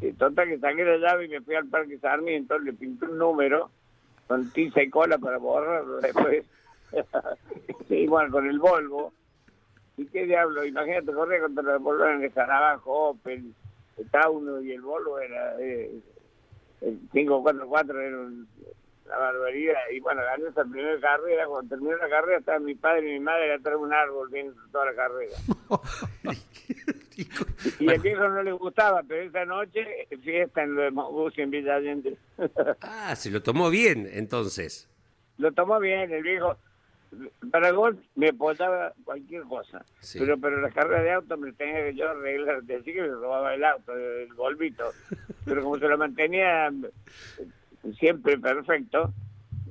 Y 0.00 0.12
total 0.12 0.48
que 0.48 0.58
saqué 0.58 0.84
la 0.84 0.96
llave 0.98 1.24
y 1.26 1.28
me 1.28 1.40
fui 1.40 1.54
al 1.54 1.66
Parque 1.66 1.98
Sarmiento, 1.98 2.58
le 2.58 2.72
pinté 2.72 3.06
un 3.06 3.18
número 3.18 3.70
con 4.26 4.50
tiza 4.50 4.82
y 4.82 4.90
cola 4.90 5.18
para 5.18 5.38
borrarlo 5.38 6.00
después. 6.00 6.44
bueno, 8.08 8.30
con 8.30 8.46
el 8.48 8.58
Volvo. 8.58 9.12
¿Y 9.96 10.06
qué 10.06 10.26
diablo? 10.26 10.64
Imagínate, 10.64 11.12
correr 11.12 11.40
contra 11.40 11.74
el 11.74 11.78
Volvo 11.78 12.04
en 12.06 12.24
el 12.24 12.32
Sarabajo, 12.32 13.10
Opel, 13.10 13.54
el 13.98 14.10
Tauno 14.10 14.60
y 14.60 14.72
el 14.72 14.80
Volvo 14.82 15.18
era... 15.18 15.56
Eh, 15.60 15.90
el 16.80 16.98
544 17.12 18.00
era 18.00 18.18
un- 18.18 18.48
la 19.06 19.18
barbaridad. 19.18 19.74
Y 19.92 20.00
bueno, 20.00 20.22
gané 20.22 20.48
esa 20.48 20.64
primera 20.64 20.98
carrera. 21.00 21.46
Cuando 21.46 21.68
terminó 21.68 21.96
la 21.96 22.08
carrera, 22.08 22.38
estaban 22.38 22.64
mi 22.64 22.74
padre 22.74 23.08
y 23.10 23.12
mi 23.14 23.20
madre 23.20 23.52
atrás 23.54 23.74
de 23.74 23.82
un 23.82 23.92
árbol 23.92 24.28
viendo 24.30 24.54
toda 24.72 24.86
la 24.86 24.94
carrera. 24.94 25.36
y 27.78 27.88
el 27.90 28.00
viejo 28.00 28.28
no 28.28 28.42
le 28.42 28.52
gustaba, 28.52 29.02
pero 29.06 29.22
esa 29.22 29.44
noche 29.44 29.86
fiesta 30.22 30.62
en 30.62 30.74
lo 30.74 30.82
de 30.82 30.90
Mongus 30.90 31.38
en 31.38 31.50
Villa 31.50 31.76
Allende. 31.76 32.16
Ah, 32.80 33.14
se 33.16 33.30
lo 33.30 33.42
tomó 33.42 33.70
bien, 33.70 34.08
entonces. 34.12 34.88
lo 35.38 35.52
tomó 35.52 35.78
bien, 35.80 36.10
el 36.12 36.22
viejo. 36.22 36.56
Para 37.50 37.70
golf 37.70 37.98
me 38.14 38.28
apoyaba 38.28 38.92
cualquier 39.04 39.42
cosa. 39.42 39.84
Sí. 40.00 40.18
Pero 40.18 40.38
pero 40.38 40.60
las 40.60 40.72
carreras 40.74 41.04
de 41.04 41.12
auto 41.12 41.36
me 41.36 41.52
tenía 41.52 41.84
que 41.84 41.94
yo 41.94 42.08
arreglar. 42.08 42.62
Decía 42.62 42.94
que 42.94 43.02
me 43.02 43.08
robaba 43.08 43.54
el 43.54 43.64
auto, 43.64 43.92
el 43.96 44.32
golbito. 44.34 44.84
Pero 45.44 45.62
como 45.62 45.78
se 45.78 45.88
lo 45.88 45.98
mantenía 45.98 46.72
siempre 47.98 48.38
perfecto, 48.38 49.12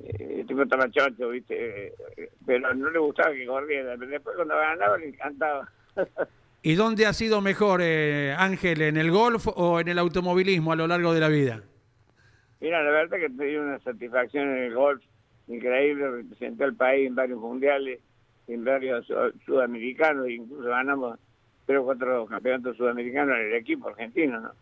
eh, 0.02 0.40
el 0.40 0.46
tipo 0.46 0.62
estaba 0.62 0.88
chocho, 0.90 1.30
¿viste? 1.30 1.92
Pero 2.46 2.74
no 2.74 2.90
le 2.90 2.98
gustaba 2.98 3.32
que 3.32 3.46
corriera. 3.46 3.96
Pero 3.98 4.10
después 4.10 4.36
cuando 4.36 4.56
ganaba 4.56 4.98
le 4.98 5.08
encantaba. 5.08 5.68
¿Y 6.66 6.76
dónde 6.76 7.04
ha 7.04 7.12
sido 7.12 7.42
mejor, 7.42 7.80
eh, 7.82 8.34
Ángel, 8.38 8.80
en 8.80 8.96
el 8.96 9.10
golf 9.10 9.48
o 9.48 9.80
en 9.80 9.88
el 9.88 9.98
automovilismo 9.98 10.72
a 10.72 10.76
lo 10.76 10.86
largo 10.86 11.12
de 11.12 11.20
la 11.20 11.28
vida? 11.28 11.62
Mira, 12.58 12.82
la 12.82 12.90
verdad 12.90 13.18
que 13.18 13.28
te 13.28 13.44
dio 13.44 13.60
una 13.60 13.78
satisfacción 13.80 14.48
en 14.48 14.62
el 14.64 14.74
golf 14.74 15.04
increíble, 15.48 16.10
representé 16.10 16.64
al 16.64 16.74
país 16.74 17.06
en 17.08 17.14
varios 17.14 17.38
mundiales, 17.38 18.00
en 18.48 18.64
varios 18.64 19.06
su- 19.06 19.32
sudamericanos, 19.44 20.28
incluso 20.28 20.68
ganamos 20.68 21.18
tres 21.66 21.78
o 21.78 21.84
cuatro 21.84 22.26
campeonatos 22.26 22.76
sudamericanos 22.76 23.36
en 23.36 23.46
el 23.46 23.54
equipo 23.54 23.88
argentino, 23.88 24.40
¿no? 24.40 24.52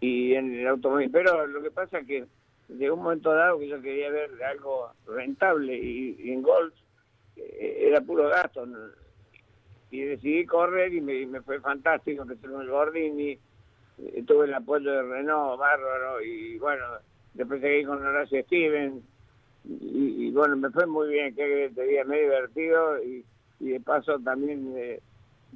Y 0.00 0.34
en 0.34 0.54
el 0.54 0.66
automóvil. 0.66 1.10
Pero 1.10 1.46
lo 1.46 1.62
que 1.62 1.70
pasa 1.70 1.98
es 1.98 2.06
que 2.06 2.24
llegó 2.68 2.94
un 2.94 3.02
momento 3.02 3.32
dado 3.32 3.58
que 3.58 3.68
yo 3.68 3.80
quería 3.82 4.10
ver 4.10 4.30
algo 4.44 4.92
rentable 5.06 5.76
y, 5.76 6.32
en 6.32 6.42
golf 6.42 6.72
eh, 7.36 7.86
era 7.88 8.00
puro 8.00 8.28
gasto, 8.28 8.64
¿no? 8.66 8.78
Y 9.90 10.02
decidí 10.02 10.46
correr 10.46 10.94
y 10.94 11.00
me, 11.00 11.14
y 11.14 11.26
me 11.26 11.42
fue 11.42 11.60
fantástico, 11.60 12.22
empecé 12.22 12.46
con 12.46 12.62
el 12.62 12.70
Gordini, 12.70 13.38
tuve 14.24 14.46
el 14.46 14.54
apoyo 14.54 14.90
de 14.90 15.02
Renault, 15.02 15.58
bárbaro, 15.58 16.22
y 16.22 16.58
bueno, 16.58 16.84
después 17.34 17.60
seguí 17.60 17.84
con 17.84 18.00
Horacio 18.06 18.40
Stevens, 18.44 19.02
y, 19.64 20.26
y 20.26 20.30
bueno, 20.30 20.56
me 20.56 20.70
fue 20.70 20.86
muy 20.86 21.08
bien, 21.08 21.34
que 21.34 21.70
te 21.74 21.86
diga, 21.86 22.04
me 22.04 22.18
he 22.18 22.22
divertido, 22.22 23.02
y, 23.02 23.24
y 23.60 23.68
de 23.70 23.80
paso 23.80 24.18
también 24.20 24.72
eh, 24.76 25.00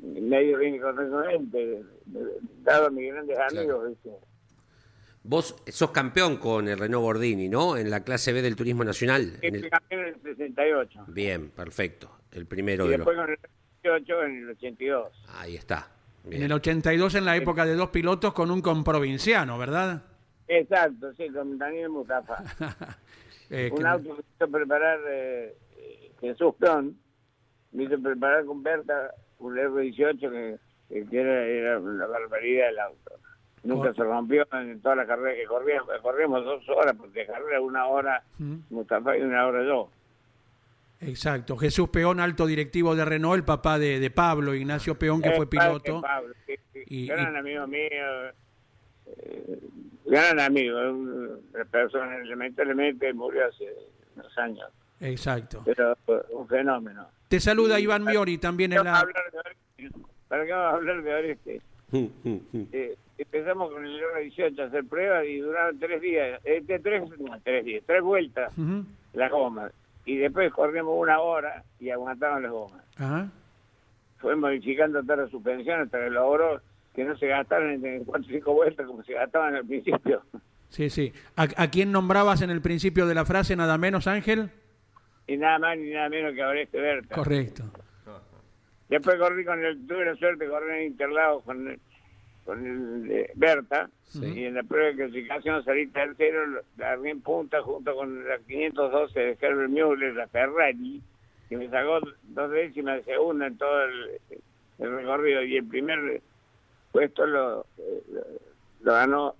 me 0.03 0.37
ha 0.37 0.43
ido 0.43 0.59
bien 0.59 0.81
con 0.81 0.97
gente, 1.29 1.83
dado 2.63 2.87
a 2.87 2.91
mis 2.91 3.13
grandes 3.13 3.39
amigos, 3.39 3.89
¿viste? 3.89 4.11
Vos 5.27 5.57
sos 5.69 5.91
campeón 5.91 6.37
con 6.37 6.69
el 6.69 6.79
Renault 6.79 7.03
Gordini, 7.03 7.49
¿no? 7.49 7.79
En 7.79 7.89
la 7.91 8.05
clase 8.05 8.33
B 8.35 8.43
del 8.43 8.57
Turismo 8.57 8.85
Nacional. 8.85 9.39
En 9.41 9.55
el- 9.55 9.71
campeón 9.71 10.01
en 10.03 10.09
el 10.09 10.21
68, 10.23 11.05
Bien, 11.09 11.49
perfecto. 11.51 12.11
El 12.31 12.47
primero 12.47 12.85
y 12.87 12.91
de 12.91 12.99
los... 12.99 13.07
después 13.07 13.17
con 13.27 13.31
el 13.31 13.39
88 14.03 14.23
en 14.25 14.37
el 14.43 14.51
82. 14.51 15.25
Ahí 15.39 15.57
está. 15.57 15.89
En 16.31 16.43
el 16.43 16.53
82, 16.53 17.15
en 17.15 17.25
la 17.25 17.37
época 17.37 17.65
de 17.65 17.75
dos 17.75 17.89
pilotos 17.91 18.33
con 18.35 18.51
un 18.51 18.61
comprovinciano, 18.61 19.57
¿verdad? 19.59 20.03
Exacto, 20.49 21.13
sí, 21.15 21.29
con 21.31 21.57
Daniel 21.59 21.89
Mustafa. 21.91 22.43
Eh, 23.55 23.71
un 23.73 23.79
que- 23.79 23.87
auto 23.87 24.05
que 24.17 24.23
me 24.23 24.29
hizo 24.37 24.49
preparar 24.51 24.99
eh, 25.09 25.55
eh, 25.77 26.11
Jesús 26.21 26.55
Peón, 26.59 26.97
me 27.73 27.85
hizo 27.85 28.01
preparar 28.01 28.45
con 28.45 28.63
Berta 28.63 29.13
un 29.39 29.57
R18 29.57 30.31
que, 30.31 30.59
era, 31.21 31.45
era 31.47 31.79
una 31.79 32.07
barbaridad 32.07 32.69
el 32.69 32.79
auto. 32.79 33.13
Nunca 33.63 33.95
se 33.95 34.03
rompió 34.05 34.47
en 34.53 34.81
todas 34.83 34.99
las 34.99 35.07
carreras 35.07 35.39
que 35.39 35.47
corríamos. 35.47 35.91
Corríamos 36.03 36.45
dos 36.45 36.69
horas, 36.69 36.95
porque 36.99 37.25
carrera 37.27 37.61
una 37.63 37.87
hora 37.87 38.23
Mm. 38.39 38.57
Mustafa 38.71 39.17
y 39.17 39.23
una 39.23 39.47
hora 39.47 39.65
yo. 39.65 39.89
Exacto. 41.01 41.57
Jesús 41.57 41.89
Peón, 41.89 42.21
alto 42.21 42.47
directivo 42.47 42.95
de 42.95 43.05
Renault, 43.05 43.37
el 43.39 43.45
papá 43.45 43.79
de, 43.79 43.99
de 44.01 44.11
Pablo, 44.11 44.55
Ignacio 44.55 44.99
Peón, 44.99 45.21
que 45.21 45.33
fue 45.33 45.47
piloto. 45.49 46.01
Pablo, 46.01 46.35
sí, 46.47 46.55
sí. 46.73 46.83
Y- 46.89 47.07
gran 47.07 47.35
y- 47.35 47.39
amigo 47.39 47.67
mío, 47.67 47.89
eh, 49.07 49.59
gran 50.05 50.41
amigo, 50.41 50.79
una 50.93 51.65
persona 51.71 52.19
lamentablemente 52.25 53.13
murió 53.13 53.47
hace 53.47 53.69
unos 54.17 54.39
años, 54.39 54.71
Exacto. 55.01 55.63
pero 55.65 55.93
eh, 56.09 56.23
un 56.31 56.47
fenómeno. 56.49 57.07
Te 57.29 57.41
saluda 57.41 57.81
Iván 57.81 58.05
Miori 58.05 58.39
también 58.39 58.73
en 58.73 58.85
la... 58.85 59.07
¿Para 60.29 60.45
qué 60.47 60.53
vamos 60.53 60.73
a 60.73 60.77
hablar 60.77 61.03
de 61.03 61.15
Oreste? 61.15 61.61
Eh, 61.93 62.97
empezamos 63.19 63.71
con 63.73 63.85
el 63.85 64.01
R18 64.01 64.61
a 64.61 64.65
hacer 64.67 64.85
pruebas 64.85 65.25
y 65.27 65.39
duraron 65.39 65.79
tres 65.79 66.01
días, 66.01 66.41
eh, 66.45 66.61
de 66.65 66.79
tres, 66.81 67.03
no, 67.19 67.41
tres 67.43 67.65
días, 67.65 67.83
tres 67.87 68.03
vueltas 68.03 68.53
las 69.13 69.31
gomas. 69.31 69.73
Y 70.05 70.17
después 70.17 70.53
corrimos 70.53 70.95
una 70.99 71.21
hora 71.21 71.63
y 71.79 71.91
aguantaban 71.91 72.43
las 72.43 72.53
gomas. 72.53 72.83
Ajá. 72.97 73.29
Fue 74.19 74.37
modificando 74.37 75.03
toda 75.03 75.17
la 75.17 75.29
suspensión 75.29 75.83
hasta 75.83 76.01
que 76.01 76.11
logró 76.11 76.61
que 76.95 77.05
no 77.05 77.17
se 77.17 77.27
gastaran 77.27 77.85
en 77.85 78.05
cuatro 78.05 78.27
o 78.29 78.33
cinco 78.33 78.55
vueltas 78.55 78.87
como 78.87 79.03
se 79.03 79.15
gastaban 79.15 79.55
al 79.55 79.67
principio. 79.67 80.23
Sí, 80.69 80.91
sí. 80.91 81.13
¿A, 81.37 81.47
a 81.57 81.71
quién 81.71 81.93
nombrabas 81.93 82.43
en 82.43 82.51
el 82.51 82.61
principio 82.61 83.07
de 83.07 83.15
la 83.15 83.25
frase 83.25 83.57
nada 83.57 83.79
menos, 83.79 84.07
Ángel? 84.07 84.51
Y 85.27 85.37
nada 85.37 85.59
más 85.59 85.79
ni 85.79 85.91
nada 85.91 86.09
menos 86.09 86.35
que 86.35 86.45
Oreste 86.45 86.81
Berta. 86.81 87.15
Correcto. 87.15 87.65
Después 88.89 89.17
corrí 89.17 89.45
con 89.45 89.65
el, 89.65 89.87
tuve 89.87 90.05
la 90.05 90.15
suerte 90.17 90.45
de 90.45 90.51
correr 90.51 90.81
en 90.83 90.87
Interlagos 90.89 91.43
con 91.45 91.69
el, 91.69 91.81
con 92.45 92.67
el 92.67 93.09
de 93.09 93.31
Berta. 93.35 93.89
Y 94.15 94.45
en 94.45 94.55
la 94.55 94.63
prueba 94.63 94.89
de 94.89 94.97
clasificación 94.97 95.65
salí 95.65 95.89
tercero, 95.89 96.63
largué 96.77 97.11
en 97.11 97.21
punta 97.21 97.61
junto 97.63 97.95
con 97.97 98.29
la 98.29 98.39
512 98.39 99.19
de 99.19 99.39
Herbert 99.41 99.71
Mueller, 99.71 100.15
la 100.15 100.29
Ferrari, 100.29 101.03
que 101.49 101.57
me 101.57 101.69
sacó 101.69 101.99
dos 102.23 102.51
décimas 102.53 102.99
de 102.99 103.13
segunda 103.15 103.49
en 103.49 103.59
todo 103.59 103.83
el, 103.83 104.21
el 104.79 104.97
recorrido. 104.97 105.43
Y 105.43 105.57
el 105.57 105.67
primer 105.67 106.23
puesto 106.95 107.27
lo, 107.27 107.67
eh, 107.77 108.03
lo 108.83 108.93
ganó 108.93 109.35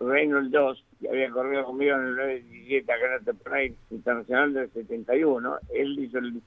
Reynolds 0.00 0.50
2, 0.50 0.84
que 1.00 1.08
había 1.10 1.30
corrido 1.30 1.66
conmigo 1.66 1.94
en 1.96 2.06
el 2.06 2.16
917 2.16 2.92
acá 2.92 3.04
en 3.04 3.12
la 3.12 3.20
temporada 3.20 3.64
internacional 3.90 4.54
del 4.54 4.70
71. 4.72 5.58
Él 5.74 5.98
hizo 5.98 6.16
el, 6.18 6.40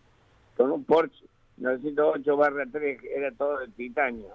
con 0.57 0.71
un 0.71 0.83
Porsche 0.83 1.25
908 1.57 2.35
barra 2.37 2.65
3, 2.71 2.99
que 3.01 3.13
era 3.15 3.31
todo 3.33 3.59
de 3.59 3.67
titanio. 3.67 4.29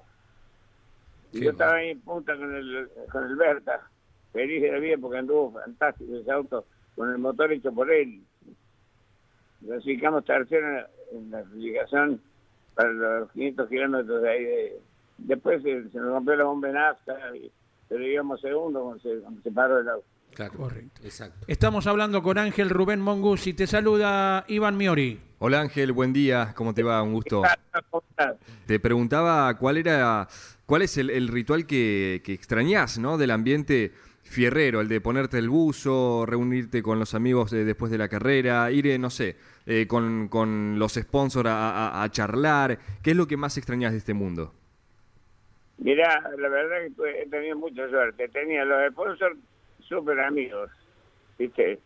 Y 1.33 1.41
Qué 1.41 1.45
yo 1.47 1.51
estaba 1.51 1.75
ahí 1.75 1.91
en 1.91 2.01
punta 2.03 2.37
con 2.37 2.55
el, 2.55 2.89
con 3.11 3.25
el 3.25 3.35
Berta, 3.35 3.81
feliz 4.33 4.63
de 4.63 4.71
la 4.73 4.79
vida 4.79 4.97
porque 5.01 5.19
anduvo 5.19 5.51
fantástico 5.53 6.15
ese 6.15 6.31
auto, 6.31 6.65
con 6.95 7.11
el 7.11 7.19
motor 7.19 7.51
hecho 7.53 7.73
por 7.73 7.91
él. 7.91 8.23
Clasificamos 9.67 10.25
tercero 10.25 10.87
en 11.11 11.31
la, 11.33 11.41
en 11.41 12.11
la 12.11 12.19
para 12.77 12.89
los 12.91 13.31
500 13.33 13.69
kilómetros 13.69 14.23
de 14.23 14.31
ahí. 14.31 14.45
de- 14.45 14.92
después 15.19 15.63
se, 15.63 15.89
se 15.91 15.99
nos 15.99 16.09
rompió 16.13 16.37
la 16.37 16.45
bomba 16.45 16.69
en 16.69 16.75
nafta, 16.75 17.15
y, 17.37 17.51
pero 17.89 18.07
íbamos 18.07 18.41
segundo 18.41 18.81
cuando 18.83 19.03
se, 19.03 19.19
cuando 19.21 19.43
se 19.43 19.51
paró 19.51 19.79
el 19.81 19.89
auto. 19.89 20.07
Claro. 20.35 20.55
Correcto. 20.55 21.01
Exacto. 21.05 21.45
Estamos 21.47 21.87
hablando 21.87 22.23
con 22.23 22.39
Ángel 22.39 22.71
Rubén 22.71 23.01
Mongus 23.01 23.47
y 23.47 23.53
te 23.53 23.67
saluda 23.67 24.45
Iván 24.49 24.79
Miori. 24.79 25.21
Hola 25.41 25.61
Ángel, 25.61 25.93
buen 25.93 26.13
día, 26.15 26.55
¿cómo 26.57 26.73
te 26.73 26.83
va? 26.83 27.03
Un 27.03 27.13
gusto. 27.13 27.43
¿Cómo 27.91 28.03
estás? 28.09 28.37
Te 28.65 28.81
preguntaba 28.81 29.53
cuál 29.59 29.77
era, 29.77 30.27
cuál 30.65 30.83
es 30.83 30.97
el, 30.97 31.11
el 31.11 31.29
ritual 31.29 31.67
que, 31.67 32.23
que 32.25 32.33
extrañás, 32.33 32.99
¿no? 32.99 33.19
Del 33.19 33.31
ambiente 33.33 33.93
fierrero, 34.23 34.81
el 34.81 34.89
de 34.89 35.03
ponerte 35.03 35.37
el 35.37 35.51
buzo, 35.51 36.25
reunirte 36.25 36.83
con 36.83 36.99
los 36.99 37.15
amigos 37.15 37.53
eh, 37.53 37.65
después 37.65 37.93
de 37.93 37.99
la 37.99 38.09
carrera, 38.09 38.71
ir, 38.71 38.87
eh, 38.87 38.99
no 38.99 39.11
sé, 39.11 39.37
eh, 39.67 39.87
con, 39.87 40.29
con 40.29 40.79
los 40.79 40.95
sponsors 40.95 41.51
a, 41.51 41.99
a- 41.99 42.03
a 42.05 42.11
charlar. 42.11 42.79
¿Qué 43.03 43.11
es 43.11 43.17
lo 43.17 43.27
que 43.27 43.37
más 43.37 43.59
extrañás 43.59 43.93
de 43.93 43.99
este 43.99 44.15
mundo? 44.15 44.55
Mirá, 45.83 46.21
la 46.39 46.49
verdad 46.49 46.77
que 46.83 46.91
tuve- 46.91 47.23
he 47.23 47.27
tenido 47.29 47.57
mucha 47.57 47.89
suerte. 47.89 48.29
Tenía 48.29 48.65
los 48.65 48.93
sponsors 48.93 49.37
súper 49.81 50.21
amigos, 50.21 50.71
¿viste? 51.39 51.79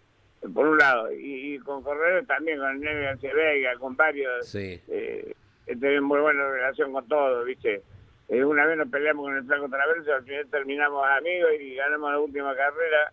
Por 0.55 0.67
un 0.69 0.79
lado. 0.79 1.13
Y, 1.13 1.55
y 1.55 1.59
con 1.61 1.83
corredores 1.83 2.27
también, 2.27 2.59
con 2.59 2.81
García 2.81 3.35
Vega, 3.35 3.75
con 3.79 3.97
varios. 3.97 4.47
Sí. 4.49 4.81
Eh, 4.89 5.35
he 5.67 5.77
tenido 5.77 6.03
muy 6.03 6.21
buena 6.21 6.49
relación 6.51 6.93
con 6.93 7.09
todos, 7.09 7.45
¿viste? 7.47 7.83
Eh, 8.29 8.45
una 8.45 8.67
vez 8.67 8.77
nos 8.77 8.89
peleamos 8.89 9.25
con 9.25 9.37
el 9.37 9.45
Flaco 9.45 9.69
Traverso, 9.69 10.13
al 10.15 10.25
final 10.25 10.47
terminamos 10.51 11.05
amigos 11.19 11.51
y 11.61 11.75
ganamos 11.77 12.11
la 12.13 12.19
última 12.19 12.55
carrera, 12.57 13.13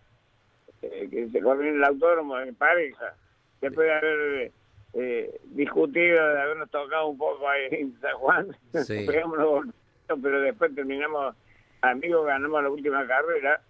eh, 0.82 1.08
que 1.10 1.30
se 1.30 1.40
corrió 1.42 1.70
en 1.70 1.78
el 1.78 1.84
autódromo 1.84 2.40
en 2.40 2.56
pareja. 2.56 3.16
Después 3.62 3.88
de 3.88 3.94
haber 3.94 4.52
eh, 4.96 5.40
discutido, 5.46 6.28
de 6.34 6.42
habernos 6.42 6.70
tocado 6.70 7.08
un 7.08 7.18
poco 7.18 7.48
ahí 7.48 7.68
en 7.72 8.00
San 8.02 8.14
Juan, 8.16 8.58
Sí. 8.84 9.06
pegamos 9.08 9.38
golpecitos, 9.38 9.83
pero 10.08 10.42
después 10.42 10.74
terminamos 10.76 11.36
amigos, 11.82 12.26
ganamos 12.26 12.64
la 12.64 12.70
última 12.70 13.06
carrera 13.08 13.62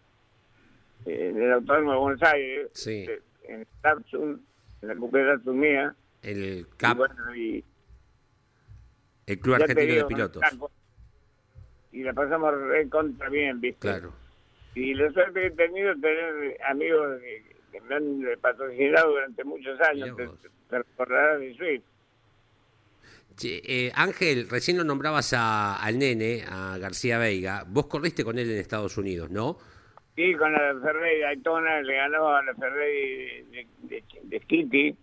en 1.06 1.42
el 1.42 1.54
Autódromo 1.54 1.92
de 1.94 1.98
Buenos 2.00 2.24
Aires, 2.24 2.70
Sí. 2.74 3.06
eh, 3.10 3.22
en 3.48 3.68
Samsung, 3.82 4.40
en 4.82 4.88
la 4.88 4.96
Copa 4.96 5.18
Samsung 5.20 5.56
mía. 5.58 5.96
El 6.22 6.44
y 6.60 6.66
CAP, 6.78 6.98
bueno, 6.98 7.36
y 7.36 7.64
el 9.28 9.40
Club 9.40 9.56
Argentino 9.56 9.94
de 9.96 10.06
Pilotos. 10.06 10.44
Y 11.92 12.04
la 12.04 12.14
pasamos 12.14 12.54
re 12.60 12.90
contra 12.90 13.30
bien, 13.30 13.60
¿viste? 13.62 13.80
Claro. 13.80 14.14
Y 14.76 14.94
la 14.96 15.12
suerte 15.12 15.40
que 15.42 15.46
he 15.48 15.52
tenido 15.52 15.92
es 15.92 16.02
tener 16.02 16.58
amigos 16.68 17.20
que, 17.22 17.56
que 17.72 17.82
me 17.82 17.96
han 17.96 18.26
eh, 18.26 18.38
patrocinado 18.38 19.12
durante 19.12 19.44
muchos 19.44 19.80
años. 19.82 20.16
Te, 20.18 20.28
te 20.70 20.78
recordarás 20.80 21.40
de 21.40 21.54
Swift. 21.56 21.84
Eh, 23.44 23.92
Ángel, 23.96 24.48
recién 24.50 24.78
lo 24.78 24.84
nombrabas 24.84 25.34
a- 25.34 25.76
al 25.76 25.98
nene, 26.00 26.44
a 26.48 26.78
García 26.78 27.18
Veiga. 27.18 27.64
Vos 27.68 27.88
corriste 27.88 28.24
con 28.24 28.38
él 28.38 28.50
en 28.52 28.58
Estados 28.60 28.98
Unidos, 28.98 29.30
¿no? 29.32 29.58
Sí, 30.16 30.34
con 30.36 30.52
la 30.54 30.76
Ferrari 30.82 31.20
Daytona 31.22 31.82
le 31.82 31.96
ganó 31.96 32.28
a 32.36 32.44
la 32.44 32.54
Ferrari 32.54 33.44
de, 33.52 33.68
de, 33.84 34.04
de 34.24 34.40
Skitty, 34.42 34.96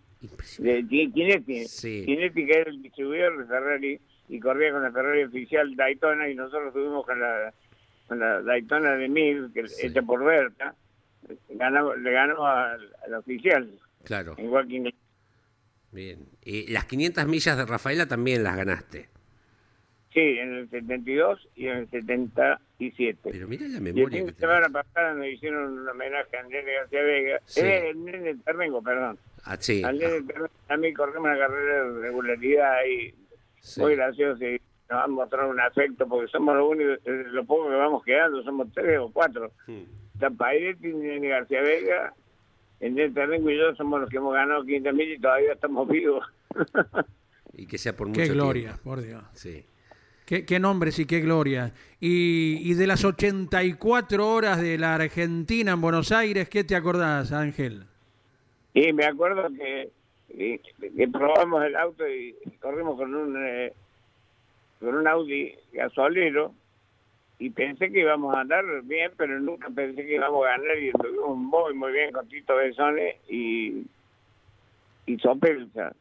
de 0.59 0.87
Chinetti. 0.89 1.65
Sí. 1.67 2.05
Chinetti 2.07 2.47
que 2.47 2.53
era 2.53 2.71
el 2.71 2.81
distribuidor 2.81 3.39
de 3.39 3.45
Ferrari 3.47 4.01
y 4.29 4.39
corría 4.39 4.71
con 4.71 4.83
la 4.85 4.93
Ferrari 4.93 5.25
oficial 5.25 5.75
Daytona 5.75 6.29
y 6.29 6.37
nosotros 6.37 6.69
estuvimos 6.69 7.05
con 7.05 7.19
la, 7.19 7.53
con 8.07 8.21
la 8.21 8.41
Daytona 8.43 8.93
de 8.95 9.09
Mil, 9.09 9.51
que 9.53 9.65
hecha 9.83 10.03
por 10.03 10.25
Berta. 10.25 10.75
Ganamos, 11.49 11.99
le 11.99 12.13
ganó 12.13 12.47
al, 12.47 12.89
al 13.05 13.15
oficial, 13.15 13.69
Claro. 14.05 14.35
en 14.39 14.49
Joaquín. 14.49 14.95
Bien. 15.93 16.19
Eh, 16.43 16.67
las 16.69 16.85
500 16.85 17.27
millas 17.27 17.57
de 17.57 17.67
Rafaela 17.67 18.07
también 18.07 18.43
las 18.45 18.57
ganaste. 18.57 19.09
Sí, 20.13 20.21
en 20.21 20.55
el 20.55 20.71
72 20.71 21.49
y 21.55 21.69
en 21.69 21.79
el 21.79 21.91
77. 21.91 23.31
Pero 23.31 23.47
mira 23.49 23.63
la 23.69 23.75
Y 23.75 23.77
el 23.77 23.83
memoria 23.83 24.19
fin 24.19 24.27
que 24.27 24.33
de 24.33 24.39
semana 24.39 24.69
pasada 24.69 25.15
nos 25.15 25.27
hicieron 25.27 25.79
un 25.79 25.89
homenaje 25.89 26.37
a 26.37 26.43
Nene 26.43 26.73
García 26.75 27.03
Vega. 27.03 27.41
Sí. 27.45 27.61
Eh, 27.61 27.91
el 27.91 28.05
Nene 28.05 28.35
Terrengo, 28.45 28.83
perdón. 28.83 29.19
Ah, 29.45 29.57
sí. 29.59 29.83
Al 29.85 29.99
Nene 29.99 30.23
Terrengo 30.23 30.49
también 30.67 30.95
corrimos 30.95 31.23
una 31.27 31.39
carrera 31.39 31.85
de 31.85 32.01
regularidad 32.01 32.77
y 32.87 33.15
Sí. 33.61 33.81
muy 33.83 33.95
gracioso 33.95 34.43
y 34.45 34.61
nos 34.91 35.05
han 35.05 35.11
mostrado 35.13 35.51
un 35.51 35.61
afecto 35.61 36.09
porque 36.09 36.29
somos 36.33 36.57
los 36.57 36.69
únicos, 36.71 36.99
eh, 37.07 37.25
lo 37.27 37.45
poco 37.45 37.69
que 37.69 37.77
vamos 37.77 38.03
quedando, 38.03 38.43
somos 38.43 38.69
tres 38.73 38.99
o 38.99 39.13
cuatro. 39.13 39.53
Hmm. 39.67 39.83
Está 40.15 40.31
Pairetti, 40.31 40.89
Nene 40.89 41.29
García 41.29 41.61
Vega, 41.63 42.15
el 42.81 42.95
Nene 42.95 43.13
Terrengo 43.15 43.51
y 43.51 43.57
yo 43.59 43.75
somos 43.77 44.01
los 44.01 44.11
que 44.11 44.17
hemos 44.17 44.35
ganado 44.35 44.65
500 44.65 44.95
mil 44.95 45.13
y 45.13 45.19
todavía 45.19 45.53
estamos 45.53 45.89
vivos. 45.89 46.27
Y 47.53 47.67
que 47.67 47.79
sea 47.79 47.95
por 47.95 48.07
mucho 48.07 48.21
Qué 48.23 48.29
gloria, 48.29 48.69
tiempo. 48.69 48.83
por 48.85 49.03
Dios. 49.03 49.23
Sí. 49.35 49.65
Qué, 50.25 50.47
qué 50.47 50.61
nombres 50.61 50.99
y 50.99 51.05
qué 51.05 51.21
gloria. 51.21 51.75
Y, 51.99 52.59
y 52.63 52.75
de 52.75 52.87
las 52.87 53.05
84 53.05 54.33
horas 54.33 54.63
de 54.63 54.79
la 54.79 54.95
Argentina 54.95 55.73
en 55.73 55.81
Buenos 55.81 56.13
Aires, 56.13 56.49
¿qué 56.49 56.63
te 56.65 56.77
acordás, 56.77 57.33
Ángel? 57.33 57.85
Y 58.73 58.93
me 58.93 59.05
acuerdo 59.05 59.49
que, 59.51 59.91
que, 60.29 60.61
que 60.97 61.09
probamos 61.09 61.65
el 61.65 61.75
auto 61.77 62.09
y 62.09 62.35
corrimos 62.61 62.97
con 62.97 63.15
un 63.15 63.37
eh, 63.37 63.73
con 64.79 64.95
un 64.95 65.07
Audi 65.09 65.53
gasolero 65.73 66.55
y 67.41 67.49
pensé 67.49 67.91
que 67.91 68.01
íbamos 68.01 68.35
a 68.35 68.43
andar 68.43 68.65
bien, 68.83 69.11
pero 69.17 69.41
nunca 69.41 69.69
pensé 69.71 70.05
que 70.05 70.15
íbamos 70.15 70.47
a 70.47 70.51
ganar 70.51 70.79
y 70.79 70.89
estuvimos 70.89 71.39
muy, 71.39 71.73
muy 71.73 71.91
bien 71.91 72.13
con 72.13 72.29
Tito 72.29 72.55
Besones 72.55 73.17
y, 73.31 73.87
y 75.07 75.19
Sopelsa. 75.19 75.97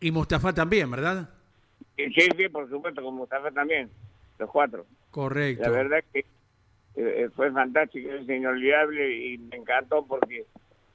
Y 0.00 0.10
Mustafa 0.10 0.54
también, 0.54 0.90
¿verdad? 0.90 1.28
Sí, 1.96 2.10
sí, 2.36 2.48
por 2.48 2.68
supuesto, 2.70 3.02
con 3.02 3.14
Mustafa 3.14 3.50
también, 3.50 3.90
los 4.38 4.50
cuatro. 4.50 4.86
Correcto. 5.10 5.64
La 5.64 5.68
verdad 5.68 6.02
que 6.10 6.24
eh, 6.96 7.28
fue 7.36 7.52
fantástico, 7.52 8.10
es 8.10 8.26
inolvidable 8.26 9.18
y 9.18 9.36
me 9.36 9.56
encantó 9.56 10.06
porque 10.06 10.46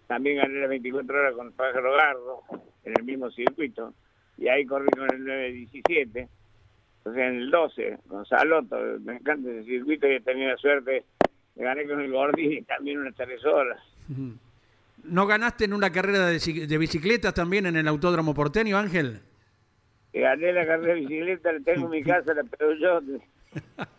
también 0.08 0.38
gané 0.38 0.62
las 0.62 0.70
24 0.70 1.16
horas 1.16 1.36
con 1.36 1.52
Pájaro 1.52 1.94
Gardo 1.94 2.42
en 2.86 2.94
el 2.98 3.04
mismo 3.04 3.30
circuito 3.30 3.94
y 4.36 4.48
ahí 4.48 4.66
corrí 4.66 4.90
con 4.90 5.14
el 5.14 5.24
917, 5.24 6.28
o 7.10 7.14
sea, 7.14 7.28
en 7.28 7.36
el 7.38 7.52
12, 7.52 7.98
con 8.08 8.26
Saloto, 8.26 8.78
me 9.02 9.16
encanta 9.18 9.50
ese 9.52 9.64
circuito 9.66 10.08
y 10.08 10.16
he 10.16 10.22
tenido 10.22 10.50
la 10.50 10.58
suerte 10.58 11.04
de 11.56 11.64
ganar 11.64 11.88
con 11.88 12.02
el 12.02 12.12
Gordini 12.12 12.62
también 12.64 13.00
unas 13.00 13.16
tres 13.16 13.44
horas. 13.46 13.80
¿No 15.04 15.28
ganaste 15.28 15.66
en 15.66 15.74
una 15.74 15.92
carrera 15.92 16.28
de, 16.28 16.40
de 16.68 16.78
bicicletas 16.78 17.34
también 17.34 17.66
en 17.66 17.76
el 17.78 17.88
Autódromo 17.88 18.34
Porteño, 18.34 18.78
Ángel? 18.78 19.20
Que 20.12 20.22
gané 20.22 20.52
la 20.54 20.66
carrera 20.66 20.94
de 20.96 21.02
bicicleta, 21.02 21.52
la 21.52 21.60
tengo 21.60 21.86
en 21.86 21.92
mi 21.92 22.04
casa, 22.04 22.34
la 22.34 22.44
pero 22.44 22.74
yo... 22.76 23.02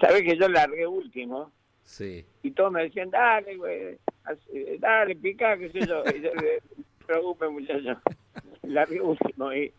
Sabes 0.00 0.22
que 0.22 0.36
yo 0.38 0.48
largué 0.48 0.86
último 0.86 1.50
Sí. 1.82 2.24
y 2.42 2.52
todos 2.52 2.70
me 2.72 2.84
decían, 2.84 3.10
dale, 3.10 3.56
güey, 3.56 3.98
haz- 4.24 4.78
dale, 4.78 5.16
pica, 5.16 5.56
qué 5.58 5.70
sé 5.70 5.80
yo. 5.86 6.02
Y 6.14 6.20
yo, 6.22 6.28
"Eh, 6.28 6.60
preocupe, 7.04 7.48
muchacho. 7.48 8.00
Largué 8.62 9.00
último. 9.00 9.52
Y 9.52 9.72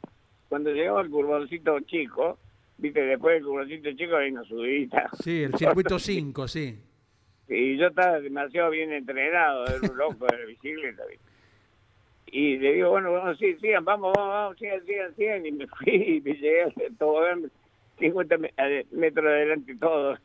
cuando 0.51 0.69
llegamos 0.73 1.05
al 1.05 1.09
curvoncito 1.09 1.79
chico, 1.79 2.37
viste, 2.77 2.99
después 3.01 3.35
del 3.35 3.45
curvoncito 3.45 3.89
chico 3.93 4.17
hay 4.17 4.31
una 4.31 4.43
subidita. 4.43 5.09
Sí, 5.23 5.43
el 5.43 5.53
circuito 5.57 5.97
5, 5.97 6.45
sí. 6.49 6.77
Y 7.47 7.77
yo 7.77 7.87
estaba 7.87 8.19
demasiado 8.19 8.69
bien 8.69 8.91
entrenado, 8.91 9.65
era 9.65 9.79
un 9.89 9.97
loco 9.97 10.25
de 10.25 10.37
la 10.39 10.45
bicicleta, 10.45 11.03
¿viste? 11.09 11.23
Y 12.33 12.57
le 12.57 12.73
digo, 12.73 12.89
bueno, 12.89 13.11
bueno, 13.11 13.33
sí, 13.37 13.55
sigan, 13.61 13.85
vamos, 13.85 14.11
vamos, 14.13 14.29
vamos, 14.33 14.57
sigan, 14.57 14.85
sigan, 14.85 15.15
sigan. 15.15 15.45
Y 15.45 15.51
me 15.53 15.67
fui 15.67 15.93
y 16.17 16.21
me 16.21 16.33
llegué 16.33 16.63
a 16.63 16.71
todo, 16.99 17.21
50 17.97 18.37
me- 18.37 18.53
ade- 18.57 18.85
metros 18.91 19.25
adelante 19.27 19.73
todo. 19.79 20.17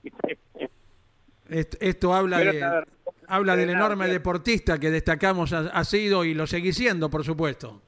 Esto, 1.48 1.76
esto 1.80 2.14
habla, 2.14 2.38
Pero 2.38 2.50
de, 2.50 2.58
estaba 2.58 2.84
habla 3.28 3.56
del 3.56 3.70
enorme 3.70 4.08
deportista 4.08 4.80
que 4.80 4.90
destacamos 4.90 5.52
ha, 5.52 5.60
ha 5.68 5.84
sido 5.84 6.24
y 6.24 6.34
lo 6.34 6.46
seguís 6.48 6.76
siendo, 6.76 7.08
por 7.10 7.24
supuesto. 7.24 7.80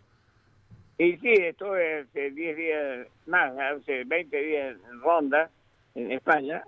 Y 0.98 1.16
sí, 1.18 1.32
estuve 1.32 2.00
hace 2.00 2.30
10 2.32 2.56
días 2.56 3.06
más, 3.26 3.56
hace 3.56 4.02
20 4.04 4.36
días 4.42 4.76
en 4.90 5.00
Ronda, 5.00 5.48
en 5.94 6.10
España, 6.10 6.62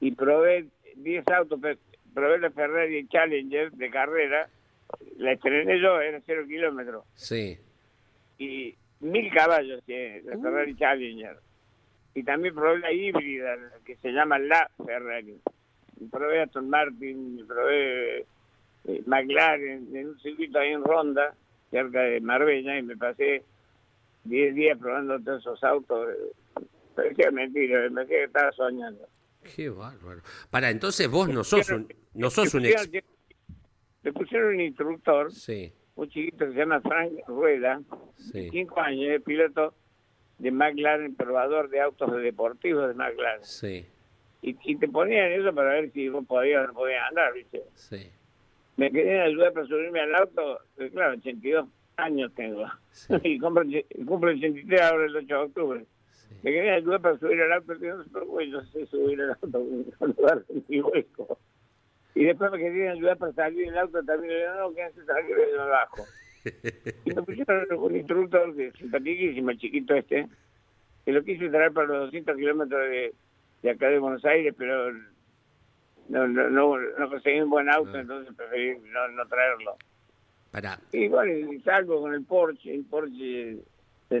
y 0.00 0.12
probé 0.12 0.66
10 0.96 1.24
autos, 1.28 1.60
probé 2.14 2.38
la 2.38 2.50
Ferrari 2.50 3.06
Challenger 3.08 3.70
de 3.72 3.90
carrera, 3.90 4.48
la 5.18 5.32
estrené 5.32 5.78
yo, 5.80 6.00
era 6.00 6.20
0 6.24 6.44
kilómetros, 6.48 7.04
Sí. 7.14 7.58
y 8.38 8.74
mil 9.00 9.30
caballos 9.32 9.82
tiene 9.84 10.22
la 10.22 10.38
Ferrari 10.38 10.74
Challenger. 10.76 11.36
Y 12.14 12.22
también 12.24 12.54
probé 12.54 12.78
la 12.80 12.92
híbrida, 12.92 13.56
que 13.84 13.94
se 13.96 14.10
llama 14.10 14.38
la 14.38 14.68
Ferrari. 14.84 15.38
Y 16.00 16.04
probé 16.06 16.40
Aston 16.40 16.68
Martin, 16.68 17.44
probé 17.46 18.20
eh, 18.20 19.02
McLaren 19.06 19.94
en 19.94 20.08
un 20.08 20.18
circuito 20.20 20.58
ahí 20.58 20.72
en 20.72 20.82
Ronda, 20.82 21.34
cerca 21.70 22.00
de 22.02 22.20
Marbella, 22.20 22.78
y 22.78 22.82
me 22.82 22.96
pasé 22.96 23.44
10 24.24 24.54
días 24.54 24.78
probando 24.78 25.18
todos 25.20 25.40
esos 25.40 25.62
autos. 25.64 26.08
eh, 26.10 26.64
Parecía 26.94 27.30
mentira, 27.30 27.88
me 27.90 28.06
que 28.06 28.24
estaba 28.24 28.50
soñando. 28.52 29.06
Qué 29.54 29.68
bárbaro. 29.70 30.20
Para, 30.50 30.68
entonces 30.70 31.08
vos 31.08 31.28
no 31.28 31.44
sos 31.44 31.70
un, 31.70 31.86
no 32.14 32.28
sos 32.30 32.52
un 32.54 32.66
ex... 32.66 32.88
pusieron- 32.88 33.04
Le 34.02 34.12
pusieron 34.12 34.54
un 34.54 34.60
instructor, 34.60 35.30
Sí, 35.32 35.72
un 35.94 36.08
chiquito 36.08 36.46
que 36.46 36.52
se 36.52 36.58
llama 36.58 36.80
Frank 36.80 37.12
Rueda, 37.28 37.80
sí, 38.16 38.48
cinco 38.50 38.80
años, 38.80 39.10
es 39.10 39.22
piloto 39.22 39.74
de 40.38 40.50
McLaren, 40.50 41.14
probador 41.14 41.68
de 41.70 41.80
autos 41.80 42.10
deportivos 42.20 42.88
de 42.88 42.94
McLaren. 42.94 43.44
sí, 43.44 43.86
Y, 44.42 44.56
y 44.64 44.76
te 44.76 44.88
ponían 44.88 45.30
eso 45.32 45.52
para 45.54 45.70
ver 45.74 45.92
si 45.92 46.08
vos 46.08 46.24
podías 46.26 46.64
o 46.64 46.66
no 46.68 46.74
podías 46.74 47.08
andar, 47.08 47.32
¿viste? 47.34 47.62
sí. 47.74 48.10
Me 48.78 48.92
querían 48.92 49.26
ayudar 49.26 49.52
para 49.52 49.66
subirme 49.66 49.98
al 50.00 50.14
auto, 50.14 50.60
claro, 50.92 51.14
82 51.18 51.68
años 51.96 52.32
tengo. 52.36 52.64
y 53.24 53.36
cumplo, 53.40 53.64
cumplo 54.06 54.30
83 54.30 54.80
ahora 54.80 55.04
el 55.06 55.16
8 55.16 55.26
de 55.26 55.34
octubre. 55.34 55.86
Me 56.44 56.52
querían 56.52 56.76
ayudar 56.76 57.00
para 57.00 57.18
subir 57.18 57.42
al 57.42 57.54
auto, 57.54 57.74
y 57.74 57.78
digo, 57.78 57.96
no 57.96 58.40
yo 58.40 58.62
sé 58.66 58.86
subir 58.86 59.20
al 59.20 59.30
auto 59.30 59.58
lugar 60.16 60.44
ni 60.68 60.80
hueco. 60.80 61.40
Y 62.14 62.24
después 62.24 62.52
me 62.52 62.58
querían 62.58 62.92
ayudar 62.92 63.16
para 63.18 63.32
salir 63.32 63.66
del 63.66 63.78
auto 63.78 64.00
también, 64.04 64.32
digo, 64.32 64.54
no, 64.60 64.72
quédense 64.72 65.02
tranquilos, 65.02 65.42
yo 65.52 65.64
me 65.64 65.70
bajo. 65.70 66.04
Y 67.04 67.14
me 67.14 67.22
pusieron 67.22 67.66
un 67.78 67.96
instructor 67.96 68.54
que 68.54 68.70
simpaticísimo, 68.78 69.50
el 69.50 69.58
chiquito 69.58 69.94
este, 69.94 70.28
que 71.04 71.12
lo 71.12 71.24
quise 71.24 71.48
traer 71.48 71.72
para 71.72 71.88
los 71.88 71.98
200 72.06 72.36
kilómetros 72.36 72.80
de, 72.80 73.14
de 73.62 73.70
acá 73.70 73.88
de 73.88 73.98
Buenos 73.98 74.24
Aires, 74.24 74.54
pero 74.56 74.92
no, 76.08 76.26
no, 76.26 76.50
no, 76.50 76.78
no 76.78 77.08
conseguí 77.10 77.40
un 77.40 77.50
buen 77.50 77.68
auto, 77.68 77.96
entonces 77.96 78.34
preferí 78.34 78.78
no, 78.92 79.08
no 79.08 79.26
traerlo. 79.26 79.76
Para, 80.50 80.78
Y 80.92 81.08
bueno, 81.08 81.52
y 81.52 81.60
salgo 81.60 82.00
con 82.00 82.14
el 82.14 82.24
Porsche, 82.24 82.74
el 82.74 82.84
Porsche 82.84 83.58
de, 84.10 84.20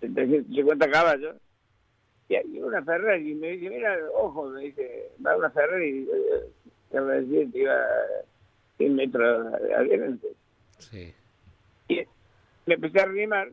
de 0.00 0.08
350 0.08 0.90
caballos, 0.90 1.36
y 2.28 2.36
hay 2.36 2.60
una 2.60 2.82
Ferrari, 2.82 3.32
y 3.32 3.34
me 3.34 3.48
dice, 3.48 3.70
mira, 3.70 3.98
ojo, 4.14 4.50
me 4.50 4.60
dice, 4.60 5.10
va 5.24 5.36
una 5.36 5.50
Ferrari, 5.50 6.08
que 6.90 7.00
me 7.00 7.20
decía 7.20 7.52
que 7.52 7.58
iba 7.58 7.86
100 8.76 8.94
metros 8.94 9.54
adelante. 9.54 10.28
sí. 10.78 11.12
Y 11.88 12.06
me 12.66 12.74
empecé 12.74 13.00
a 13.00 13.02
arrimar 13.02 13.50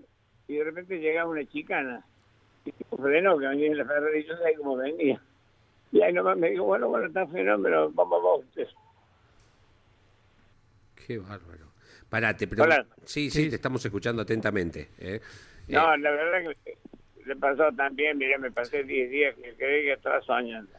y 0.48 0.58
de 0.58 0.64
repente 0.64 1.00
llegaba 1.00 1.32
una 1.32 1.44
chicana. 1.46 2.06
Y 2.66 2.72
frenó 2.96 3.40
que 3.40 3.48
venía 3.48 3.68
en 3.68 3.78
la 3.80 3.86
Ferrari 3.86 4.20
y 4.20 4.26
yo 4.26 4.38
sabía 4.38 4.58
cómo 4.58 4.78
venía. 4.78 5.20
Y 5.92 6.02
ahí 6.02 6.14
nomás 6.14 6.38
me 6.38 6.50
dijo, 6.50 6.64
bueno, 6.66 6.90
bueno, 6.90 7.08
está 7.08 7.26
fenómeno, 7.28 7.90
vamos 7.92 8.22
vos. 8.22 8.46
Qué 11.08 11.18
bárbaro. 11.18 11.68
Parate, 12.10 12.48
pero... 12.48 12.64
Hola. 12.64 12.86
Sí, 13.06 13.30
sí, 13.30 13.50
te 13.50 13.56
estamos 13.56 13.84
escuchando 13.86 14.22
atentamente. 14.22 14.90
¿eh? 15.00 15.22
No, 15.68 15.94
Eh, 15.94 15.98
la 16.00 16.12
verdad 16.12 16.52
que 16.66 16.78
le 17.26 17.36
pasó 17.36 17.72
también, 17.76 18.18
mira, 18.18 18.38
me 18.38 18.52
pasé 18.52 18.84
10 18.84 19.10
días 19.10 19.36
que 19.36 19.54
creí 19.56 19.86
que 19.86 19.94
estaba 19.94 20.22
soñando. 20.22 20.72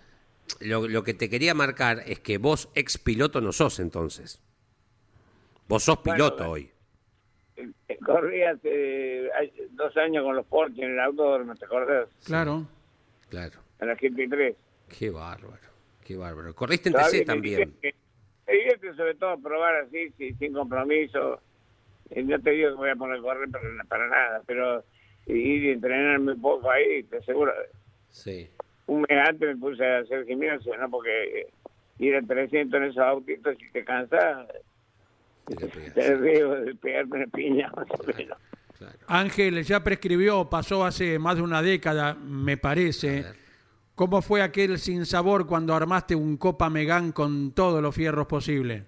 lo, 0.60 0.88
lo 0.88 1.02
que 1.02 1.14
te 1.14 1.28
quería 1.28 1.54
marcar 1.54 2.02
es 2.06 2.20
que 2.20 2.38
vos 2.38 2.70
ex 2.74 2.98
piloto 2.98 3.40
no 3.40 3.52
sos 3.52 3.80
entonces. 3.80 4.42
Vos 5.68 5.84
sos 5.84 5.98
piloto 5.98 6.36
bueno. 6.48 6.52
hoy. 6.52 6.70
Eh, 7.56 7.98
Corrí 8.04 8.42
hace 8.42 9.28
dos 9.72 9.94
años 9.98 10.24
con 10.24 10.36
los 10.36 10.46
Porsche 10.46 10.82
en 10.84 10.92
el 10.92 11.00
autódromo, 11.00 11.54
¿te 11.54 11.64
acordás? 11.66 12.08
Claro. 12.24 12.66
Claro. 13.28 13.58
En 13.80 13.88
la 13.88 13.96
GT3. 13.96 14.54
Qué 14.88 15.10
bárbaro. 15.10 15.68
Qué 16.04 16.16
bárbaro. 16.16 16.54
Corriste 16.54 16.88
en 16.88 16.94
TC 16.94 17.24
también. 17.24 17.74
divierte- 17.80 17.94
Me 18.46 18.52
divierte 18.54 18.94
sobre 18.94 19.14
todo 19.14 19.38
probar 19.40 19.74
así, 19.84 20.10
sí, 20.16 20.32
sin 20.38 20.52
compromiso. 20.54 21.40
Eh, 22.10 22.22
No 22.22 22.40
te 22.40 22.50
digo 22.50 22.70
que 22.70 22.76
voy 22.76 22.90
a 22.90 22.96
poner 22.96 23.18
a 23.18 23.22
correr 23.22 23.50
para, 23.50 23.84
para 23.84 24.08
nada, 24.08 24.42
pero 24.46 24.82
ir 25.26 25.64
y 25.64 25.70
entrenarme 25.70 26.32
un 26.32 26.40
poco 26.40 26.70
ahí, 26.70 27.02
te 27.04 27.18
aseguro. 27.18 27.52
Sí. 28.08 28.48
Un 28.86 29.02
mes 29.02 29.28
antes 29.28 29.48
me 29.54 29.56
puse 29.56 29.84
a 29.84 29.98
hacer 29.98 30.24
gimnasio, 30.24 30.74
¿no? 30.78 30.88
Porque 30.90 31.48
ir 31.98 32.16
a 32.16 32.22
300 32.22 32.80
en 32.80 32.86
esos 32.86 33.02
autitos, 33.02 33.54
si 33.58 33.70
te 33.70 33.84
cansas, 33.84 34.46
te 35.94 36.16
riesgo 36.16 36.54
de 36.56 36.74
pegarme 36.76 37.18
una 37.18 37.26
piña, 37.26 37.70
más 37.76 37.86
o 37.90 38.02
menos. 38.16 38.38
Ángel 39.08 39.62
ya 39.64 39.82
prescribió, 39.82 40.48
pasó 40.48 40.84
hace 40.84 41.18
más 41.18 41.36
de 41.36 41.42
una 41.42 41.60
década, 41.60 42.14
me 42.14 42.56
parece. 42.56 43.24
¿Cómo 43.98 44.22
fue 44.22 44.42
aquel 44.42 44.78
sinsabor 44.78 45.44
cuando 45.48 45.74
armaste 45.74 46.14
un 46.14 46.36
Copa 46.36 46.70
Megán 46.70 47.10
con 47.10 47.50
todos 47.50 47.82
los 47.82 47.92
fierros 47.92 48.28
posibles? 48.28 48.84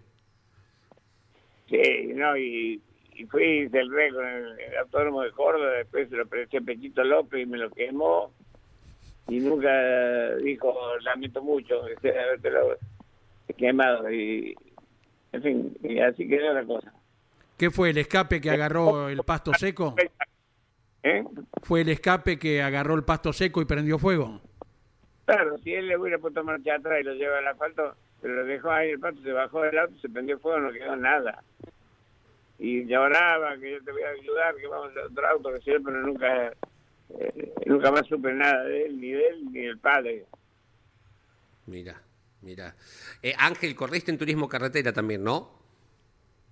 Sí, 1.69 2.13
no, 2.15 2.37
y, 2.37 2.81
y 3.17 3.25
fui 3.25 3.67
del 3.67 3.91
rey 3.91 4.13
con 4.13 4.25
el, 4.25 4.61
el 4.61 4.77
autónomo 4.79 5.23
de 5.23 5.33
Córdoba, 5.33 5.73
después 5.79 6.09
se 6.09 6.15
lo 6.15 6.29
presté 6.29 6.59
a 6.59 6.61
Pechito 6.61 7.03
López 7.03 7.43
y 7.43 7.47
me 7.47 7.59
lo 7.59 7.71
quemó. 7.71 8.31
Y 9.27 9.41
nunca 9.41 10.37
dijo, 10.37 10.73
lamento 11.01 11.43
mucho 11.43 11.83
que 11.87 11.97
sea 12.03 12.23
haberte 12.23 12.51
lo 12.53 12.77
quemado. 13.59 14.13
Y, 14.13 14.55
en 15.33 15.43
fin, 15.43 15.77
y 15.83 15.99
así 15.99 16.29
quedó 16.29 16.55
la 16.55 16.65
cosa. 16.65 16.95
¿Qué 17.57 17.73
fue 17.73 17.91
el 17.91 17.99
escape 17.99 18.41
que 18.41 18.51
agarró 18.51 19.09
el 19.09 19.25
pasto 19.25 19.55
seco? 19.55 19.97
¿Eh? 21.03 21.25
¿Fue 21.65 21.81
el 21.81 21.89
escape 21.89 22.39
que 22.39 22.63
agarró 22.63 22.95
el 22.95 23.03
pasto 23.03 23.33
seco 23.33 23.61
y 23.61 23.65
prendió 23.65 23.99
fuego? 23.99 24.41
Claro, 25.31 25.59
si 25.59 25.73
él 25.75 25.87
le 25.87 25.97
hubiera 25.97 26.19
puesto 26.19 26.43
marcha 26.43 26.75
atrás 26.75 27.01
y 27.01 27.05
lo 27.05 27.15
lleva 27.15 27.39
al 27.39 27.47
asfalto, 27.47 27.95
pero 28.21 28.35
lo 28.35 28.45
dejó 28.45 28.71
ahí, 28.71 28.91
el 28.91 28.99
pato 29.01 29.21
se 29.23 29.33
bajó 29.33 29.63
del 29.63 29.79
auto, 29.79 29.95
se 30.01 30.09
prendió 30.09 30.39
fuego, 30.41 30.59
no 30.61 30.73
quedó 30.73 30.97
nada. 30.97 31.43
Y 32.59 32.85
lloraba 32.87 33.57
que 33.59 33.73
yo 33.73 33.85
te 33.85 33.93
voy 33.93 34.03
a 34.03 34.09
ayudar, 34.09 34.55
que 34.57 34.67
vamos 34.67 34.93
a 34.97 35.07
otro 35.07 35.27
auto, 35.29 35.53
que 35.55 35.61
sí, 35.61 35.71
pero 35.85 36.03
nunca, 36.03 36.49
eh, 37.19 37.53
nunca 37.67 37.91
más 37.93 38.07
supe 38.09 38.33
nada 38.33 38.65
de 38.65 38.87
él, 38.87 39.01
ni 39.01 39.11
de 39.13 39.27
él, 39.29 39.45
ni 39.53 39.61
del 39.61 39.79
padre. 39.79 40.27
Mira, 41.67 42.03
mira. 42.43 42.75
Eh, 43.23 43.33
Ángel, 43.39 43.75
corriste 43.77 44.11
en 44.11 44.19
turismo 44.19 44.49
carretera 44.49 44.93
también, 44.93 45.23
¿no? 45.23 45.59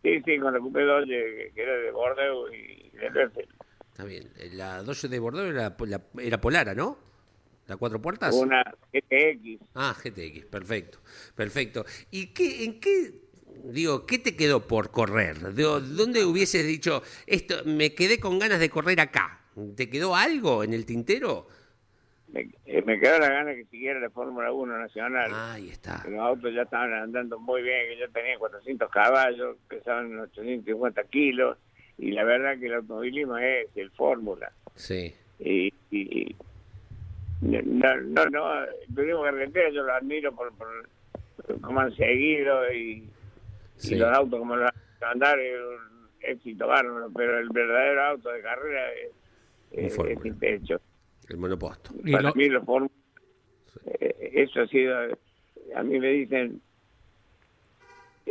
Sí, 0.03 0.23
sí, 0.25 0.39
con 0.39 0.53
la 0.55 0.61
Coupé 0.61 0.83
Dodge, 0.83 1.07
que, 1.09 1.53
que 1.55 1.63
era 1.63 1.77
de 1.77 1.91
Bordeaux 1.91 2.51
y 2.55 2.91
de 2.97 3.11
Perfect. 3.11 3.51
Está 3.91 4.05
bien. 4.05 4.31
Eh, 4.39 4.51
La 4.53 4.83
Dodge 4.85 5.09
de 5.09 5.19
Bordeaux 5.19 5.51
era, 5.51 5.75
la- 5.81 6.03
era 6.23 6.41
Polara, 6.41 6.75
¿no? 6.75 7.08
¿La 7.69 7.77
cuatro 7.77 8.01
puertas? 8.01 8.35
Una 8.35 8.65
GTX. 8.93 9.63
Ah, 9.75 9.95
GTX, 9.95 10.47
perfecto, 10.47 10.99
perfecto. 11.37 11.85
¿Y 12.11 12.29
qué, 12.29 12.65
en 12.65 12.81
qué, 12.81 13.13
digo, 13.65 14.07
qué 14.07 14.19
te 14.19 14.35
quedó 14.35 14.67
por 14.67 14.91
correr? 14.91 15.55
¿Dónde 15.55 16.25
hubieses 16.25 16.67
dicho, 16.67 17.03
esto, 17.27 17.57
me 17.67 17.95
quedé 17.95 18.19
con 18.19 18.39
ganas 18.39 18.59
de 18.59 18.71
correr 18.71 19.01
acá? 19.01 19.43
¿Te 19.77 19.91
quedó 19.91 20.17
algo 20.17 20.65
en 20.65 20.73
el 20.73 20.87
tintero? 20.87 21.47
Me, 22.33 22.49
eh, 22.65 22.83
me 22.87 22.99
quedó 22.99 23.19
la 23.19 23.29
gana 23.29 23.55
que 23.55 23.67
siguiera 23.67 24.01
la 24.01 24.09
Fórmula 24.11 24.51
1 24.51 24.79
nacional. 24.79 25.31
Ahí 25.35 25.69
está. 25.69 26.05
Los 26.09 26.21
autos 26.21 26.55
ya 26.55 26.63
estaban 26.63 26.93
andando 26.95 27.39
muy 27.39 27.61
bien, 27.61 27.89
que 27.91 27.99
yo 28.01 28.11
tenía 28.11 28.39
400 28.39 28.91
caballos, 28.91 29.59
pesaban 29.69 30.19
850 30.19 31.05
kilos, 31.05 31.59
y 31.99 32.13
la 32.13 32.25
verdad 32.25 32.59
que 32.59 32.67
el 32.67 32.75
automovilismo 32.75 33.37
es 33.37 33.69
el 33.75 33.91
Fórmula. 33.91 34.53
Sí. 34.75 35.15
Y- 35.39 35.75
no, 37.41 37.97
no, 37.97 38.27
no, 38.27 38.65
el 38.65 38.95
turismo 38.95 39.23
carretera 39.23 39.71
yo 39.71 39.83
lo 39.85 39.93
admiro 39.95 40.33
por, 40.35 40.53
por 40.55 41.61
cómo 41.61 41.81
han 41.81 41.95
seguido 41.95 42.73
y, 42.73 43.09
Sí. 43.77 43.95
y 43.95 43.99
los 43.99 44.13
autos 44.13 44.41
como 44.41 44.57
lo 44.57 44.65
han 44.65 44.73
hecho 44.97 45.07
andar 45.07 45.39
es 45.39 45.57
un 45.61 46.09
éxito 46.21 46.67
bárbaro, 46.67 47.11
pero 47.15 47.39
el 47.39 47.49
verdadero 47.51 48.03
auto 48.03 48.29
de 48.31 48.43
carrera 48.43 48.93
es, 49.71 49.97
techo. 50.41 50.81
El 51.29 51.37
monoposto. 51.37 51.93
Para 52.11 52.33
mí 52.33 52.49
los 52.49 52.65
Fórmula, 52.65 52.91
eh, 54.01 54.31
eso 54.35 54.63
ha 54.63 54.67
sido, 54.67 54.97
a 55.77 55.83
mí 55.85 56.01
me 56.01 56.09
dicen, 56.09 56.61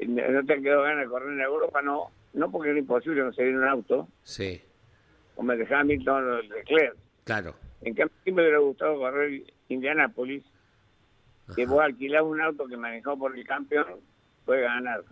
no 0.05 0.45
te 0.45 0.61
quedó 0.61 0.83
ganas 0.83 1.05
de 1.05 1.09
correr 1.09 1.29
en 1.29 1.41
Europa, 1.41 1.81
no, 1.81 2.11
no 2.33 2.51
porque 2.51 2.69
era 2.71 2.79
imposible 2.79 3.21
conseguir 3.21 3.55
un 3.55 3.63
auto, 3.67 4.07
Sí, 4.23 4.61
como 5.35 5.53
el 5.53 5.59
de 5.65 5.73
Hamilton 5.75 6.29
o 6.29 6.37
el 6.39 6.49
de 6.49 6.55
Leclerc. 6.57 6.95
claro. 7.23 7.55
En 7.81 7.93
cambio, 7.93 8.15
sí 8.23 8.31
me 8.31 8.41
hubiera 8.41 8.59
gustado 8.59 8.97
correr 8.97 9.43
Indianápolis, 9.69 10.43
que 11.55 11.65
vos 11.65 11.81
alquilás 11.81 12.23
un 12.23 12.41
auto 12.41 12.65
que 12.67 12.75
manejó 12.77 13.17
por 13.17 13.37
el 13.37 13.45
campeón, 13.45 13.99
puede 14.45 14.61
ganar. 14.61 15.03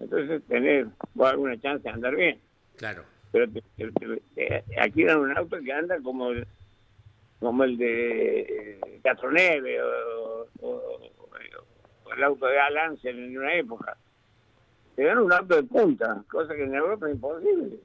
Entonces, 0.00 0.42
tener 0.46 0.86
vos 1.14 1.30
alguna 1.30 1.58
chance 1.60 1.82
de 1.82 1.90
andar 1.90 2.14
bien. 2.14 2.40
Claro. 2.76 3.04
Pero 3.32 3.50
te, 3.50 3.62
te- 3.76 3.90
te- 4.34 4.62
te 4.66 4.80
alquilan 4.80 5.18
un 5.18 5.36
auto 5.36 5.58
que 5.62 5.72
anda 5.72 6.00
como 6.00 6.30
el, 6.30 6.46
como 7.40 7.64
el 7.64 7.76
de 7.76 8.40
eh, 8.40 9.00
Castroneve 9.02 9.82
o, 9.82 10.46
o- 10.60 11.10
o 12.04 12.12
el 12.12 12.22
auto 12.22 12.46
de 12.46 12.58
Al 12.58 12.76
Ansel 12.78 13.18
en 13.18 13.36
una 13.38 13.54
época. 13.54 13.96
Te 14.94 15.04
dan 15.04 15.18
un 15.18 15.32
auto 15.32 15.56
de 15.56 15.62
punta, 15.64 16.24
cosa 16.30 16.54
que 16.54 16.62
en 16.64 16.74
Europa 16.74 17.06
es 17.08 17.14
imposible. 17.16 17.78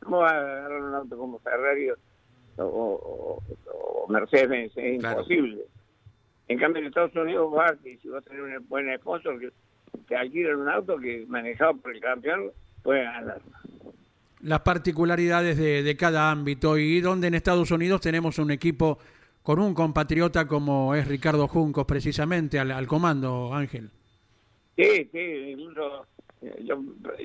¿Cómo 0.00 0.18
va 0.18 0.30
a 0.30 0.38
agarrar 0.40 0.82
un 0.82 0.94
auto 0.94 1.16
como 1.16 1.38
Ferrari 1.38 1.90
o, 2.56 2.64
o- 2.64 3.42
o- 3.72 4.04
o 4.04 4.08
Mercedes? 4.08 4.72
Es 4.76 4.94
imposible. 4.94 5.62
En 6.48 6.58
cambio, 6.58 6.80
en 6.82 6.88
Estados 6.88 7.14
Unidos 7.16 7.50
vas 7.52 7.74
y 7.84 7.96
si 7.98 8.08
vos 8.08 8.22
tenés 8.24 8.42
un 8.58 8.68
buen 8.68 8.94
sponsor 8.98 9.38
que 9.40 9.50
te 10.08 10.16
alquilan 10.16 10.56
un 10.56 10.68
auto 10.68 10.98
que 10.98 11.24
manejado 11.28 11.76
por 11.76 11.94
el 11.94 12.00
campeón, 12.00 12.50
puede 12.82 13.04
ganar. 13.04 13.40
Las 14.42 14.60
particularidades 14.60 15.56
de, 15.56 15.82
de 15.82 15.96
cada 15.96 16.30
ámbito 16.30 16.76
y 16.76 17.00
donde 17.00 17.28
en 17.28 17.34
Estados 17.34 17.70
Unidos 17.70 18.00
tenemos 18.00 18.38
un 18.38 18.50
equipo 18.50 18.98
con 19.42 19.58
un 19.60 19.72
compatriota 19.72 20.46
como 20.48 20.94
es 20.94 21.06
Ricardo 21.06 21.46
Juncos 21.48 21.84
precisamente 21.86 22.58
al, 22.58 22.70
al 22.72 22.86
comando, 22.86 23.54
Ángel. 23.54 23.90
Sí, 24.76 25.08
sí, 25.12 25.18
incluso 25.18 26.06
eh, 26.42 26.64
yo, 26.64 26.80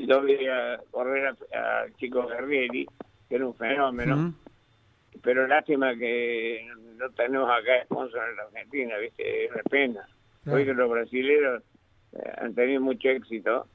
yo 0.07 0.21
vi 0.21 0.47
a 0.47 0.79
correr 0.91 1.27
a- 1.55 1.85
chico 1.97 2.27
Guerrieri, 2.27 2.85
que 3.29 3.35
era 3.35 3.47
un 3.47 3.55
fenómeno. 3.55 4.33
Pero 5.21 5.47
lástima 5.47 5.95
que 5.95 6.67
no 6.97 7.09
tenemos 7.11 7.49
acá 7.49 7.83
sponsor 7.85 8.29
en 8.29 8.35
la 8.35 8.43
Argentina, 8.43 8.97
¿viste? 8.97 9.45
Es 9.45 9.51
una 9.51 9.63
pena. 9.63 10.07
Hoy 10.45 10.65
que 10.65 10.73
los 10.73 10.89
brasileños 10.89 11.63
eh, 12.13 12.31
han 12.37 12.55
tenido 12.55 12.81
mucho 12.81 13.09
éxito 13.09 13.67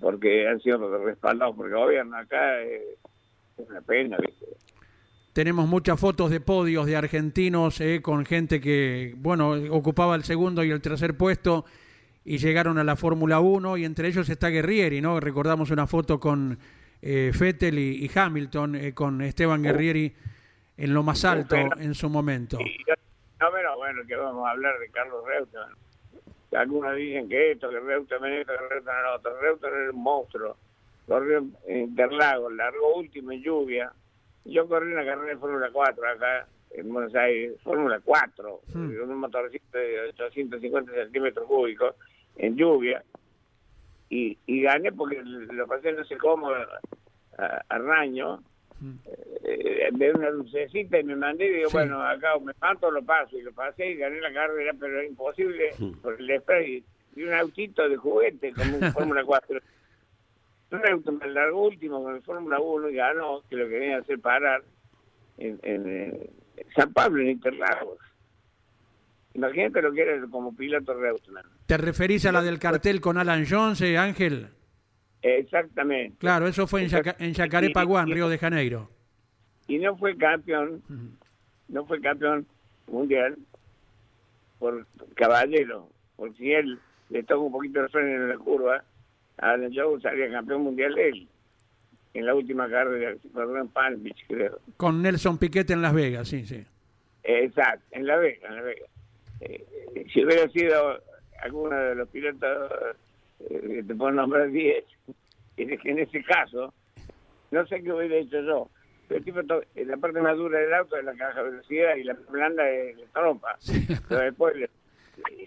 porque 0.00 0.48
han 0.48 0.60
sido 0.60 0.98
respaldados 1.04 1.56
por 1.56 1.68
el 1.68 1.74
gobierno 1.74 2.16
acá, 2.16 2.60
es 2.62 2.98
una 3.56 3.80
pena, 3.82 4.16
¿viste? 4.18 4.46
Tenemos 5.32 5.68
muchas 5.68 5.98
fotos 6.00 6.30
de 6.30 6.40
podios 6.40 6.86
de 6.86 6.96
argentinos 6.96 7.80
eh, 7.80 8.00
con 8.02 8.26
gente 8.26 8.60
que, 8.60 9.14
bueno, 9.16 9.52
ocupaba 9.70 10.16
el 10.16 10.24
segundo 10.24 10.64
y 10.64 10.70
el 10.70 10.80
tercer 10.80 11.16
puesto 11.16 11.64
y 12.24 12.38
llegaron 12.38 12.78
a 12.78 12.84
la 12.84 12.96
Fórmula 12.96 13.38
1 13.40 13.76
y 13.76 13.84
entre 13.84 14.08
ellos 14.08 14.28
está 14.28 14.48
Guerrieri, 14.48 15.00
¿no? 15.00 15.20
Recordamos 15.20 15.70
una 15.70 15.86
foto 15.86 16.18
con 16.18 16.58
eh, 17.02 17.32
Vettel 17.38 17.78
y, 17.78 18.04
y 18.04 18.10
Hamilton, 18.14 18.74
eh, 18.76 18.94
con 18.94 19.20
Esteban 19.22 19.62
Guerrieri 19.62 20.12
en 20.76 20.94
lo 20.94 21.02
más 21.02 21.24
alto 21.24 21.56
en 21.56 21.94
su 21.94 22.08
momento. 22.08 22.58
No, 22.58 23.46
pero 23.52 23.76
bueno, 23.76 24.02
que 24.06 24.16
vamos 24.16 24.46
a 24.46 24.50
hablar 24.50 24.78
de 24.78 24.88
Carlos 24.90 25.24
Reutemann. 25.26 25.74
Algunos 26.52 26.96
dicen 26.96 27.28
que 27.28 27.52
esto, 27.52 27.70
que 27.70 27.80
Reutemann 27.80 28.32
esto, 28.32 28.52
que 28.52 28.74
Reutemann 28.74 29.02
lo 29.02 29.14
otro. 29.14 29.40
Reutemann 29.40 29.80
era 29.82 29.90
un 29.92 30.02
monstruo. 30.02 30.56
Corrió 31.06 31.38
en 31.66 31.78
Interlagos, 31.78 32.52
largó 32.52 32.96
último 32.96 33.32
en 33.32 33.42
lluvia. 33.42 33.92
Yo 34.44 34.68
corrí 34.68 34.92
una 34.92 35.04
carrera 35.04 35.34
de 35.34 35.36
Fórmula 35.38 35.68
4 35.72 36.08
acá 36.08 36.46
en 36.72 36.92
Buenos 36.92 37.14
Aires, 37.14 37.56
Fórmula 37.62 38.00
4, 38.04 38.60
Hmm. 38.72 38.90
un 39.02 39.16
motorcito 39.18 39.78
de 39.78 40.00
850 40.10 40.92
centímetros 40.92 41.46
cúbicos 41.46 41.94
en 42.36 42.56
lluvia. 42.56 43.02
Y, 44.10 44.36
y 44.46 44.62
gané 44.62 44.92
porque 44.92 45.22
lo 45.22 45.66
pasé 45.66 45.92
no 45.92 46.04
sé 46.04 46.18
cómo 46.18 46.50
a, 46.50 47.64
a 47.68 47.78
Raño. 47.78 48.42
Hmm. 48.80 48.96
Eh, 49.44 49.88
eh, 49.88 49.88
de 49.92 50.12
una 50.12 50.30
lucecita 50.30 50.98
y 50.98 51.04
me 51.04 51.14
mandé 51.14 51.46
y 51.46 51.54
digo, 51.56 51.70
bueno, 51.70 52.02
acá 52.02 52.38
me 52.38 52.52
mato 52.60 52.90
lo 52.90 53.02
paso. 53.02 53.38
Y 53.38 53.42
lo 53.42 53.52
pasé 53.52 53.90
y 53.90 53.96
gané 53.96 54.20
la 54.20 54.32
carrera, 54.32 54.72
pero 54.78 54.98
era 54.98 55.06
imposible 55.06 55.70
por 56.02 56.20
el 56.20 56.40
spray 56.40 56.84
de 57.12 57.26
un 57.26 57.34
autito 57.34 57.88
de 57.88 57.96
juguete 57.96 58.52
como 58.52 58.76
un 58.76 58.82
Fórmula 58.92 59.24
4. 59.24 59.60
Un 60.72 60.86
auto 60.86 61.12
me 61.12 61.28
largó 61.28 61.66
último 61.66 62.02
con 62.02 62.14
el 62.14 62.22
Fórmula 62.22 62.60
1 62.60 62.90
y 62.90 62.94
ganó, 62.94 63.42
que 63.48 63.56
lo 63.56 63.68
que 63.68 63.78
venía 63.78 63.96
a 63.96 64.00
hacer 64.00 64.20
parar 64.20 64.62
en, 65.38 65.58
en, 65.62 65.88
eh, 65.88 66.30
San 66.76 66.92
Pablo, 66.92 67.22
en 67.22 67.30
Interlagos. 67.30 67.98
Imagínate 69.34 69.82
lo 69.82 69.92
que 69.92 70.02
era 70.02 70.26
como 70.28 70.54
piloto 70.54 70.94
Reutemann. 70.94 71.44
¿Te 71.70 71.76
referís 71.76 72.26
a 72.26 72.32
la 72.32 72.42
del 72.42 72.58
cartel 72.58 73.00
con 73.00 73.16
Alan 73.16 73.46
Jones, 73.48 73.80
eh, 73.82 73.96
Ángel? 73.96 74.48
Exactamente. 75.22 76.16
Claro, 76.18 76.48
eso 76.48 76.66
fue 76.66 76.82
en, 76.82 76.88
Yaca- 76.88 77.14
en 77.20 77.32
Yacarepaguán, 77.32 78.10
Río 78.10 78.28
de 78.28 78.38
Janeiro. 78.38 78.90
y 79.68 79.78
no 79.78 79.96
fue 79.96 80.16
campeón, 80.16 80.82
no 81.68 81.86
fue 81.86 82.00
campeón 82.00 82.44
mundial 82.88 83.36
por 84.58 84.84
caballero, 85.14 85.88
porque 86.16 86.36
si 86.38 86.50
él 86.52 86.76
le 87.08 87.22
toca 87.22 87.38
un 87.40 87.52
poquito 87.52 87.82
de 87.82 87.88
freno 87.88 88.08
en 88.24 88.28
la 88.30 88.36
curva, 88.38 88.82
Alan 89.38 89.70
Jones 89.72 90.02
salía 90.02 90.28
campeón 90.28 90.62
mundial 90.62 90.98
él, 90.98 91.28
en 92.14 92.26
la 92.26 92.34
última 92.34 92.68
carrera, 92.68 93.12
en 93.12 93.68
Palm 93.68 94.02
Beach, 94.02 94.24
creo. 94.26 94.58
Con 94.76 95.02
Nelson 95.02 95.38
Piquet 95.38 95.70
en 95.70 95.82
Las 95.82 95.94
Vegas, 95.94 96.26
sí, 96.26 96.44
sí. 96.44 96.64
Exacto, 97.22 97.84
en 97.92 98.08
La 98.08 98.16
Vega, 98.16 98.48
en 98.48 98.56
La 98.56 98.62
Vega. 98.62 98.86
Eh, 99.42 99.64
eh, 99.94 100.06
si 100.12 100.24
hubiera 100.24 100.48
sido 100.48 101.00
alguno 101.42 101.76
de 101.76 101.94
los 101.94 102.08
pilotos 102.08 102.70
eh, 103.48 103.60
que 103.66 103.82
te 103.82 103.94
puedo 103.94 104.12
nombrar 104.12 104.50
10, 104.50 104.84
en 105.56 105.78
en 105.84 105.98
ese 105.98 106.22
caso, 106.24 106.72
no 107.50 107.66
sé 107.66 107.82
qué 107.82 107.92
hubiera 107.92 108.16
hecho 108.16 108.40
yo. 108.42 108.70
Pero 109.08 109.18
el 109.18 109.24
tipo, 109.24 109.40
eh, 109.74 109.84
la 109.84 109.96
parte 109.96 110.20
más 110.20 110.36
dura 110.36 110.58
del 110.60 110.72
auto 110.72 110.96
es 110.96 111.04
la 111.04 111.14
caja 111.14 111.42
de 111.42 111.50
velocidad 111.50 111.96
y 111.96 112.04
la 112.04 112.14
blanda 112.28 112.68
es 112.70 112.96
la 112.96 113.06
trompa. 113.12 113.58
Pero 114.08 114.20
después, 114.20 114.56
le- 114.56 114.70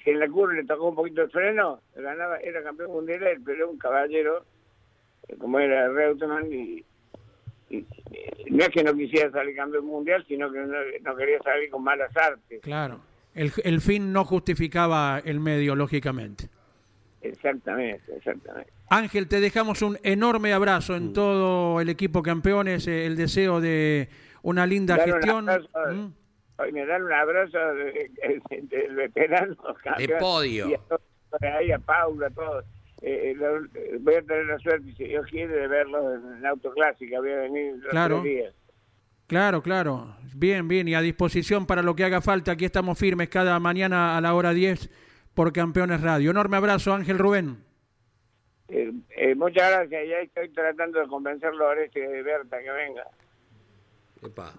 si 0.03 0.09
en 0.09 0.19
la 0.19 0.27
curva 0.27 0.53
le 0.53 0.65
tocó 0.65 0.89
un 0.89 0.95
poquito 0.95 1.21
el 1.23 1.31
freno, 1.31 1.81
ganaba, 1.95 2.37
era 2.39 2.61
campeón 2.61 2.91
mundial, 2.91 3.21
pero 3.45 3.57
era 3.57 3.65
un 3.67 3.77
caballero, 3.77 4.45
eh, 5.29 5.35
como 5.37 5.59
era 5.59 5.87
Reutemann, 5.87 6.51
y, 6.51 6.83
y, 7.69 7.77
eh, 8.11 8.31
no 8.51 8.63
es 8.63 8.69
que 8.69 8.83
no 8.83 8.93
quisiera 8.93 9.31
salir 9.31 9.55
campeón 9.55 9.85
mundial, 9.85 10.23
sino 10.27 10.51
que 10.51 10.59
no, 10.59 10.77
no 11.01 11.15
quería 11.15 11.39
salir 11.41 11.69
con 11.69 11.83
malas 11.83 12.15
artes. 12.17 12.61
Claro. 12.61 12.99
El, 13.35 13.51
el 13.63 13.81
fin 13.81 14.13
no 14.13 14.25
justificaba 14.25 15.19
el 15.23 15.39
medio, 15.39 15.75
lógicamente. 15.75 16.49
Exactamente, 17.21 18.15
exactamente. 18.17 18.71
Ángel, 18.89 19.27
te 19.27 19.39
dejamos 19.39 19.81
un 19.81 19.97
enorme 20.03 20.53
abrazo 20.53 20.95
en 20.95 21.13
todo 21.13 21.79
el 21.81 21.89
equipo 21.89 22.21
campeones, 22.21 22.87
eh, 22.87 23.05
el 23.05 23.15
deseo 23.15 23.61
de 23.61 24.09
una 24.43 24.65
linda 24.67 24.97
Dar 24.97 25.07
un 25.07 25.13
gestión. 25.13 25.49
abrazo, 25.49 25.69
¿Mm? 25.93 26.13
hoy 26.57 26.71
me 26.73 26.85
dan 26.85 27.03
un 27.03 27.13
abrazo 27.13 27.57
de- 27.75 28.11
de- 28.49 28.61
del 28.67 28.95
veterano. 28.95 29.55
campeón, 29.83 30.19
podio. 30.19 30.69
Y 30.69 30.73
a 30.73 30.77
todos, 30.79 31.01
ahí 31.41 31.71
a 31.71 31.79
Paula, 31.79 32.27
a 32.27 32.31
todos. 32.31 32.65
Eh, 33.01 33.31
eh, 33.31 33.35
lo- 33.35 33.67
voy 34.01 34.15
a 34.15 34.21
tener 34.21 34.45
la 34.45 34.59
suerte, 34.59 34.93
si 34.95 35.05
Dios 35.05 35.25
quiere, 35.27 35.53
de 35.53 35.67
verlos 35.67 36.21
en 36.37 36.45
Autoclásica. 36.45 37.19
Voy 37.19 37.31
a 37.31 37.35
venir 37.37 37.75
los 37.77 37.89
Claro. 37.91 38.21
tres 38.21 38.33
días. 38.35 38.53
Claro, 39.33 39.63
claro. 39.63 40.15
Bien, 40.35 40.67
bien. 40.67 40.87
Y 40.87 40.93
a 40.93 41.01
disposición 41.01 41.65
para 41.65 41.81
lo 41.81 41.95
que 41.95 42.03
haga 42.03 42.21
falta. 42.21 42.51
Aquí 42.51 42.65
estamos 42.65 42.99
firmes 42.99 43.29
cada 43.29 43.59
mañana 43.59 44.15
a 44.15 44.21
la 44.21 44.35
hora 44.35 44.53
10 44.53 44.91
por 45.33 45.51
Campeones 45.51 46.01
Radio. 46.01 46.29
Enorme 46.29 46.57
abrazo, 46.57 46.93
Ángel 46.93 47.17
Rubén. 47.17 47.57
Eh, 48.67 48.91
eh, 49.17 49.33
muchas 49.33 49.71
gracias. 49.71 50.07
Ya 50.07 50.17
estoy 50.19 50.49
tratando 50.49 50.99
de 50.99 51.07
convencerlo 51.07 51.67
a 51.67 51.73
este 51.81 51.99
de 51.99 52.21
Berta 52.21 52.57
que 52.61 52.69
venga. 52.69 53.07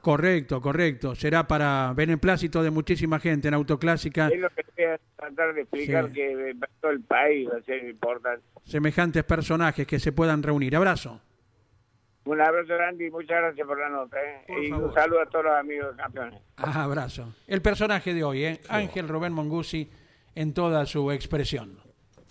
Correcto, 0.00 0.60
correcto. 0.60 1.14
Será 1.14 1.46
para 1.46 1.92
beneplácito 1.94 2.60
de 2.60 2.72
muchísima 2.72 3.20
gente 3.20 3.46
en 3.46 3.54
Autoclásica. 3.54 4.26
Es 4.26 4.40
lo 4.40 4.50
que 4.50 4.64
voy 4.76 4.86
a 4.86 4.98
tratar 5.16 5.54
de 5.54 5.60
explicar 5.60 6.08
Sí. 6.08 6.12
que 6.14 6.50
eh, 6.50 6.54
para 6.56 6.72
todo 6.80 6.90
el 6.90 7.00
país 7.00 7.48
va 7.48 7.58
a 7.58 7.62
ser 7.62 7.88
importante. 7.88 8.44
Semejantes 8.64 9.22
personajes 9.22 9.86
que 9.86 10.00
se 10.00 10.10
puedan 10.10 10.42
reunir. 10.42 10.74
Abrazo. 10.74 11.20
Un 12.26 12.40
abrazo 12.40 12.74
grande 12.74 13.06
y 13.06 13.10
muchas 13.10 13.36
gracias 13.38 13.66
por 13.66 13.78
la 13.78 13.88
nota. 13.90 14.16
¿eh? 14.22 14.44
y 14.66 14.72
un 14.72 14.92
saludo 14.94 15.20
a 15.20 15.26
todos 15.26 15.44
los 15.44 15.54
amigos 15.54 15.94
campeones. 15.96 16.40
Ah, 16.56 16.84
abrazo. 16.84 17.34
El 17.46 17.60
personaje 17.60 18.14
de 18.14 18.24
hoy, 18.24 18.44
¿eh? 18.44 18.60
Ángel 18.68 19.08
Rubén 19.08 19.32
Mongusi 19.32 19.90
en 20.34 20.54
toda 20.54 20.86
su 20.86 21.10
expresión. 21.12 21.78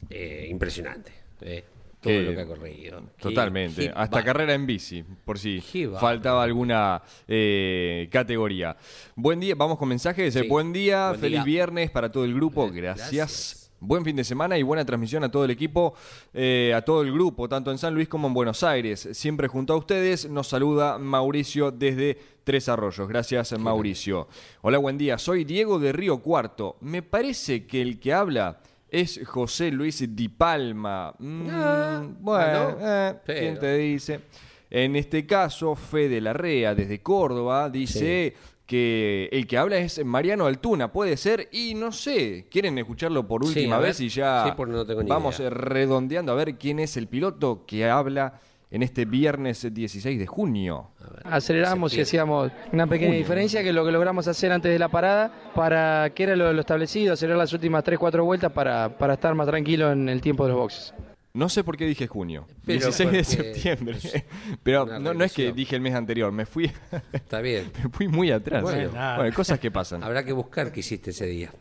Eh, 0.10 0.48
impresionante. 0.50 1.12
eh, 1.41 1.64
todo 2.02 2.12
Que- 2.12 2.22
lo 2.24 2.32
que 2.36 2.41
ha 2.41 2.46
corrido. 2.46 3.02
Totalmente. 3.20 3.84
Qué- 3.88 3.94
Hasta 3.96 4.18
va- 4.18 4.24
carrera 4.26 4.54
en 4.54 4.66
bici, 4.66 5.04
por 5.24 5.39
si 5.39 5.62
faltaba 6.00 6.44
alguna 6.44 7.02
eh, 7.28 8.10
categoría. 8.12 8.76
Buen 9.16 9.39
día, 9.39 9.56
vamos 9.56 9.78
con 9.78 9.88
mensajes. 9.89 10.34
Sí. 10.34 10.48
Buen 10.48 10.74
día, 10.74 11.10
Buen 11.10 11.22
feliz 11.22 11.38
día. 11.38 11.44
viernes 11.46 11.91
para 11.91 12.12
todo 12.12 12.26
el 12.26 12.34
grupo. 12.34 12.70
Gracias. 12.72 13.62
Buen 13.86 14.06
fin 14.06 14.16
de 14.16 14.24
semana 14.24 14.58
y 14.58 14.64
buena 14.64 14.86
transmisión 14.86 15.26
a 15.26 15.30
todo 15.30 15.44
el 15.44 15.52
equipo, 15.52 15.94
eh, 16.34 16.74
a 16.74 16.82
todo 16.82 17.02
el 17.02 17.12
grupo, 17.12 17.50
tanto 17.50 17.70
en 17.70 17.78
San 17.78 17.94
Luis 17.94 18.08
como 18.08 18.30
en 18.30 18.34
Buenos 18.34 18.64
Aires. 18.64 19.10
Siempre 19.12 19.50
junto 19.50 19.74
a 19.74 19.76
ustedes 19.76 20.30
nos 20.30 20.48
saluda 20.48 20.98
Mauricio 20.98 21.70
desde 21.70 22.18
Tres 22.46 22.70
Arroyos. 22.70 23.10
Gracias, 23.10 23.60
Mauricio. 23.60 24.30
Hola, 24.62 24.78
buen 24.78 24.98
día. 24.98 25.18
Soy 25.18 25.44
Diego 25.44 25.80
de 25.80 25.92
Río 25.92 26.20
Cuarto. 26.20 26.78
Me 26.80 27.02
parece 27.02 27.68
que 27.68 27.82
el 27.82 28.00
que 28.00 28.14
habla 28.14 28.62
es 28.90 29.20
José 29.26 29.70
Luis 29.70 30.16
Di 30.16 30.30
Palma. 30.30 31.14
Mm, 31.20 32.24
bueno, 32.24 32.78
eh, 32.80 33.16
¿quién 33.26 33.60
te 33.60 33.76
dice? 33.76 34.22
En 34.70 34.96
este 34.96 35.26
caso, 35.26 35.76
Fede 35.76 36.20
Larrea, 36.22 36.74
desde 36.74 37.02
Córdoba, 37.02 37.70
dice 37.70 38.34
que 38.74 39.30
el 39.32 39.46
que 39.46 39.56
habla 39.60 39.78
es 39.78 40.04
Mariano 40.04 40.48
Altuna, 40.48 40.92
puede 40.92 41.16
ser, 41.16 41.48
y 41.52 41.76
no 41.76 41.92
sé, 41.92 42.48
¿quieren 42.50 42.76
escucharlo 42.80 43.28
por 43.28 43.44
Sí, 43.46 43.50
última 43.50 43.78
ver. 43.78 43.90
vez 43.90 44.00
y 44.00 44.10
ya 44.10 44.46
Sí, 44.48 44.52
porque 44.58 44.74
no 44.74 44.84
tengo 44.84 45.04
ni 45.04 45.10
vamos 45.12 45.40
idea. 45.40 45.52
redondeando 45.52 46.32
a 46.32 46.36
ver 46.36 46.56
quién 46.58 46.80
es 46.80 46.98
el 46.98 47.08
piloto 47.08 47.66
que 47.68 47.88
habla 47.88 48.40
en 48.72 48.82
este 48.82 49.06
viernes 49.06 49.72
16 49.72 50.18
de 50.18 50.26
junio? 50.26 50.90
Aceleramos 51.24 51.96
y 51.96 52.02
hacíamos 52.02 52.52
una 52.72 52.88
pequeña 52.88 53.10
Junio. 53.12 53.20
diferencia 53.20 53.62
que 53.62 53.72
lo 53.72 53.86
que 53.86 53.92
logramos 53.92 54.28
hacer 54.28 54.52
antes 54.52 54.72
de 54.72 54.80
la 54.80 54.90
parada 54.90 55.32
para 55.54 56.10
que 56.16 56.24
era 56.24 56.36
lo, 56.36 56.52
lo 56.52 56.60
establecido, 56.62 57.14
acelerar 57.14 57.38
las 57.38 57.54
últimas 57.54 57.84
3-4 57.84 58.24
vueltas 58.26 58.52
para, 58.52 58.98
para 58.98 59.14
estar 59.14 59.36
más 59.36 59.46
tranquilo 59.46 59.92
en 59.92 60.10
el 60.10 60.20
tiempo 60.20 60.46
de 60.46 60.50
los 60.54 60.58
boxes. 60.60 60.94
No 61.36 61.50
sé 61.50 61.64
por 61.64 61.78
qué 61.78 61.86
dije 61.88 62.06
junio. 62.06 62.46
Pero 62.64 62.80
16 62.80 63.12
de 63.12 63.24
septiembre. 63.24 63.98
es 63.98 64.24
Pero 64.64 64.86
no, 64.86 65.16
no 65.16 65.24
es 65.24 65.34
que 65.34 65.52
dije 65.52 65.76
el 65.76 65.82
mes 65.82 65.96
anterior, 65.96 66.32
me 66.32 66.46
fui, 66.46 66.72
Está 67.12 67.42
bien. 67.42 67.72
me 67.84 67.90
fui 67.90 68.08
muy 68.08 68.30
atrás. 68.30 68.62
Bueno. 68.62 68.92
Bueno, 68.92 69.36
cosas 69.36 69.60
que 69.60 69.72
pasan. 69.72 70.04
Habrá 70.04 70.24
que 70.24 70.32
buscar 70.32 70.72
qué 70.72 70.82
hiciste 70.82 71.10
ese 71.10 71.26
día. 71.26 71.52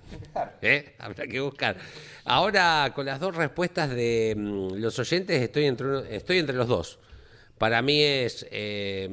¿Eh? 0.61 0.95
Habrá 0.99 1.27
que 1.27 1.41
buscar. 1.41 1.79
Ahora, 2.27 2.93
con 2.95 3.07
las 3.07 3.19
dos 3.19 3.35
respuestas 3.35 3.89
de 3.91 4.35
mm, 4.37 4.75
los 4.75 4.99
oyentes, 4.99 5.41
estoy 5.41 5.65
entre, 5.65 5.87
uno- 5.87 6.01
estoy 6.01 6.39
entre 6.39 6.55
los 6.55 6.69
dos. 6.69 6.99
Para 7.57 7.81
mí 7.81 8.03
es. 8.03 8.47
eh, 8.51 9.09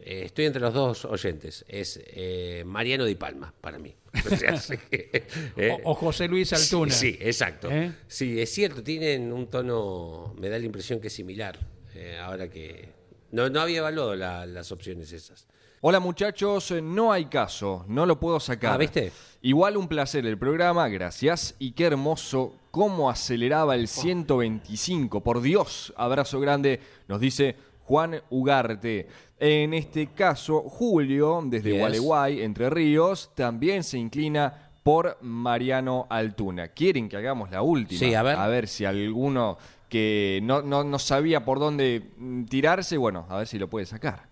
eh, 0.00 0.22
estoy 0.26 0.46
entre 0.46 0.60
los 0.60 0.72
dos 0.74 1.04
oyentes. 1.04 1.64
Es 1.68 2.00
eh, 2.04 2.62
Mariano 2.66 3.04
Di 3.04 3.14
Palma, 3.14 3.52
para 3.60 3.78
mí. 3.78 3.94
O 4.32 4.36
sea, 4.36 4.56
sí, 4.58 4.74
eh, 4.90 5.78
O, 5.84 5.90
o 5.92 5.94
José 5.94 6.28
Luis 6.28 6.52
Altuna. 6.52 6.92
Sí, 6.92 7.12
sí, 7.12 7.18
exacto. 7.20 7.70
¿Eh? 7.70 7.92
Sí, 8.06 8.40
es 8.40 8.50
cierto, 8.50 8.82
tienen 8.82 9.32
un 9.32 9.48
tono, 9.48 10.34
me 10.38 10.48
da 10.48 10.58
la 10.58 10.64
impresión 10.64 11.00
que 11.00 11.06
es 11.08 11.12
similar. 11.12 11.58
eh, 11.94 12.18
ahora 12.20 12.48
que. 12.48 12.88
No, 13.30 13.50
no 13.50 13.60
había 13.60 13.78
evaluado 13.78 14.14
la- 14.16 14.46
las 14.46 14.72
opciones 14.72 15.12
esas. 15.12 15.46
Hola 15.80 16.00
muchachos, 16.00 16.72
no 16.82 17.12
hay 17.12 17.26
caso, 17.26 17.84
no 17.88 18.04
lo 18.06 18.18
puedo 18.18 18.40
sacar. 18.40 18.72
Ah, 18.72 18.76
¿viste? 18.78 19.12
Igual 19.42 19.76
un 19.76 19.86
placer 19.86 20.26
el 20.26 20.36
programa, 20.38 20.88
gracias. 20.88 21.54
Y 21.60 21.72
qué 21.72 21.84
hermoso 21.84 22.54
cómo 22.72 23.08
aceleraba 23.10 23.76
el 23.76 23.86
125. 23.86 25.22
Por 25.22 25.40
Dios, 25.40 25.92
abrazo 25.96 26.40
grande, 26.40 26.80
nos 27.06 27.20
dice 27.20 27.54
Juan 27.88 28.20
Ugarte. 28.28 29.08
En 29.40 29.72
este 29.72 30.08
caso, 30.08 30.60
Julio, 30.60 31.40
desde 31.42 31.70
Yes. 31.70 31.80
Gualeguay, 31.80 32.42
Entre 32.42 32.68
Ríos, 32.68 33.30
también 33.34 33.82
se 33.82 33.96
inclina 33.96 34.68
por 34.82 35.16
Mariano 35.22 36.06
Altuna. 36.10 36.68
¿Quieren 36.68 37.08
que 37.08 37.16
hagamos 37.16 37.50
la 37.50 37.62
última? 37.62 37.98
Sí, 37.98 38.14
a 38.14 38.22
ver. 38.22 38.36
A 38.36 38.46
ver 38.46 38.68
si 38.68 38.84
alguno 38.84 39.56
que 39.88 40.40
no, 40.42 40.60
no, 40.60 40.84
no 40.84 40.98
sabía 40.98 41.46
por 41.46 41.58
dónde 41.60 42.02
mm, 42.18 42.44
tirarse, 42.44 42.98
bueno, 42.98 43.24
a 43.30 43.38
ver 43.38 43.46
si 43.46 43.58
lo 43.58 43.68
puede 43.68 43.86
sacar. 43.86 44.28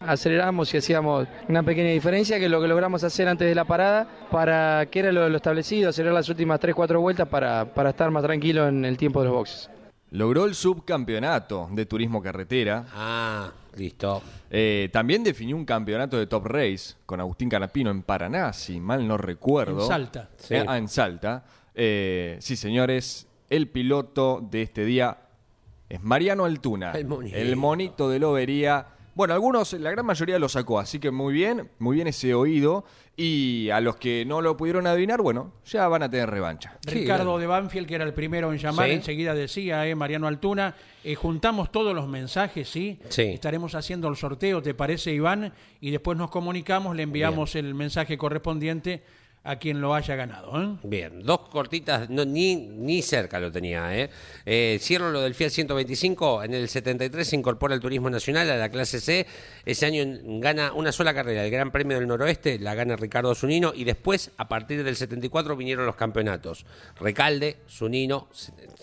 Aceleramos 0.00 0.72
y 0.72 0.78
hacíamos 0.78 1.28
una 1.48 1.62
pequeña 1.62 1.90
diferencia 1.90 2.38
que 2.38 2.46
es 2.46 2.50
lo 2.50 2.62
que 2.62 2.68
logramos 2.68 3.04
hacer 3.04 3.28
antes 3.28 3.46
de 3.46 3.54
la 3.54 3.64
parada 3.66 4.08
para 4.30 4.86
que 4.86 5.00
era 5.00 5.12
lo, 5.12 5.28
lo 5.28 5.36
establecido, 5.36 5.90
acelerar 5.90 6.14
las 6.14 6.28
últimas 6.30 6.60
3-4 6.60 6.98
vueltas 6.98 7.28
para, 7.28 7.74
para 7.74 7.90
estar 7.90 8.10
más 8.10 8.22
tranquilo 8.22 8.68
en 8.68 8.86
el 8.86 8.96
tiempo 8.96 9.20
de 9.20 9.26
los 9.28 9.34
boxes. 9.36 9.70
Logró 10.10 10.44
el 10.44 10.54
subcampeonato 10.54 11.68
de 11.72 11.84
turismo 11.84 12.22
carretera. 12.22 12.86
Ah, 12.92 13.52
listo. 13.76 14.22
Eh, 14.50 14.88
también 14.92 15.24
definió 15.24 15.56
un 15.56 15.64
campeonato 15.64 16.16
de 16.16 16.26
Top 16.26 16.46
Race 16.46 16.94
con 17.04 17.20
Agustín 17.20 17.48
Canapino 17.48 17.90
en 17.90 18.02
Paraná, 18.02 18.52
si 18.52 18.78
mal 18.78 19.06
no 19.06 19.16
recuerdo. 19.16 19.82
En 19.82 19.88
Salta. 19.88 20.30
Eh, 20.48 20.64
ah, 20.66 20.78
en 20.78 20.88
Salta. 20.88 21.44
Eh, 21.74 22.36
sí, 22.40 22.56
señores, 22.56 23.26
el 23.50 23.68
piloto 23.68 24.40
de 24.48 24.62
este 24.62 24.84
día 24.84 25.18
es 25.88 26.02
Mariano 26.02 26.44
Altuna. 26.44 26.92
El 26.92 27.06
monito. 27.06 27.36
El 27.36 27.56
monito 27.56 28.08
de 28.08 28.18
Lobería 28.18 28.86
Bueno, 29.16 29.32
algunos, 29.32 29.72
la 29.72 29.90
gran 29.90 30.04
mayoría 30.04 30.38
lo 30.38 30.46
sacó, 30.46 30.78
así 30.78 30.98
que 31.00 31.10
muy 31.10 31.32
bien, 31.32 31.70
muy 31.78 31.94
bien 31.96 32.06
ese 32.06 32.34
oído. 32.34 32.84
Y 33.16 33.70
a 33.70 33.80
los 33.80 33.96
que 33.96 34.26
no 34.26 34.42
lo 34.42 34.58
pudieron 34.58 34.86
adivinar, 34.86 35.22
bueno, 35.22 35.54
ya 35.64 35.88
van 35.88 36.02
a 36.02 36.10
tener 36.10 36.28
revancha. 36.28 36.76
Ricardo 36.84 37.38
de 37.38 37.46
Banfield, 37.46 37.86
que 37.86 37.94
era 37.94 38.04
el 38.04 38.12
primero 38.12 38.52
en 38.52 38.58
llamar, 38.58 38.88
Sí. 38.88 38.92
enseguida 38.92 39.32
decía, 39.32 39.86
eh, 39.86 39.94
Mariano 39.94 40.26
Altuna, 40.26 40.74
eh, 41.02 41.14
juntamos 41.14 41.72
todos 41.72 41.94
los 41.94 42.06
mensajes, 42.06 42.68
¿sí? 42.68 42.98
Sí. 43.08 43.22
Estaremos 43.22 43.74
haciendo 43.74 44.08
el 44.08 44.16
sorteo, 44.16 44.60
¿te 44.60 44.74
parece, 44.74 45.12
Iván? 45.14 45.54
Y 45.80 45.92
después 45.92 46.18
nos 46.18 46.28
comunicamos, 46.30 46.94
le 46.94 47.04
enviamos 47.04 47.54
el 47.56 47.74
mensaje 47.74 48.18
correspondiente 48.18 49.02
a 49.46 49.56
quien 49.56 49.80
lo 49.80 49.94
haya 49.94 50.16
ganado. 50.16 50.60
¿eh? 50.60 50.76
Bien, 50.82 51.22
dos 51.22 51.48
cortitas, 51.48 52.10
no, 52.10 52.24
ni, 52.24 52.56
ni 52.56 53.00
cerca 53.00 53.38
lo 53.38 53.50
tenía. 53.52 53.96
¿eh? 53.96 54.10
Eh, 54.44 54.78
cierro 54.80 55.10
lo 55.10 55.20
del 55.20 55.34
Fiat 55.34 55.50
125. 55.50 56.42
En 56.42 56.54
el 56.54 56.68
73 56.68 57.26
se 57.26 57.36
incorpora 57.36 57.74
el 57.74 57.80
turismo 57.80 58.10
nacional 58.10 58.50
a 58.50 58.56
la 58.56 58.68
clase 58.68 59.00
C. 59.00 59.26
Ese 59.64 59.86
año 59.86 60.04
gana 60.40 60.72
una 60.72 60.90
sola 60.90 61.14
carrera, 61.14 61.44
el 61.44 61.50
Gran 61.50 61.70
Premio 61.70 61.98
del 61.98 62.08
Noroeste, 62.08 62.58
la 62.58 62.74
gana 62.74 62.96
Ricardo 62.96 63.34
Zunino. 63.34 63.72
Y 63.74 63.84
después, 63.84 64.32
a 64.36 64.48
partir 64.48 64.82
del 64.82 64.96
74, 64.96 65.56
vinieron 65.56 65.86
los 65.86 65.96
campeonatos. 65.96 66.66
Recalde, 66.98 67.58
Zunino, 67.68 68.28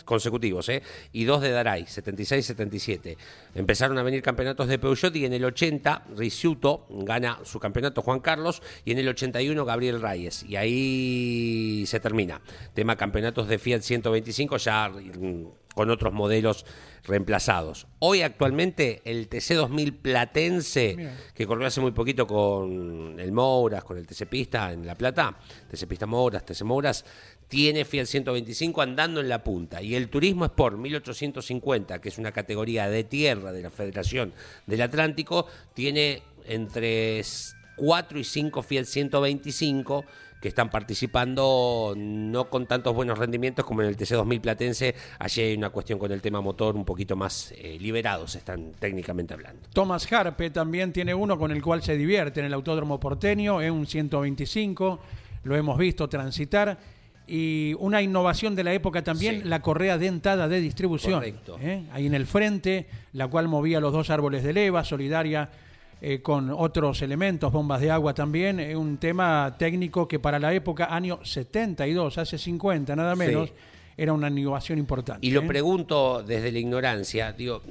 consecutivos, 0.06 0.70
¿eh? 0.70 0.82
y 1.12 1.26
dos 1.26 1.41
de 1.41 1.51
Daray, 1.51 1.84
76-77. 1.84 3.18
Empezaron 3.56 3.97
a 3.97 4.04
venir 4.04 4.22
campeonatos 4.22 4.68
de 4.68 4.80
Peugeot 4.80 5.16
y 5.16 5.26
en 5.26 5.34
el 5.34 5.45
80, 5.45 6.06
Ricciuto 6.16 6.86
gana 6.89 7.39
su 7.43 7.60
campeonato 7.60 8.01
Juan 8.01 8.20
Carlos 8.20 8.62
y 8.86 8.91
en 8.91 8.99
el 8.99 9.08
81 9.08 9.66
Gabriel 9.66 10.01
Reyes. 10.01 10.43
Y 10.43 10.56
ahí 10.56 11.84
se 11.88 11.99
termina. 11.99 12.41
Tema 12.74 12.95
campeonatos 12.95 13.47
de 13.47 13.60
Fiat 13.60 13.82
125 13.82 14.58
ya 14.58 14.89
mm, 14.89 15.45
con 15.74 15.89
otros 15.89 16.14
modelos 16.14 16.66
reemplazados. 17.06 17.88
Hoy 17.99 18.22
actualmente 18.22 19.01
el 19.06 19.30
TC2000 19.30 20.01
Platense, 20.01 21.10
que 21.34 21.45
corrió 21.45 21.68
hace 21.68 21.82
muy 21.82 21.91
poquito 21.91 22.26
con 22.26 23.20
el 23.20 23.32
Mouras, 23.32 23.84
con 23.84 23.97
el 23.97 24.08
TC 24.08 24.26
Pista 24.28 24.72
en 24.72 24.86
La 24.86 24.95
Plata, 24.95 25.38
TC 25.70 25.86
Pista 25.86 26.06
Mouras, 26.06 26.45
TC 26.45 26.64
Mouras, 26.64 27.04
tiene 27.54 27.86
Fiat 27.86 28.08
125 28.08 28.82
andando 28.82 29.22
en 29.22 29.30
la 29.30 29.43
punta. 29.43 29.80
Y 29.80 29.93
el 29.93 30.10
Turismo 30.10 30.45
Sport 30.45 30.76
1850, 30.76 32.01
que 32.01 32.10
es 32.10 32.18
una 32.18 32.32
categoría 32.32 32.89
de 32.89 33.04
tierra 33.04 33.51
de 33.51 33.62
la 33.62 33.70
Federación 33.70 34.34
del 34.66 34.82
Atlántico, 34.82 35.45
tiene 35.76 36.24
entre 36.47 37.22
4 37.76 38.18
y 38.18 38.24
5 38.24 38.64
Fiat 38.64 38.86
125 38.86 40.04
que 40.41 40.47
están 40.47 40.72
participando 40.72 41.93
no 41.95 42.49
con 42.49 42.66
tantos 42.66 42.95
buenos 42.95 43.20
rendimientos 43.20 43.64
como 43.66 43.84
en 43.84 43.89
el 43.89 43.97
TC2000 43.97 44.41
Platense. 44.41 44.95
Allí 45.20 45.41
hay 45.43 45.54
una 45.56 45.70
cuestión 45.70 45.99
con 45.99 46.12
el 46.12 46.24
tema 46.24 46.41
motor 46.41 46.76
un 46.76 46.86
poquito 46.86 47.16
más 47.16 47.54
eh, 47.56 47.78
liberados, 47.80 48.34
están 48.34 48.72
técnicamente 48.80 49.36
hablando. 49.36 49.70
Thomas 49.72 50.12
Harpe 50.12 50.49
también 50.49 50.91
tiene 50.91 51.14
uno 51.14 51.38
con 51.38 51.51
el 51.51 51.62
cual 51.62 51.84
se 51.84 51.95
divierte 51.95 52.39
en 52.39 52.47
el 52.47 52.54
Autódromo 52.56 52.99
Porteño, 52.99 53.62
es 53.62 53.70
un 53.70 53.86
125, 53.86 54.99
lo 55.43 55.56
hemos 55.56 55.78
visto 55.78 56.10
transitar. 56.10 57.03
Y 57.28 57.74
una 57.80 58.01
innovación 58.01 58.53
de 58.55 58.63
la 58.65 58.74
época 58.74 59.01
también, 59.03 59.41
Sí. 59.41 59.47
la 59.47 59.61
correa 59.61 59.97
dentada 59.97 60.47
de 60.47 60.59
distribución. 60.59 61.15
Correcto. 61.15 61.57
¿eh? 61.61 61.84
Ahí 61.93 62.05
en 62.05 62.13
el 62.13 62.26
frente, 62.26 62.88
la 63.13 63.28
cual 63.28 63.47
movía 63.47 63.80
los 63.80 63.93
dos 63.93 64.09
árboles 64.09 64.43
de 64.43 64.51
leva, 64.53 64.84
solidaria 64.84 65.49
eh, 66.05 66.21
con 66.21 66.49
otros 66.49 67.01
elementos, 67.01 67.49
bombas 67.53 67.80
de 67.80 67.89
agua 67.89 68.13
también. 68.13 68.59
Es 68.59 68.76
un 68.76 68.97
tema 68.97 69.55
técnico 69.57 70.05
que 70.05 70.19
para 70.19 70.38
la 70.38 70.53
época, 70.53 70.93
año 70.93 71.19
72, 71.24 72.17
hace 72.17 72.38
50 72.38 72.93
nada 72.93 73.15
menos, 73.15 73.47
Sí. 73.49 73.55
era 73.95 74.11
una 74.11 74.28
innovación 74.30 74.80
importante. 74.80 75.26
Y 75.26 75.32
lo 75.32 75.43
¿eh? 75.43 75.47
pregunto 75.47 76.21
desde 76.21 76.51
la 76.51 76.59
ignorancia, 76.59 77.32
digo, 77.32 77.61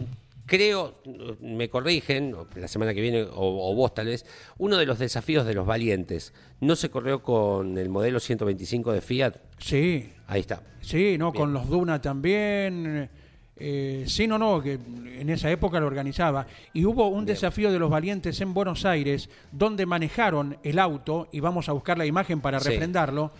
creo, 0.47 1.01
me 1.41 1.69
corrigen, 1.71 2.35
la 2.57 2.69
semana 2.69 2.93
que 2.95 3.01
viene, 3.01 3.23
o, 3.23 3.71
o 3.71 3.75
vos 3.75 3.95
tal 3.95 4.07
vez, 4.07 4.27
uno 4.59 4.77
de 4.77 4.87
los 4.87 4.99
desafíos 4.99 5.47
de 5.47 5.55
los 5.55 5.67
valientes, 5.67 6.33
¿no 6.61 6.77
se 6.77 6.91
corrió 6.91 7.23
con 7.23 7.79
el 7.79 7.89
modelo 7.89 8.21
125 8.21 8.93
de 8.93 9.01
Fiat? 9.01 9.37
Sí, 9.59 10.13
Ahí 10.27 10.41
está. 10.41 10.63
Sí, 10.81 11.17
no, 11.19 11.31
Bien. 11.33 11.43
con 11.43 11.53
los 11.53 11.69
Duna 11.69 12.01
también. 12.01 13.09
eh, 13.57 14.05
sí, 14.09 14.27
no, 14.27 14.39
no, 14.39 14.63
que 14.63 14.73
en 14.73 15.29
esa 15.31 15.51
época 15.51 15.79
lo 15.79 15.87
organizaba. 15.87 16.47
Y 16.73 16.85
hubo 16.87 17.07
un 17.09 17.25
desafío 17.27 17.71
de 17.71 17.79
los 17.79 17.91
valientes 17.91 18.41
en 18.41 18.55
Buenos 18.55 18.85
Aires, 18.87 19.29
donde 19.53 19.85
manejaron 19.87 20.57
el 20.63 20.79
auto, 20.79 21.29
y 21.33 21.41
vamos 21.41 21.69
a 21.69 21.73
buscar 21.73 21.99
la 21.99 22.07
imagen 22.07 22.41
para 22.41 22.59
Sí. 22.61 22.71
refrendarlo, 22.71 23.31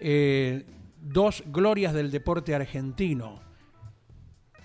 eh, 0.00 0.64
dos 1.00 1.42
glorias 1.46 1.94
del 1.94 2.10
deporte 2.10 2.54
argentino. 2.54 3.40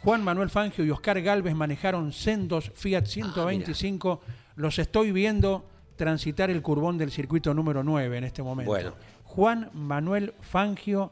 Juan 0.03 0.23
Manuel 0.23 0.49
Fangio 0.49 0.85
y 0.85 0.91
Oscar 0.91 1.21
Galvez 1.21 1.53
manejaron 1.55 2.13
sendos 2.13 2.71
Fiat 2.73 3.05
125. 3.05 4.21
los 4.55 4.79
estoy 4.79 5.11
viendo 5.11 5.65
transitar 5.95 6.49
el 6.49 6.61
curbón 6.61 6.97
del 6.97 7.11
circuito 7.11 7.53
número 7.53 7.83
9 7.83 8.17
en 8.17 8.23
este 8.23 8.41
momento. 8.41 8.71
Bueno. 8.71 8.93
Juan 9.25 9.69
Manuel 9.73 10.33
Fangio 10.39 11.11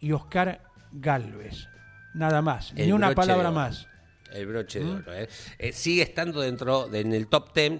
y 0.00 0.12
Oscar 0.12 0.62
Galvez. 0.92 1.68
Nada 2.14 2.40
más, 2.40 2.72
El 2.76 2.86
ni 2.86 2.92
una 2.92 3.14
palabra 3.14 3.50
más. 3.50 3.88
El 4.32 4.46
broche 4.46 4.80
de 4.80 4.90
oro. 4.90 5.14
¿eh? 5.14 5.28
Eh, 5.58 5.72
sigue 5.72 6.02
estando 6.02 6.40
dentro 6.40 6.88
de, 6.88 7.00
en 7.00 7.12
el 7.12 7.26
top 7.26 7.52
10 7.54 7.72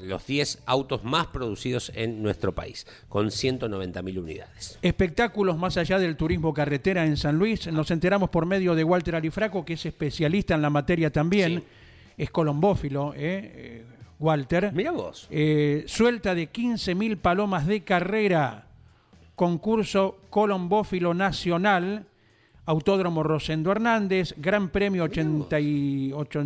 los 0.00 0.26
10 0.26 0.62
autos 0.66 1.04
más 1.04 1.26
producidos 1.28 1.92
en 1.94 2.22
nuestro 2.22 2.54
país, 2.54 2.86
con 3.08 3.26
190.000 3.26 4.18
unidades. 4.18 4.78
Espectáculos 4.82 5.56
más 5.56 5.76
allá 5.76 5.98
del 5.98 6.16
turismo 6.16 6.52
carretera 6.54 7.04
en 7.04 7.16
San 7.16 7.38
Luis. 7.38 7.66
Nos 7.68 7.90
enteramos 7.90 8.30
por 8.30 8.46
medio 8.46 8.74
de 8.74 8.84
Walter 8.84 9.16
Alifraco, 9.16 9.64
que 9.64 9.74
es 9.74 9.86
especialista 9.86 10.54
en 10.54 10.62
la 10.62 10.70
materia 10.70 11.10
también. 11.10 11.64
Es 12.16 12.30
colombófilo. 12.30 13.12
¿eh? 13.14 13.18
Eh, 13.54 13.84
Walter. 14.18 14.72
Mira 14.72 14.92
vos. 14.92 15.26
Eh, 15.30 15.84
suelta 15.86 16.34
de 16.34 16.50
15.000 16.50 17.18
palomas 17.18 17.66
de 17.66 17.82
carrera. 17.82 18.66
Concurso 19.34 20.18
Colombófilo 20.30 21.12
Nacional. 21.14 22.06
Autódromo 22.66 23.22
Rosendo 23.22 23.70
Hernández, 23.70 24.34
Gran 24.36 24.70
Premio 24.70 25.04
88, 25.04 26.40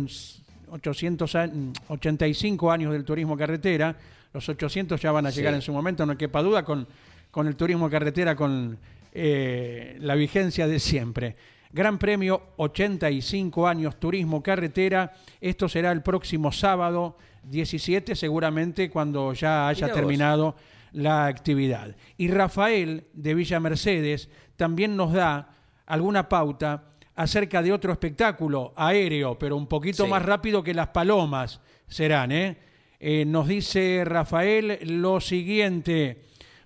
885 0.71 2.65
mm, 2.65 2.69
años 2.69 2.91
del 2.93 3.05
turismo 3.05 3.37
carretera, 3.37 3.95
los 4.33 4.47
800 4.47 4.99
ya 4.99 5.11
van 5.11 5.25
a 5.25 5.29
llegar 5.29 5.53
en 5.53 5.61
su 5.61 5.71
momento, 5.73 6.05
no 6.05 6.17
quepa 6.17 6.41
duda, 6.41 6.63
con, 6.63 6.87
con 7.29 7.47
el 7.47 7.55
turismo 7.55 7.89
carretera, 7.89 8.35
con 8.35 8.77
eh, 9.13 9.97
la 9.99 10.15
vigencia 10.15 10.67
de 10.67 10.79
siempre. 10.79 11.35
Gran 11.73 11.97
Premio 11.97 12.41
85 12.57 13.67
años 13.67 13.97
Turismo 13.97 14.43
Carretera. 14.43 15.13
Esto 15.39 15.69
será 15.69 15.91
el 15.91 16.01
próximo 16.01 16.51
sábado 16.51 17.17
17, 17.43 18.15
seguramente 18.15 18.89
cuando 18.89 19.33
ya 19.33 19.67
haya 19.69 19.91
terminado 19.93 20.55
la 20.91 21.27
actividad. 21.27 21.95
Y 22.17 22.27
Rafael 22.27 23.05
de 23.13 23.35
Villa 23.35 23.59
Mercedes 23.59 24.29
también 24.57 24.97
nos 24.97 25.13
da 25.13 25.49
alguna 25.85 26.27
pauta 26.27 26.90
acerca 27.21 27.61
de 27.61 27.71
otro 27.71 27.91
espectáculo 27.91 28.73
aéreo, 28.75 29.37
pero 29.37 29.55
un 29.55 29.67
poquito 29.67 30.05
Sí. 30.05 30.09
más 30.09 30.23
rápido 30.23 30.63
que 30.63 30.73
las 30.73 30.87
palomas 30.87 31.59
serán. 31.87 32.31
¿eh? 32.31 32.57
Eh, 32.99 33.25
nos 33.25 33.47
dice 33.47 34.03
Rafael 34.05 34.79
lo 34.99 35.19
siguiente. 35.19 36.21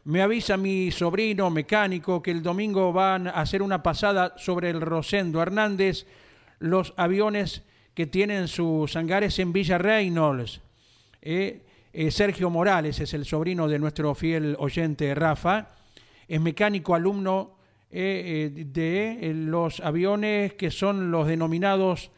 Me 0.06 0.22
avisa 0.22 0.56
mi 0.58 0.92
sobrino 0.92 1.50
mecánico 1.50 2.22
que 2.22 2.32
el 2.32 2.44
domingo 2.44 2.94
van 2.94 3.28
a 3.28 3.32
hacer 3.32 3.62
una 3.62 3.82
pasada 3.82 4.34
sobre 4.38 4.70
el 4.70 4.82
Rosendo 4.82 5.42
Hernández, 5.42 6.06
los 6.60 6.94
aviones 6.96 7.64
que 7.94 8.06
tienen 8.06 8.48
sus 8.48 8.96
hangares 8.96 9.40
en 9.40 9.52
Villa 9.52 9.78
Reynolds. 9.78 10.62
Eh, 11.22 11.62
eh, 11.92 12.12
Sergio 12.12 12.50
Morales 12.50 13.00
es 13.00 13.14
el 13.14 13.26
sobrino 13.26 13.68
de 13.68 13.80
nuestro 13.80 14.14
fiel 14.14 14.56
oyente 14.60 15.16
Rafa, 15.16 15.70
es 16.28 16.40
mecánico 16.40 16.94
alumno 16.94 17.56
eh, 17.92 18.52
eh, 18.58 18.66
de 18.66 19.30
eh, 19.30 19.34
los 19.34 19.80
aviones 19.80 20.54
que 20.54 20.72
son 20.72 21.12
los 21.12 21.28
denominados 21.28 22.12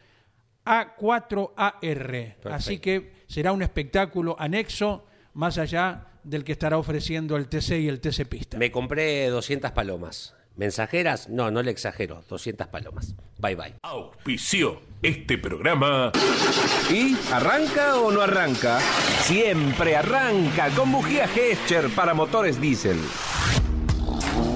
A4AR. 0.64 2.36
Así 2.50 2.78
que 2.78 3.12
será 3.26 3.52
un 3.52 3.62
espectáculo 3.62 4.36
anexo 4.38 5.06
más 5.34 5.58
allá 5.58 6.06
del 6.24 6.44
que 6.44 6.52
estará 6.52 6.78
ofreciendo 6.78 7.36
el 7.36 7.48
TC 7.48 7.80
y 7.80 7.88
el 7.88 8.00
TC 8.00 8.26
Pista. 8.28 8.58
Me 8.58 8.70
compré 8.70 9.28
200 9.28 9.70
palomas. 9.72 10.34
¿Mensajeras? 10.56 11.28
No, 11.28 11.52
no 11.52 11.62
le 11.62 11.70
exagero. 11.70 12.24
200 12.28 12.66
palomas. 12.66 13.14
Bye 13.38 13.54
bye. 13.54 13.74
Auspició 13.82 14.82
este 15.00 15.38
programa. 15.38 16.10
¿Y 16.90 17.16
arranca 17.32 17.96
o 18.00 18.10
no 18.10 18.20
arranca? 18.20 18.80
Siempre 19.20 19.94
arranca 19.94 20.70
con 20.70 20.90
bujía 20.90 21.28
Gescher 21.28 21.88
para 21.90 22.12
motores 22.12 22.60
diésel. 22.60 22.98